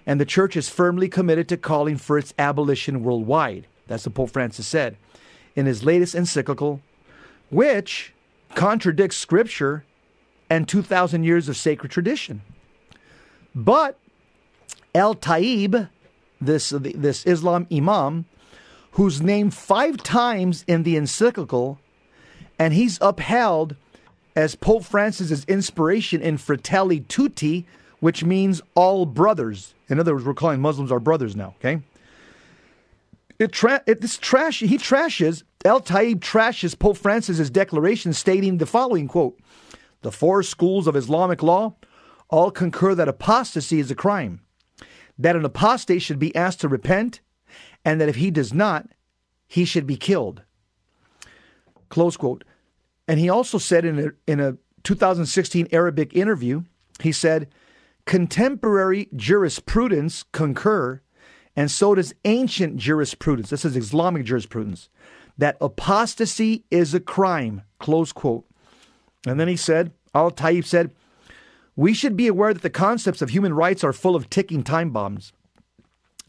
and 0.06 0.20
the 0.20 0.26
church 0.26 0.56
is 0.56 0.70
firmly 0.70 1.10
committed 1.10 1.50
to 1.50 1.58
calling 1.58 1.98
for 1.98 2.18
its 2.18 2.34
abolition 2.40 3.04
worldwide. 3.04 3.68
That's 3.88 4.06
what 4.06 4.16
Pope 4.16 4.32
Francis 4.32 4.68
said 4.68 4.98
in 5.56 5.66
his 5.66 5.84
latest 5.84 6.16
encyclical, 6.16 6.82
which 7.50 8.14
contradicts 8.54 9.18
scripture 9.18 9.84
and 10.50 10.68
2,000 10.68 11.24
years 11.24 11.50
of 11.50 11.58
sacred 11.58 11.92
tradition. 11.92 12.42
But 13.54 13.98
El 14.94 15.16
Taib, 15.16 15.90
this, 16.40 16.70
this 16.70 17.26
Islam 17.26 17.68
imam, 17.72 18.26
who's 18.92 19.22
named 19.22 19.54
five 19.54 19.98
times 19.98 20.64
in 20.68 20.84
the 20.84 20.96
encyclical, 20.96 21.80
and 22.58 22.74
he's 22.74 22.98
upheld 23.02 23.76
as 24.38 24.54
Pope 24.54 24.84
Francis's 24.84 25.44
inspiration 25.46 26.22
in 26.22 26.38
Fratelli 26.38 27.00
Tutti, 27.00 27.66
which 28.02 28.24
means 28.24 28.62
all 28.76 29.08
brothers. 29.08 29.74
In 29.90 30.00
other 30.00 30.14
words, 30.14 30.26
we're 30.26 30.36
calling 30.36 30.62
Muslims 30.62 30.92
our 30.92 31.00
brothers 31.00 31.36
now, 31.36 31.56
okay? 31.58 31.82
It, 33.40 33.52
tra- 33.52 33.82
it 33.88 34.00
this 34.00 34.16
trash 34.16 34.60
he 34.60 34.78
trashes 34.78 35.42
El 35.66 35.82
Taib 35.82 36.20
trashes 36.20 36.78
Pope 36.78 36.98
Francis's 36.98 37.50
declaration 37.50 38.14
stating 38.14 38.60
the 38.60 38.68
following 38.68 39.08
quote: 39.08 39.40
"The 40.04 40.12
four 40.12 40.44
schools 40.44 40.86
of 40.86 40.96
Islamic 40.96 41.42
law 41.42 41.74
all 42.30 42.52
concur 42.52 42.94
that 42.94 43.08
apostasy 43.08 43.80
is 43.80 43.90
a 43.90 43.96
crime, 43.96 44.42
that 45.18 45.36
an 45.36 45.46
apostate 45.46 46.04
should 46.04 46.20
be 46.20 46.36
asked 46.36 46.62
to 46.62 46.68
repent, 46.68 47.22
and 47.84 48.00
that 48.00 48.10
if 48.10 48.18
he 48.18 48.30
does 48.30 48.54
not, 48.54 48.88
he 49.48 49.66
should 49.66 49.88
be 49.88 49.98
killed. 49.98 50.44
Close 51.90 52.18
quote. 52.18 52.44
And 53.08 53.20
he 53.20 53.30
also 53.30 53.58
said 53.58 53.86
in 53.86 54.00
a, 54.00 54.32
in 54.32 54.40
a 54.40 54.58
2016 54.84 55.68
Arabic 55.72 56.14
interview, 56.16 56.64
he 57.02 57.12
said, 57.12 57.48
contemporary 58.06 59.10
jurisprudence 59.16 60.24
concur, 60.32 61.02
and 61.56 61.70
so 61.72 61.96
does 61.96 62.14
ancient 62.26 62.78
jurisprudence. 62.78 63.50
This 63.50 63.66
is 63.66 63.76
Islamic 63.76 64.26
jurisprudence, 64.26 64.90
that 65.38 65.58
apostasy 65.62 66.66
is 66.72 66.94
a 66.94 67.00
crime. 67.00 67.64
Close 67.80 68.12
quote. 68.12 68.46
And 69.26 69.40
then 69.40 69.48
he 69.48 69.56
said, 69.56 69.92
Al 70.14 70.32
Taib 70.32 70.66
said, 70.66 70.92
we 71.76 71.94
should 71.94 72.18
be 72.18 72.28
aware 72.28 72.54
that 72.54 72.64
the 72.64 72.70
concepts 72.70 73.22
of 73.22 73.30
human 73.30 73.54
rights 73.54 73.84
are 73.84 73.94
full 73.94 74.16
of 74.16 74.30
ticking 74.30 74.64
time 74.64 74.90
bombs. 74.90 75.32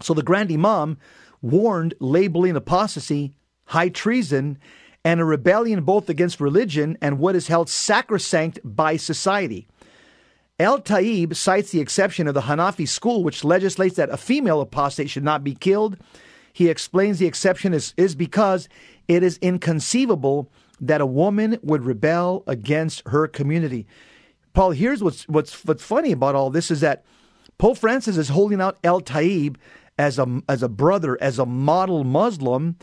So 0.00 0.14
the 0.14 0.22
Grand 0.22 0.52
Imam 0.52 0.98
warned 1.40 1.94
labeling 2.00 2.54
apostasy 2.54 3.32
high 3.66 3.88
treason 3.88 4.58
and 5.04 5.20
a 5.20 5.24
rebellion 5.24 5.82
both 5.84 6.08
against 6.08 6.40
religion 6.40 6.98
and 7.00 7.18
what 7.18 7.36
is 7.36 7.48
held 7.48 7.68
sacrosanct 7.68 8.60
by 8.64 8.96
society. 8.96 9.66
El 10.58 10.80
Taib 10.80 11.36
cites 11.36 11.70
the 11.70 11.80
exception 11.80 12.26
of 12.26 12.34
the 12.34 12.42
Hanafi 12.42 12.88
school, 12.88 13.22
which 13.22 13.44
legislates 13.44 13.94
that 13.96 14.10
a 14.10 14.16
female 14.16 14.60
apostate 14.60 15.08
should 15.08 15.22
not 15.22 15.44
be 15.44 15.54
killed. 15.54 15.96
He 16.52 16.68
explains 16.68 17.18
the 17.18 17.26
exception 17.26 17.72
is, 17.72 17.94
is 17.96 18.16
because 18.16 18.68
it 19.06 19.22
is 19.22 19.38
inconceivable 19.38 20.50
that 20.80 21.00
a 21.00 21.06
woman 21.06 21.58
would 21.62 21.84
rebel 21.84 22.42
against 22.46 23.06
her 23.06 23.28
community. 23.28 23.86
Paul, 24.52 24.72
here's 24.72 25.02
what's 25.02 25.28
what's 25.28 25.64
what's 25.64 25.84
funny 25.84 26.10
about 26.10 26.34
all 26.34 26.50
this 26.50 26.70
is 26.70 26.80
that 26.80 27.04
Pope 27.58 27.78
Francis 27.78 28.16
is 28.16 28.28
holding 28.28 28.60
out 28.60 28.78
El 28.82 29.00
Taib 29.00 29.56
as 29.98 30.18
a 30.18 30.42
as 30.48 30.62
a 30.62 30.68
brother, 30.68 31.16
as 31.20 31.38
a 31.38 31.46
model 31.46 32.02
Muslim, 32.02 32.76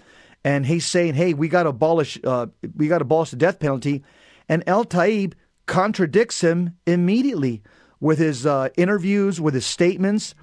and 0.45 0.67
he's 0.67 0.85
saying, 0.85 1.15
"Hey, 1.15 1.33
we 1.33 1.49
got 1.49 1.63
to 1.63 1.69
abolish 1.69 2.19
uh, 2.23 2.45
we 2.77 2.87
got 2.87 2.99
to 2.99 3.01
abolish 3.01 3.31
the 3.31 3.35
death 3.35 3.59
penalty," 3.59 4.03
and 4.47 4.63
El 4.67 4.85
Taib 4.85 5.33
contradicts 5.65 6.41
him 6.41 6.77
immediately 6.85 7.63
with 7.99 8.19
his 8.19 8.45
uh, 8.45 8.69
interviews, 8.77 9.41
with 9.41 9.55
his 9.55 9.65
statements, 9.65 10.35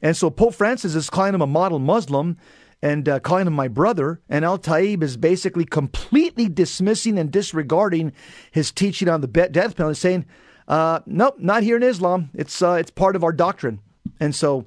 and 0.00 0.16
so 0.16 0.30
Pope 0.30 0.54
Francis 0.54 0.94
is 0.94 1.10
calling 1.10 1.34
him 1.34 1.42
a 1.42 1.46
model 1.46 1.80
Muslim 1.80 2.38
and 2.80 3.08
uh, 3.08 3.18
calling 3.18 3.48
him 3.48 3.52
my 3.52 3.66
brother, 3.66 4.20
and 4.28 4.44
El 4.44 4.58
Taib 4.58 5.02
is 5.02 5.16
basically 5.16 5.64
completely 5.64 6.48
dismissing 6.48 7.18
and 7.18 7.32
disregarding 7.32 8.12
his 8.52 8.70
teaching 8.70 9.08
on 9.08 9.20
the 9.20 9.26
death 9.26 9.76
penalty, 9.76 9.98
saying, 9.98 10.24
uh, 10.68 11.00
"Nope, 11.04 11.40
not 11.40 11.64
here 11.64 11.76
in 11.76 11.82
Islam. 11.82 12.30
It's 12.32 12.62
uh, 12.62 12.74
it's 12.74 12.92
part 12.92 13.16
of 13.16 13.24
our 13.24 13.32
doctrine." 13.32 13.80
And 14.20 14.32
so, 14.32 14.64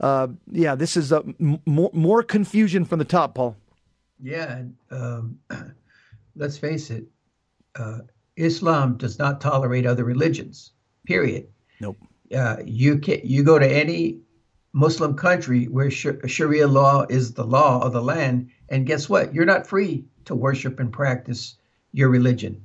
uh, 0.00 0.28
yeah, 0.50 0.74
this 0.74 0.96
is 0.96 1.12
m- 1.12 1.60
more 1.66 2.22
confusion 2.22 2.86
from 2.86 2.98
the 2.98 3.04
top, 3.04 3.34
Paul. 3.34 3.56
Yeah, 4.22 4.62
um, 4.90 5.38
let's 6.36 6.56
face 6.56 6.90
it. 6.90 7.04
Uh, 7.74 7.98
Islam 8.36 8.96
does 8.96 9.18
not 9.18 9.40
tolerate 9.40 9.84
other 9.84 10.04
religions. 10.04 10.70
Period. 11.06 11.48
Nope. 11.80 11.98
Uh, 12.34 12.58
you 12.64 12.98
can 12.98 13.20
you 13.24 13.42
go 13.42 13.58
to 13.58 13.66
any 13.66 14.20
Muslim 14.72 15.14
country 15.14 15.66
where 15.66 15.90
Sharia 15.90 16.66
law 16.66 17.04
is 17.10 17.34
the 17.34 17.44
law 17.44 17.80
of 17.82 17.92
the 17.92 18.00
land, 18.00 18.50
and 18.68 18.86
guess 18.86 19.08
what? 19.08 19.34
You're 19.34 19.44
not 19.44 19.66
free 19.66 20.04
to 20.24 20.34
worship 20.34 20.80
and 20.80 20.92
practice 20.92 21.56
your 21.92 22.08
religion. 22.08 22.64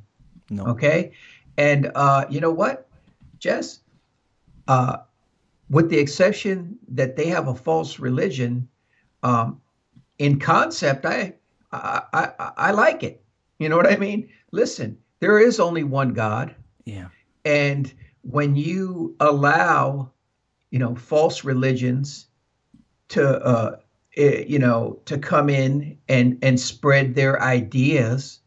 No. 0.49 0.67
Okay, 0.67 1.11
and 1.57 1.91
uh, 1.95 2.25
you 2.29 2.39
know 2.39 2.51
what, 2.51 2.87
Jess? 3.39 3.79
Uh, 4.67 4.97
with 5.69 5.89
the 5.89 5.97
exception 5.97 6.77
that 6.89 7.17
they 7.17 7.27
have 7.27 7.47
a 7.47 7.55
false 7.55 7.99
religion, 7.99 8.69
um, 9.23 9.59
in 10.17 10.39
concept, 10.39 11.05
I, 11.05 11.33
I 11.71 12.01
I 12.13 12.51
I 12.57 12.71
like 12.71 13.03
it. 13.03 13.23
You 13.59 13.69
know 13.69 13.77
what 13.77 13.91
I 13.91 13.97
mean? 13.97 14.29
Listen, 14.51 14.97
there 15.19 15.39
is 15.39 15.59
only 15.59 15.83
one 15.83 16.13
God. 16.13 16.55
Yeah. 16.85 17.07
And 17.43 17.91
when 18.21 18.55
you 18.55 19.15
allow, 19.19 20.11
you 20.69 20.79
know, 20.79 20.95
false 20.95 21.43
religions 21.43 22.27
to, 23.09 23.45
uh, 23.45 23.77
eh, 24.15 24.43
you 24.47 24.59
know, 24.59 24.99
to 25.05 25.17
come 25.17 25.49
in 25.49 25.97
and 26.07 26.37
and 26.41 26.59
spread 26.59 27.15
their 27.15 27.41
ideas, 27.41 28.39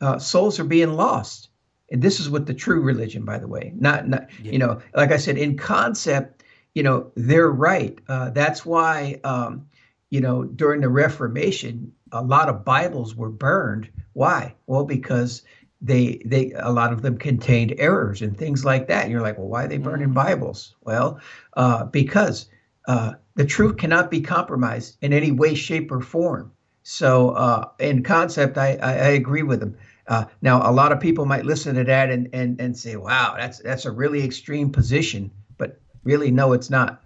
uh, 0.00 0.18
souls 0.18 0.60
are 0.60 0.64
being 0.64 0.94
lost. 0.94 1.48
And 1.90 2.02
this 2.02 2.20
is 2.20 2.30
what 2.30 2.46
the 2.46 2.54
true 2.54 2.80
religion, 2.80 3.24
by 3.24 3.38
the 3.38 3.48
way, 3.48 3.72
not, 3.76 4.08
not 4.08 4.28
yeah. 4.42 4.52
you 4.52 4.58
know, 4.58 4.80
like 4.94 5.12
I 5.12 5.16
said, 5.16 5.36
in 5.36 5.56
concept, 5.56 6.42
you 6.74 6.82
know, 6.82 7.12
they're 7.14 7.50
right. 7.50 7.98
Uh, 8.08 8.30
that's 8.30 8.66
why, 8.66 9.20
um, 9.22 9.66
you 10.10 10.20
know, 10.20 10.44
during 10.44 10.80
the 10.80 10.88
Reformation, 10.88 11.92
a 12.14 12.22
lot 12.22 12.48
of 12.48 12.64
Bibles 12.64 13.14
were 13.14 13.30
burned. 13.30 13.90
Why? 14.12 14.54
Well, 14.66 14.84
because 14.84 15.42
they 15.82 16.22
they 16.24 16.52
a 16.56 16.70
lot 16.70 16.92
of 16.92 17.02
them 17.02 17.18
contained 17.18 17.74
errors 17.76 18.22
and 18.22 18.38
things 18.38 18.64
like 18.64 18.86
that. 18.88 19.02
And 19.02 19.12
you're 19.12 19.20
like, 19.20 19.36
well, 19.36 19.48
why 19.48 19.64
are 19.64 19.68
they 19.68 19.78
burning 19.78 20.08
mm. 20.08 20.14
Bibles? 20.14 20.76
Well, 20.82 21.20
uh, 21.54 21.84
because 21.84 22.46
uh, 22.86 23.14
the 23.34 23.44
truth 23.44 23.76
cannot 23.76 24.10
be 24.10 24.20
compromised 24.20 24.96
in 25.02 25.12
any 25.12 25.32
way, 25.32 25.54
shape, 25.54 25.90
or 25.90 26.00
form. 26.00 26.52
So, 26.84 27.30
uh, 27.30 27.68
in 27.80 28.02
concept, 28.02 28.58
I, 28.58 28.76
I, 28.76 28.92
I 28.92 29.08
agree 29.08 29.42
with 29.42 29.60
them. 29.60 29.76
Uh, 30.06 30.26
now, 30.42 30.68
a 30.68 30.72
lot 30.72 30.92
of 30.92 31.00
people 31.00 31.24
might 31.24 31.46
listen 31.46 31.74
to 31.76 31.84
that 31.84 32.10
and, 32.10 32.28
and 32.32 32.60
and 32.60 32.76
say, 32.76 32.96
"Wow, 32.96 33.34
that's 33.36 33.58
that's 33.58 33.86
a 33.86 33.90
really 33.90 34.22
extreme 34.22 34.70
position," 34.70 35.30
but 35.58 35.80
really, 36.04 36.30
no, 36.30 36.52
it's 36.52 36.70
not. 36.70 37.02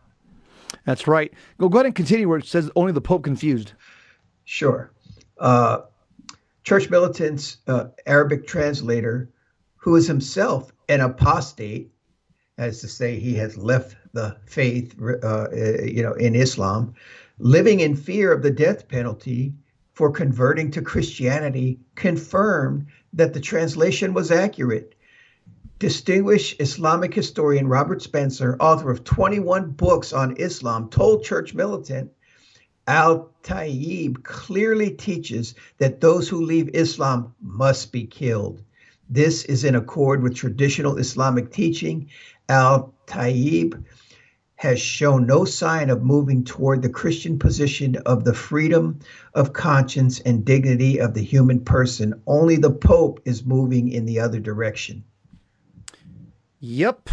That's 0.84 1.06
right. 1.06 1.32
Go 1.58 1.68
go 1.68 1.78
ahead 1.78 1.86
and 1.86 1.94
continue 1.94 2.28
where 2.28 2.38
it 2.38 2.46
says 2.46 2.70
only 2.76 2.92
the 2.92 3.00
Pope 3.00 3.22
confused. 3.22 3.72
Sure. 4.44 4.90
Uh, 5.38 5.82
Church 6.64 6.90
Militant's 6.90 7.58
uh, 7.66 7.86
Arabic 8.06 8.46
translator, 8.46 9.30
who 9.76 9.96
is 9.96 10.06
himself 10.06 10.72
an 10.88 11.00
apostate, 11.00 11.90
as 12.58 12.80
to 12.80 12.88
say 12.88 13.18
he 13.18 13.34
has 13.34 13.56
left 13.56 13.96
the 14.12 14.36
faith, 14.46 14.94
uh, 15.00 15.50
you 15.52 16.02
know, 16.02 16.12
in 16.12 16.34
Islam, 16.34 16.94
living 17.38 17.80
in 17.80 17.94
fear 17.94 18.32
of 18.32 18.42
the 18.42 18.50
death 18.50 18.88
penalty 18.88 19.54
for 19.94 20.10
converting 20.10 20.70
to 20.72 20.82
Christianity, 20.82 21.80
confirmed 21.94 22.86
that 23.12 23.32
the 23.32 23.40
translation 23.40 24.12
was 24.12 24.30
accurate. 24.30 24.94
Distinguished 25.78 26.60
Islamic 26.60 27.14
historian 27.14 27.68
Robert 27.68 28.02
Spencer, 28.02 28.56
author 28.58 28.90
of 28.90 29.04
21 29.04 29.70
books 29.70 30.12
on 30.12 30.36
Islam, 30.36 30.90
told 30.90 31.24
Church 31.24 31.54
Militant 31.54 32.10
Al 32.88 33.30
Taib 33.42 34.24
clearly 34.24 34.90
teaches 34.90 35.54
that 35.76 36.00
those 36.00 36.26
who 36.26 36.40
leave 36.40 36.70
Islam 36.72 37.34
must 37.42 37.92
be 37.92 38.06
killed. 38.06 38.62
This 39.10 39.44
is 39.44 39.62
in 39.62 39.74
accord 39.74 40.22
with 40.22 40.34
traditional 40.34 40.96
Islamic 40.96 41.52
teaching. 41.52 42.08
Al 42.48 42.94
Tayyib 43.06 43.84
has 44.56 44.80
shown 44.80 45.26
no 45.26 45.44
sign 45.44 45.90
of 45.90 46.02
moving 46.02 46.42
toward 46.44 46.80
the 46.80 46.88
Christian 46.88 47.38
position 47.38 47.96
of 48.06 48.24
the 48.24 48.32
freedom 48.32 48.98
of 49.34 49.52
conscience 49.52 50.18
and 50.20 50.44
dignity 50.44 50.98
of 50.98 51.12
the 51.12 51.22
human 51.22 51.60
person. 51.60 52.14
Only 52.26 52.56
the 52.56 52.70
Pope 52.70 53.20
is 53.26 53.44
moving 53.44 53.90
in 53.90 54.06
the 54.06 54.18
other 54.18 54.40
direction. 54.40 55.04
Yep. 56.60 57.10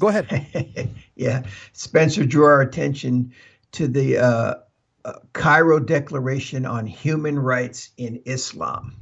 Go 0.00 0.08
ahead. 0.08 0.90
yeah. 1.14 1.44
Spencer 1.72 2.26
drew 2.26 2.44
our 2.44 2.60
attention 2.60 3.32
to 3.72 3.86
the 3.86 4.18
uh, 4.18 4.54
Cairo 5.32 5.78
Declaration 5.78 6.66
on 6.66 6.86
Human 6.86 7.38
Rights 7.38 7.90
in 7.96 8.22
Islam. 8.24 8.96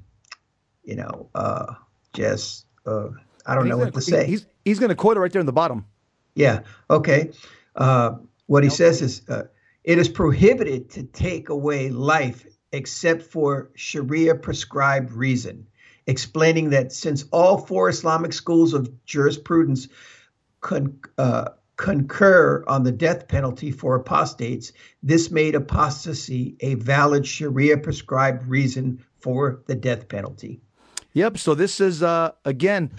You 0.84 0.96
know, 0.96 1.30
uh, 1.34 1.74
just 2.12 2.66
uh, 2.86 3.09
I 3.46 3.55
don't 3.55 3.68
know 3.68 3.78
what 3.78 3.94
to 3.94 4.00
say. 4.00 4.26
He's 4.26 4.46
he's 4.64 4.78
going 4.78 4.90
to 4.90 4.94
quote 4.94 5.16
it 5.16 5.20
right 5.20 5.32
there 5.32 5.40
in 5.40 5.46
the 5.46 5.52
bottom. 5.52 5.86
Yeah. 6.34 6.61
Okay. 6.90 7.30
Uh, 7.76 8.16
what 8.46 8.64
he 8.64 8.70
says 8.70 9.00
is, 9.00 9.22
uh, 9.28 9.44
it 9.84 9.98
is 9.98 10.09
prohibited 10.09 10.90
to 10.90 11.02
take 11.05 11.48
away 11.48 11.90
life 11.90 12.46
except 12.72 13.22
for 13.22 13.70
Sharia 13.76 14.34
prescribed 14.34 15.12
reason, 15.12 15.66
explaining 16.07 16.70
that 16.70 16.92
since 16.92 17.24
all 17.30 17.59
four 17.59 17.88
Islamic 17.88 18.32
schools 18.32 18.74
of 18.74 19.05
jurisprudence 19.07 19.88
con, 20.61 20.98
uh, 21.16 21.50
concur 21.77 22.64
on 22.66 22.85
the 22.85 22.93
death 22.93 23.29
penalty 23.29 23.70
for 23.70 23.97
apostates, 23.97 24.72
this 25.03 25.31
made 25.31 25.55
apostasy 25.55 26.57
a 26.61 26.75
valid 26.75 27.27
Sharia 27.27 27.79
prescribed 27.79 28.47
reason 28.47 29.05
for 29.18 29.62
the 29.66 29.75
death 29.75 30.09
penalty. 30.09 30.61
Yep. 31.14 31.39
So 31.39 31.55
this 31.55 31.81
is, 31.81 32.03
uh, 32.03 32.33
again, 32.45 32.91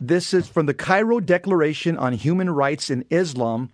this 0.00 0.34
is 0.34 0.48
from 0.48 0.66
the 0.66 0.74
Cairo 0.74 1.20
Declaration 1.20 1.96
on 1.96 2.12
Human 2.12 2.50
Rights 2.50 2.90
in 2.90 3.04
Islam. 3.10 3.70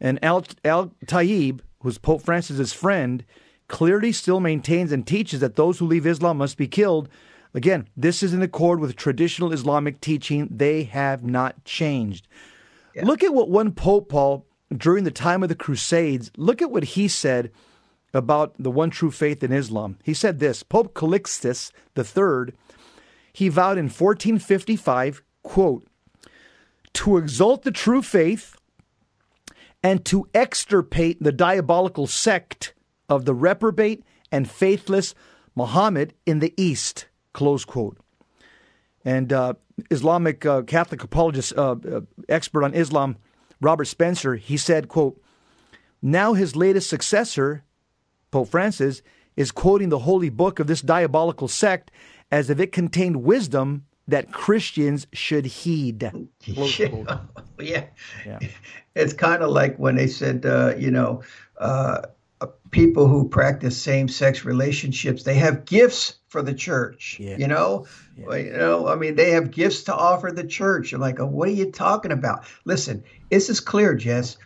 And 0.00 0.22
Al, 0.24 0.44
Al 0.64 0.92
Taib, 1.06 1.60
who's 1.80 1.98
Pope 1.98 2.22
Francis's 2.22 2.72
friend, 2.72 3.24
clearly 3.68 4.12
still 4.12 4.40
maintains 4.40 4.92
and 4.92 5.06
teaches 5.06 5.40
that 5.40 5.56
those 5.56 5.78
who 5.78 5.86
leave 5.86 6.06
Islam 6.06 6.38
must 6.38 6.56
be 6.56 6.68
killed. 6.68 7.08
Again, 7.54 7.88
this 7.96 8.22
is 8.22 8.34
in 8.34 8.42
accord 8.42 8.80
with 8.80 8.96
traditional 8.96 9.52
Islamic 9.52 10.00
teaching. 10.00 10.48
They 10.50 10.84
have 10.84 11.24
not 11.24 11.64
changed. 11.64 12.26
Yeah. 12.94 13.04
Look 13.04 13.22
at 13.22 13.34
what 13.34 13.50
one 13.50 13.72
Pope 13.72 14.08
Paul 14.08 14.46
during 14.74 15.04
the 15.04 15.10
time 15.10 15.42
of 15.42 15.48
the 15.48 15.54
Crusades. 15.54 16.30
Look 16.36 16.62
at 16.62 16.70
what 16.70 16.84
he 16.84 17.08
said 17.08 17.50
about 18.12 18.54
the 18.58 18.70
one 18.70 18.90
true 18.90 19.10
faith 19.10 19.42
in 19.42 19.52
Islam. 19.52 19.98
He 20.04 20.14
said 20.14 20.38
this: 20.38 20.62
Pope 20.62 20.94
Calixtus 20.94 21.72
III, 21.96 22.54
he 23.32 23.48
vowed 23.48 23.78
in 23.78 23.86
1455, 23.86 25.22
quote, 25.42 25.86
to 26.94 27.16
exalt 27.16 27.62
the 27.62 27.72
true 27.72 28.02
faith 28.02 28.56
and 29.82 30.04
to 30.06 30.28
extirpate 30.32 31.22
the 31.22 31.32
diabolical 31.32 32.06
sect 32.06 32.74
of 33.08 33.24
the 33.24 33.34
reprobate 33.34 34.04
and 34.30 34.48
faithless 34.48 35.14
Muhammad 35.54 36.14
in 36.24 36.38
the 36.38 36.54
East, 36.56 37.06
close 37.32 37.64
quote. 37.64 37.98
And 39.04 39.32
uh, 39.32 39.54
Islamic 39.90 40.46
uh, 40.46 40.62
Catholic 40.62 41.02
apologist, 41.02 41.52
uh, 41.56 41.72
uh, 41.72 42.00
expert 42.28 42.64
on 42.64 42.74
Islam, 42.74 43.16
Robert 43.60 43.84
Spencer, 43.86 44.36
he 44.36 44.56
said, 44.56 44.88
quote, 44.88 45.20
now 46.02 46.34
his 46.34 46.54
latest 46.54 46.88
successor, 46.90 47.64
Pope 48.30 48.48
Francis, 48.48 49.02
is 49.36 49.50
quoting 49.50 49.88
the 49.88 50.00
holy 50.00 50.28
book 50.28 50.60
of 50.60 50.66
this 50.66 50.80
diabolical 50.80 51.48
sect 51.48 51.90
as 52.30 52.50
if 52.50 52.60
it 52.60 52.72
contained 52.72 53.22
wisdom 53.24 53.84
that 54.06 54.32
Christians 54.32 55.06
should 55.12 55.46
heed. 55.46 56.10
Yeah. 57.58 57.86
Yeah. 58.26 58.38
It's 58.94 59.12
kind 59.12 59.42
of 59.42 59.50
like 59.50 59.76
when 59.78 59.96
they 59.96 60.06
said, 60.06 60.44
uh, 60.44 60.74
you 60.76 60.90
know, 60.90 61.22
uh, 61.58 62.02
people 62.70 63.06
who 63.06 63.28
practice 63.28 63.80
same-sex 63.80 64.44
relationships, 64.44 65.22
they 65.22 65.34
have 65.34 65.64
gifts 65.64 66.14
for 66.28 66.42
the 66.42 66.54
church. 66.54 67.18
Yeah. 67.20 67.36
You 67.36 67.46
know, 67.46 67.86
Well, 68.18 68.38
you 68.38 68.52
know, 68.52 68.88
I 68.88 68.96
mean, 68.96 69.14
they 69.14 69.30
have 69.30 69.50
gifts 69.50 69.84
to 69.84 69.94
offer 69.94 70.30
the 70.30 70.44
church. 70.44 70.92
You're 70.92 71.00
like, 71.00 71.20
oh, 71.20 71.26
what 71.26 71.48
are 71.48 71.52
you 71.52 71.70
talking 71.70 72.12
about? 72.12 72.44
Listen, 72.64 73.02
this 73.30 73.48
is 73.48 73.60
clear, 73.60 73.94
Jess. 73.94 74.36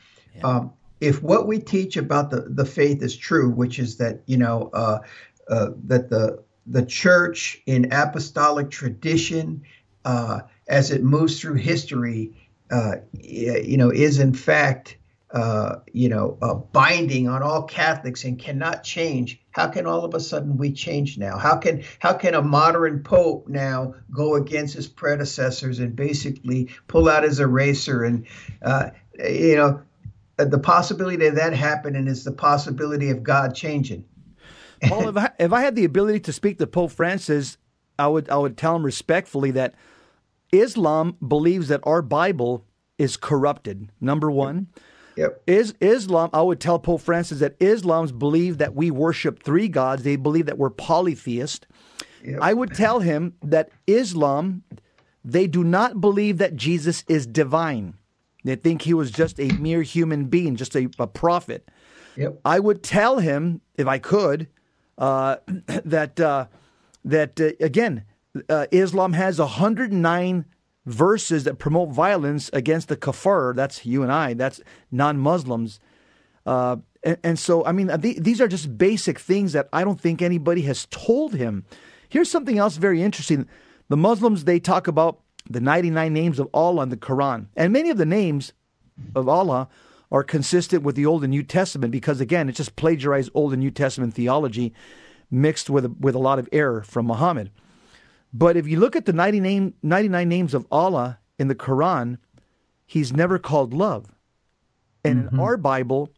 Um, 0.43 0.73
if 1.01 1.23
what 1.23 1.47
we 1.47 1.59
teach 1.59 1.97
about 1.97 2.31
the, 2.31 2.43
the 2.43 2.65
faith 2.65 3.03
is 3.03 3.17
true, 3.17 3.51
which 3.51 3.79
is 3.79 3.97
that 3.97 4.21
you 4.27 4.37
know 4.37 4.71
uh, 4.73 5.01
uh, 5.49 5.71
that 5.85 6.11
the 6.11 6.43
the 6.67 6.85
church 6.85 7.61
in 7.67 7.93
apostolic 7.93 8.71
tradition, 8.71 9.63
uh, 10.05 10.41
as 10.69 10.91
it 10.91 11.03
moves 11.03 11.41
through 11.41 11.55
history, 11.55 12.35
uh, 12.71 12.97
you 13.13 13.77
know, 13.77 13.91
is 13.91 14.19
in 14.19 14.35
fact 14.35 14.97
uh, 15.31 15.77
you 15.93 16.09
know 16.09 16.39
uh, 16.41 16.55
binding 16.55 17.29
on 17.29 17.43
all 17.43 17.63
Catholics 17.63 18.25
and 18.25 18.39
cannot 18.39 18.83
change. 18.83 19.41
How 19.51 19.69
can 19.69 19.87
all 19.87 20.05
of 20.05 20.15
a 20.15 20.21
sudden 20.21 20.57
we 20.57 20.73
change 20.73 21.19
now? 21.19 21.37
How 21.39 21.57
can 21.57 21.85
how 21.99 22.15
can 22.15 22.35
a 22.35 22.43
modern 22.43 23.03
pope 23.03 23.49
now 23.49 23.95
go 24.11 24.37
against 24.37 24.75
his 24.75 24.87
predecessors 24.87 25.79
and 25.81 25.95
basically 25.95 26.71
pull 26.87 27.09
out 27.09 27.25
his 27.25 27.41
eraser 27.41 28.05
and 28.05 28.27
uh, 28.63 28.91
you 29.19 29.57
know 29.57 29.83
the 30.39 30.59
possibility 30.59 31.27
of 31.27 31.35
that 31.35 31.53
happening 31.53 32.07
is 32.07 32.25
the 32.25 32.33
possibility 32.33 33.11
of 33.11 33.23
God 33.23 33.55
changing. 33.55 34.05
Paul, 34.85 35.09
if 35.09 35.17
I, 35.17 35.31
if 35.39 35.53
I 35.53 35.63
had 35.63 35.75
the 35.75 35.85
ability 35.85 36.21
to 36.21 36.33
speak 36.33 36.59
to 36.59 36.67
Pope 36.67 36.93
Francis, 36.93 37.59
I 37.99 38.07
would 38.07 38.31
I 38.31 38.37
would 38.37 38.57
tell 38.57 38.77
him 38.77 38.85
respectfully 38.85 39.51
that 39.53 39.75
Islam 40.53 41.17
believes 41.27 41.69
that 41.69 41.81
our 41.83 42.01
Bible 42.01 42.65
is 42.97 43.17
corrupted. 43.17 43.91
Number 44.01 44.31
one. 44.31 44.69
Yep. 45.19 45.43
Is 45.49 45.75
Islam? 45.81 46.31
I 46.33 46.43
would 46.43 46.61
tell 46.61 46.79
Pope 46.79 47.01
Francis 47.01 47.41
that 47.41 47.57
Islam's 47.59 48.13
believe 48.13 48.59
that 48.59 48.77
we 48.77 48.93
worship 48.93 49.43
three 49.43 49.67
gods. 49.67 50.05
They 50.05 50.15
believe 50.15 50.47
that 50.47 50.59
we're 50.59 50.71
polytheist. 50.71 51.67
Yep. 52.25 52.39
I 52.41 52.53
would 52.53 52.73
tell 52.73 53.01
him 53.01 53.35
that 53.43 53.71
Islam, 53.89 54.63
they 55.25 55.49
do 55.49 55.65
not 55.65 56.01
believe 56.01 56.39
that 56.39 56.55
Jesus 56.55 57.05
is 57.09 57.27
divine. 57.27 57.95
They 58.45 58.55
think 58.55 58.83
he 58.83 58.95
was 58.95 59.11
just 59.11 59.41
a 59.41 59.49
mere 59.55 59.83
human 59.83 60.27
being, 60.27 60.55
just 60.55 60.77
a, 60.77 60.89
a 61.01 61.09
prophet. 61.09 61.69
Yep. 62.15 62.39
I 62.45 62.61
would 62.61 62.85
tell 62.85 63.19
him, 63.19 63.61
if 63.75 63.89
I 63.89 63.99
could, 63.99 64.47
uh, 64.99 65.39
that 65.67 66.21
uh, 66.21 66.47
that 67.05 67.41
uh, 67.41 67.51
again, 67.59 68.05
uh, 68.49 68.67
Islam 68.71 69.15
has 69.15 69.41
109 69.41 70.45
verses 70.89 71.45
that 71.45 71.59
promote 71.59 71.91
violence 71.91 72.51
against 72.53 72.89
the 72.89 72.97
kafir. 72.97 73.53
That's 73.55 73.85
you 73.85 74.03
and 74.03 74.13
I. 74.13 74.35
That's 74.35 74.61
non-Muslims. 74.91 75.81
Uh, 76.47 76.77
and, 77.03 77.19
and 77.23 77.39
so, 77.39 77.65
I 77.65 77.73
mean, 77.73 77.89
th- 78.01 78.19
these 78.19 78.41
are 78.41 78.49
just 78.49 78.79
basic 78.79 79.19
things 79.19 79.53
that 79.53 79.69
I 79.73 79.85
don't 79.85 80.01
think 80.01 80.23
anybody 80.23 80.63
has 80.63 80.87
told 80.91 81.35
him. 81.35 81.65
Here's 82.09 82.31
something 82.31 82.59
else 82.59 82.77
very 82.77 83.03
interesting. 83.03 83.47
The 83.89 83.97
Muslims 83.97 84.45
they 84.45 84.59
talk 84.59 84.87
about 84.87 85.21
the 85.49 85.61
99 85.61 86.13
names 86.13 86.39
of 86.39 86.49
Allah 86.53 86.83
in 86.83 86.89
the 86.89 86.97
Quran, 86.97 87.47
and 87.57 87.73
many 87.73 87.91
of 87.91 87.99
the 87.99 88.07
names 88.07 88.53
of 89.15 89.29
Allah 89.29 89.69
are 90.11 90.23
consistent 90.23 90.83
with 90.83 90.97
the 90.97 91.07
Old 91.07 91.23
and 91.23 91.31
New 91.31 91.43
Testament 91.43 91.93
because 91.93 92.21
again, 92.21 92.49
it's 92.49 92.57
just 92.57 92.77
plagiarized 92.77 93.31
Old 93.35 93.53
and 93.53 93.61
New 93.61 93.71
Testament 93.71 94.15
theology 94.15 94.73
mixed 95.31 95.69
with 95.69 95.97
with 96.01 96.15
a 96.15 96.19
lot 96.19 96.39
of 96.39 96.49
error 96.53 96.83
from 96.83 97.07
Muhammad. 97.07 97.51
But 98.33 98.57
if 98.57 98.67
you 98.67 98.79
look 98.79 98.97
at 98.97 99.07
the 99.07 99.13
90 99.13 99.41
name, 99.41 99.75
99 99.83 100.29
names 100.29 100.55
of 100.55 100.67
Allah 100.71 101.19
in 101.39 101.49
the 101.49 101.55
Quran, 101.55 102.19
he's 102.87 103.13
never 103.13 103.39
called 103.39 103.73
love. 103.73 104.13
And 105.05 105.21
in 105.21 105.27
mm-hmm. 105.27 105.41
our 105.41 105.57
Bible, 105.57 106.11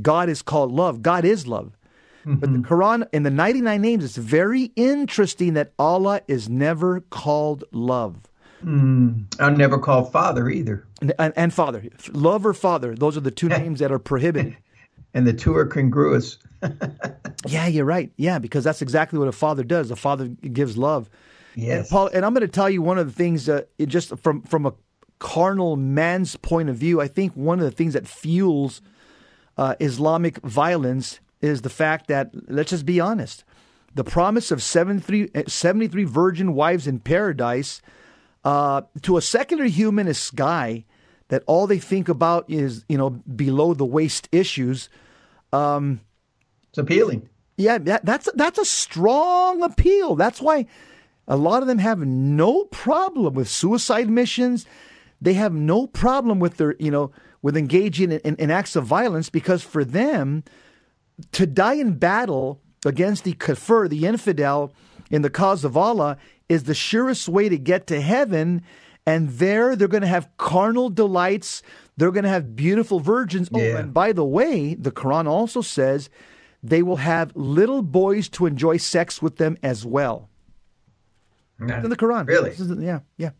God 0.00 0.28
is 0.28 0.42
called 0.42 0.72
love. 0.72 1.02
God 1.02 1.24
is 1.24 1.46
love. 1.46 1.76
But 2.24 2.52
the 2.52 2.58
mm-hmm. 2.58 2.72
Quran, 2.74 3.08
in 3.12 3.22
the 3.22 3.30
99 3.30 3.80
names, 3.80 4.04
it's 4.04 4.16
very 4.16 4.64
interesting 4.76 5.54
that 5.54 5.72
Allah 5.78 6.20
is 6.28 6.48
never 6.48 7.00
called 7.00 7.64
love. 7.72 8.20
Mm. 8.62 9.24
I'm 9.40 9.56
never 9.56 9.78
called 9.78 10.12
father 10.12 10.50
either. 10.50 10.86
And, 11.00 11.14
and, 11.18 11.32
and 11.36 11.54
Father, 11.54 11.84
love 12.12 12.44
or 12.44 12.52
Father, 12.52 12.94
those 12.94 13.16
are 13.16 13.20
the 13.20 13.30
two 13.30 13.48
names 13.48 13.78
that 13.80 13.92
are 13.92 13.98
prohibited. 13.98 14.56
And 15.14 15.26
the 15.26 15.32
two 15.32 15.56
are 15.56 15.66
congruous. 15.66 16.38
Yeah, 17.46 17.68
you're 17.68 17.84
right. 17.84 18.10
Yeah, 18.16 18.40
because 18.40 18.64
that's 18.64 18.82
exactly 18.82 19.16
what 19.16 19.28
a 19.28 19.32
father 19.32 19.62
does. 19.62 19.92
A 19.92 19.96
father 19.96 20.26
gives 20.26 20.76
love. 20.76 21.08
Yes. 21.54 21.80
And 21.80 21.88
Paul, 21.88 22.10
and 22.12 22.24
I'm 22.24 22.34
going 22.34 22.46
to 22.46 22.52
tell 22.52 22.70
you 22.70 22.82
one 22.82 22.98
of 22.98 23.06
the 23.06 23.12
things 23.12 23.48
uh, 23.48 23.62
it 23.78 23.86
just 23.86 24.16
from 24.18 24.42
from 24.42 24.66
a 24.66 24.74
carnal 25.18 25.76
man's 25.76 26.36
point 26.36 26.68
of 26.68 26.76
view. 26.76 27.00
I 27.00 27.08
think 27.08 27.32
one 27.34 27.58
of 27.58 27.64
the 27.64 27.70
things 27.70 27.94
that 27.94 28.06
fuels 28.06 28.80
uh, 29.56 29.74
Islamic 29.80 30.38
violence 30.38 31.20
is 31.40 31.62
the 31.62 31.70
fact 31.70 32.08
that 32.08 32.30
let's 32.50 32.70
just 32.70 32.86
be 32.86 33.00
honest. 33.00 33.44
The 33.94 34.04
promise 34.04 34.50
of 34.50 34.62
73, 34.62 35.30
uh, 35.34 35.42
73 35.48 36.04
virgin 36.04 36.54
wives 36.54 36.86
in 36.86 37.00
paradise 37.00 37.80
uh, 38.44 38.82
to 39.02 39.16
a 39.16 39.22
secular 39.22 39.64
humanist 39.64 40.34
guy 40.36 40.84
that 41.28 41.42
all 41.46 41.66
they 41.66 41.78
think 41.78 42.08
about 42.08 42.48
is 42.48 42.84
you 42.88 42.98
know 42.98 43.10
below 43.10 43.74
the 43.74 43.84
waist 43.84 44.28
issues. 44.32 44.88
It's 46.70 46.78
appealing. 46.78 47.28
Yeah, 47.56 47.78
that, 47.78 48.04
that's 48.04 48.28
that's 48.34 48.58
a 48.58 48.64
strong 48.64 49.62
appeal. 49.62 50.14
That's 50.14 50.40
why 50.40 50.66
a 51.28 51.36
lot 51.36 51.62
of 51.62 51.68
them 51.68 51.78
have 51.78 52.00
no 52.00 52.64
problem 52.64 53.34
with 53.34 53.48
suicide 53.48 54.08
missions. 54.08 54.66
They 55.20 55.34
have 55.34 55.52
no 55.52 55.86
problem 55.86 56.40
with 56.40 56.56
their, 56.56 56.74
you 56.78 56.90
know, 56.90 57.12
with 57.42 57.56
engaging 57.56 58.10
in, 58.10 58.20
in, 58.20 58.34
in 58.36 58.50
acts 58.50 58.74
of 58.74 58.84
violence 58.84 59.28
because 59.28 59.62
for 59.62 59.84
them, 59.84 60.42
to 61.32 61.46
die 61.46 61.74
in 61.74 61.98
battle 61.98 62.60
against 62.86 63.24
the 63.24 63.34
kafir, 63.34 63.88
the 63.88 64.06
infidel, 64.06 64.72
in 65.10 65.22
the 65.22 65.30
cause 65.30 65.64
of 65.64 65.76
Allah 65.76 66.16
is 66.48 66.64
the 66.64 66.74
surest 66.74 67.28
way 67.28 67.48
to 67.48 67.58
get 67.58 67.86
to 67.88 68.00
heaven. 68.00 68.62
And 69.06 69.28
there 69.30 69.76
they're 69.76 69.88
going 69.88 70.02
to 70.02 70.06
have 70.06 70.30
carnal 70.36 70.90
delights. 70.90 71.62
They're 71.96 72.10
going 72.10 72.24
to 72.24 72.30
have 72.30 72.56
beautiful 72.56 73.00
virgins. 73.00 73.48
Oh, 73.52 73.58
and 73.58 73.92
by 73.92 74.12
the 74.12 74.24
way, 74.24 74.74
the 74.74 74.92
Quran 74.92 75.26
also 75.26 75.60
says 75.60 76.10
they 76.62 76.82
will 76.82 76.96
have 76.96 77.34
little 77.34 77.82
boys 77.82 78.28
to 78.30 78.46
enjoy 78.46 78.76
sex 78.76 79.22
with 79.22 79.36
them 79.36 79.56
as 79.62 79.84
well. 79.84 80.28
In 81.60 81.90
the 81.90 81.96
Quran. 81.96 82.26
Really? 82.26 82.54
Yeah, 82.84 83.00
yeah. 83.16 83.30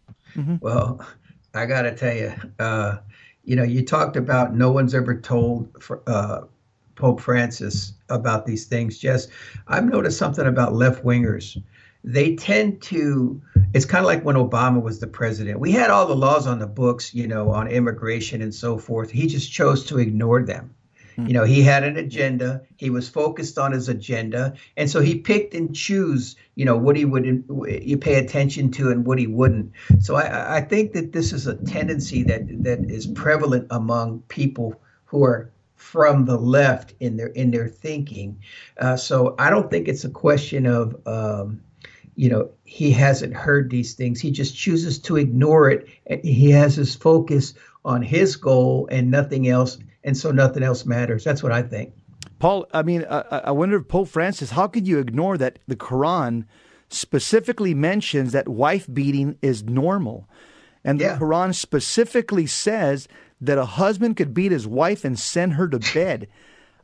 Well, 0.60 1.06
I 1.54 1.66
got 1.66 1.82
to 1.82 1.94
tell 1.94 2.14
you, 2.14 2.32
uh, 2.58 2.98
you 3.44 3.56
know, 3.56 3.62
you 3.62 3.84
talked 3.84 4.16
about 4.16 4.54
no 4.54 4.70
one's 4.70 4.94
ever 4.94 5.18
told 5.18 5.82
for, 5.82 6.02
uh, 6.06 6.42
Pope 6.96 7.20
Francis 7.20 7.92
about 8.08 8.44
these 8.44 8.66
things. 8.66 8.98
Just, 8.98 9.30
I've 9.68 9.84
noticed 9.84 10.18
something 10.18 10.46
about 10.46 10.74
left 10.74 11.04
wingers. 11.04 11.56
They 12.02 12.34
tend 12.36 12.82
to, 12.82 13.40
it's 13.72 13.84
kind 13.84 14.04
of 14.04 14.06
like 14.06 14.24
when 14.24 14.36
Obama 14.36 14.82
was 14.82 14.98
the 14.98 15.06
president. 15.06 15.60
We 15.60 15.70
had 15.70 15.90
all 15.90 16.06
the 16.06 16.16
laws 16.16 16.46
on 16.46 16.58
the 16.58 16.66
books, 16.66 17.14
you 17.14 17.28
know, 17.28 17.50
on 17.50 17.68
immigration 17.68 18.42
and 18.42 18.54
so 18.54 18.78
forth. 18.78 19.10
He 19.10 19.26
just 19.28 19.50
chose 19.52 19.84
to 19.86 19.98
ignore 19.98 20.42
them. 20.42 20.74
You 21.26 21.32
know, 21.32 21.44
he 21.44 21.62
had 21.62 21.82
an 21.82 21.96
agenda. 21.96 22.62
He 22.76 22.90
was 22.90 23.08
focused 23.08 23.58
on 23.58 23.72
his 23.72 23.88
agenda, 23.88 24.54
and 24.76 24.88
so 24.88 25.00
he 25.00 25.18
picked 25.18 25.52
and 25.52 25.74
choose. 25.74 26.36
You 26.54 26.64
know 26.64 26.76
what 26.76 26.96
he 26.96 27.04
would 27.04 27.44
you 27.82 27.98
pay 27.98 28.14
attention 28.14 28.70
to 28.72 28.90
and 28.90 29.04
what 29.04 29.18
he 29.18 29.26
wouldn't. 29.26 29.72
So 30.00 30.14
I, 30.14 30.58
I 30.58 30.60
think 30.60 30.92
that 30.92 31.12
this 31.12 31.32
is 31.32 31.48
a 31.48 31.56
tendency 31.56 32.22
that 32.24 32.62
that 32.62 32.88
is 32.88 33.06
prevalent 33.06 33.66
among 33.70 34.20
people 34.28 34.80
who 35.06 35.24
are 35.24 35.50
from 35.74 36.24
the 36.24 36.38
left 36.38 36.94
in 37.00 37.16
their 37.16 37.28
in 37.28 37.50
their 37.50 37.68
thinking. 37.68 38.40
Uh, 38.78 38.96
so 38.96 39.34
I 39.40 39.50
don't 39.50 39.70
think 39.70 39.88
it's 39.88 40.04
a 40.04 40.10
question 40.10 40.66
of. 40.66 40.96
Um, 41.06 41.62
you 42.14 42.28
know 42.28 42.50
he 42.64 42.90
hasn't 42.90 43.32
heard 43.32 43.70
these 43.70 43.94
things 43.94 44.20
he 44.20 44.32
just 44.32 44.56
chooses 44.56 44.98
to 44.98 45.16
ignore 45.16 45.70
it 45.70 45.86
he 46.24 46.50
has 46.50 46.74
his 46.74 46.96
focus 46.96 47.54
on 47.88 48.02
his 48.02 48.36
goal 48.36 48.86
and 48.90 49.10
nothing 49.10 49.48
else, 49.48 49.78
and 50.04 50.16
so 50.16 50.30
nothing 50.30 50.62
else 50.62 50.84
matters. 50.86 51.24
That's 51.24 51.42
what 51.42 51.52
I 51.52 51.62
think. 51.62 51.92
Paul, 52.38 52.66
I 52.72 52.82
mean, 52.82 53.04
I, 53.10 53.20
I 53.46 53.50
wonder 53.50 53.76
if 53.76 53.88
Pope 53.88 54.08
Francis, 54.08 54.50
how 54.50 54.66
could 54.68 54.86
you 54.86 54.98
ignore 54.98 55.36
that 55.38 55.58
the 55.66 55.76
Quran 55.76 56.44
specifically 56.88 57.74
mentions 57.74 58.32
that 58.32 58.48
wife 58.48 58.86
beating 58.92 59.36
is 59.42 59.64
normal? 59.64 60.28
And 60.84 61.00
the 61.00 61.04
Yeah. 61.04 61.18
Quran 61.18 61.54
specifically 61.54 62.46
says 62.46 63.08
that 63.40 63.58
a 63.58 63.64
husband 63.64 64.16
could 64.16 64.32
beat 64.34 64.52
his 64.52 64.66
wife 64.66 65.04
and 65.04 65.18
send 65.18 65.54
her 65.54 65.68
to 65.68 65.78
bed. 65.94 66.28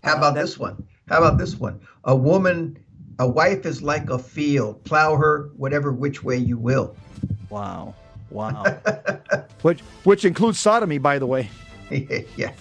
How 0.02 0.14
uh, 0.14 0.18
about 0.18 0.34
this 0.34 0.58
one? 0.58 0.84
How 1.08 1.18
about 1.18 1.38
this 1.38 1.56
one? 1.56 1.80
A 2.04 2.16
woman, 2.16 2.78
a 3.18 3.28
wife 3.28 3.64
is 3.64 3.82
like 3.82 4.10
a 4.10 4.18
field. 4.18 4.82
Plow 4.84 5.16
her 5.16 5.50
whatever 5.56 5.92
which 5.92 6.22
way 6.24 6.36
you 6.36 6.58
will. 6.58 6.96
Wow. 7.50 7.94
Wow. 8.30 8.64
which 9.62 9.80
which 10.02 10.24
includes 10.24 10.58
sodomy, 10.58 10.98
by 10.98 11.18
the 11.18 11.26
way. 11.26 11.48
yeah. 12.36 12.52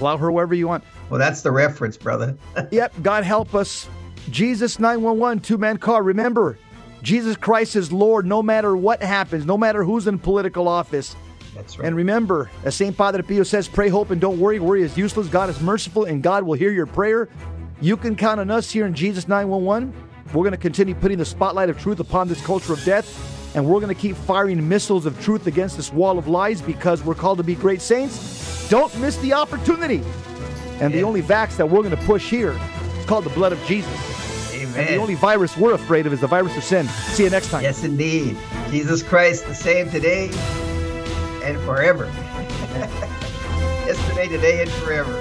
Allow 0.00 0.16
her 0.16 0.30
wherever 0.30 0.54
you 0.54 0.68
want. 0.68 0.84
Well, 1.10 1.18
that's 1.18 1.42
the 1.42 1.50
reference, 1.50 1.96
brother. 1.96 2.36
Yep, 2.70 2.94
God 3.02 3.24
help 3.24 3.54
us. 3.54 3.88
Jesus 4.30 4.78
911, 4.78 5.40
two 5.40 5.58
man 5.58 5.76
car. 5.76 6.02
Remember, 6.02 6.58
Jesus 7.02 7.36
Christ 7.36 7.76
is 7.76 7.92
Lord 7.92 8.26
no 8.26 8.42
matter 8.42 8.76
what 8.76 9.02
happens, 9.02 9.44
no 9.44 9.58
matter 9.58 9.84
who's 9.84 10.06
in 10.06 10.18
political 10.18 10.66
office. 10.66 11.14
That's 11.54 11.78
right. 11.78 11.86
And 11.86 11.94
remember, 11.94 12.50
as 12.64 12.74
St. 12.74 12.96
Padre 12.96 13.22
Pio 13.22 13.42
says, 13.42 13.68
pray, 13.68 13.88
hope, 13.88 14.10
and 14.10 14.20
don't 14.20 14.40
worry. 14.40 14.58
Worry 14.58 14.82
is 14.82 14.96
useless. 14.96 15.28
God 15.28 15.50
is 15.50 15.60
merciful, 15.60 16.04
and 16.04 16.22
God 16.22 16.42
will 16.42 16.54
hear 16.54 16.72
your 16.72 16.86
prayer. 16.86 17.28
You 17.80 17.96
can 17.96 18.16
count 18.16 18.40
on 18.40 18.50
us 18.50 18.70
here 18.70 18.86
in 18.86 18.94
Jesus 18.94 19.28
911. 19.28 19.92
We're 20.32 20.42
going 20.42 20.52
to 20.52 20.56
continue 20.56 20.94
putting 20.94 21.18
the 21.18 21.24
spotlight 21.24 21.68
of 21.68 21.78
truth 21.78 22.00
upon 22.00 22.26
this 22.26 22.44
culture 22.44 22.72
of 22.72 22.82
death, 22.84 23.06
and 23.54 23.64
we're 23.64 23.80
going 23.80 23.94
to 23.94 24.00
keep 24.00 24.16
firing 24.16 24.68
missiles 24.68 25.06
of 25.06 25.20
truth 25.22 25.46
against 25.46 25.76
this 25.76 25.92
wall 25.92 26.18
of 26.18 26.28
lies 26.28 26.60
because 26.60 27.04
we're 27.04 27.14
called 27.14 27.38
to 27.38 27.44
be 27.44 27.54
great 27.54 27.80
saints. 27.80 28.68
Don't 28.68 28.96
miss 28.98 29.16
the 29.18 29.32
opportunity. 29.32 30.02
And 30.80 30.92
the 30.92 31.02
only 31.02 31.22
vax 31.22 31.56
that 31.56 31.68
we're 31.68 31.82
going 31.82 31.96
to 31.96 32.04
push 32.04 32.28
here 32.28 32.58
is 32.98 33.06
called 33.06 33.24
the 33.24 33.30
blood 33.30 33.52
of 33.52 33.64
Jesus. 33.64 34.52
Amen. 34.52 34.74
And 34.76 34.88
the 34.88 34.96
only 34.96 35.14
virus 35.14 35.56
we're 35.56 35.74
afraid 35.74 36.06
of 36.06 36.12
is 36.12 36.20
the 36.20 36.26
virus 36.26 36.56
of 36.56 36.64
sin. 36.64 36.88
See 36.88 37.24
you 37.24 37.30
next 37.30 37.50
time. 37.50 37.62
Yes, 37.62 37.84
indeed. 37.84 38.36
Jesus 38.70 39.02
Christ, 39.02 39.46
the 39.46 39.54
same 39.54 39.88
today 39.90 40.30
and 41.44 41.58
forever. 41.60 42.06
Yesterday, 43.86 44.28
today, 44.28 44.62
and 44.62 44.70
forever. 44.70 45.12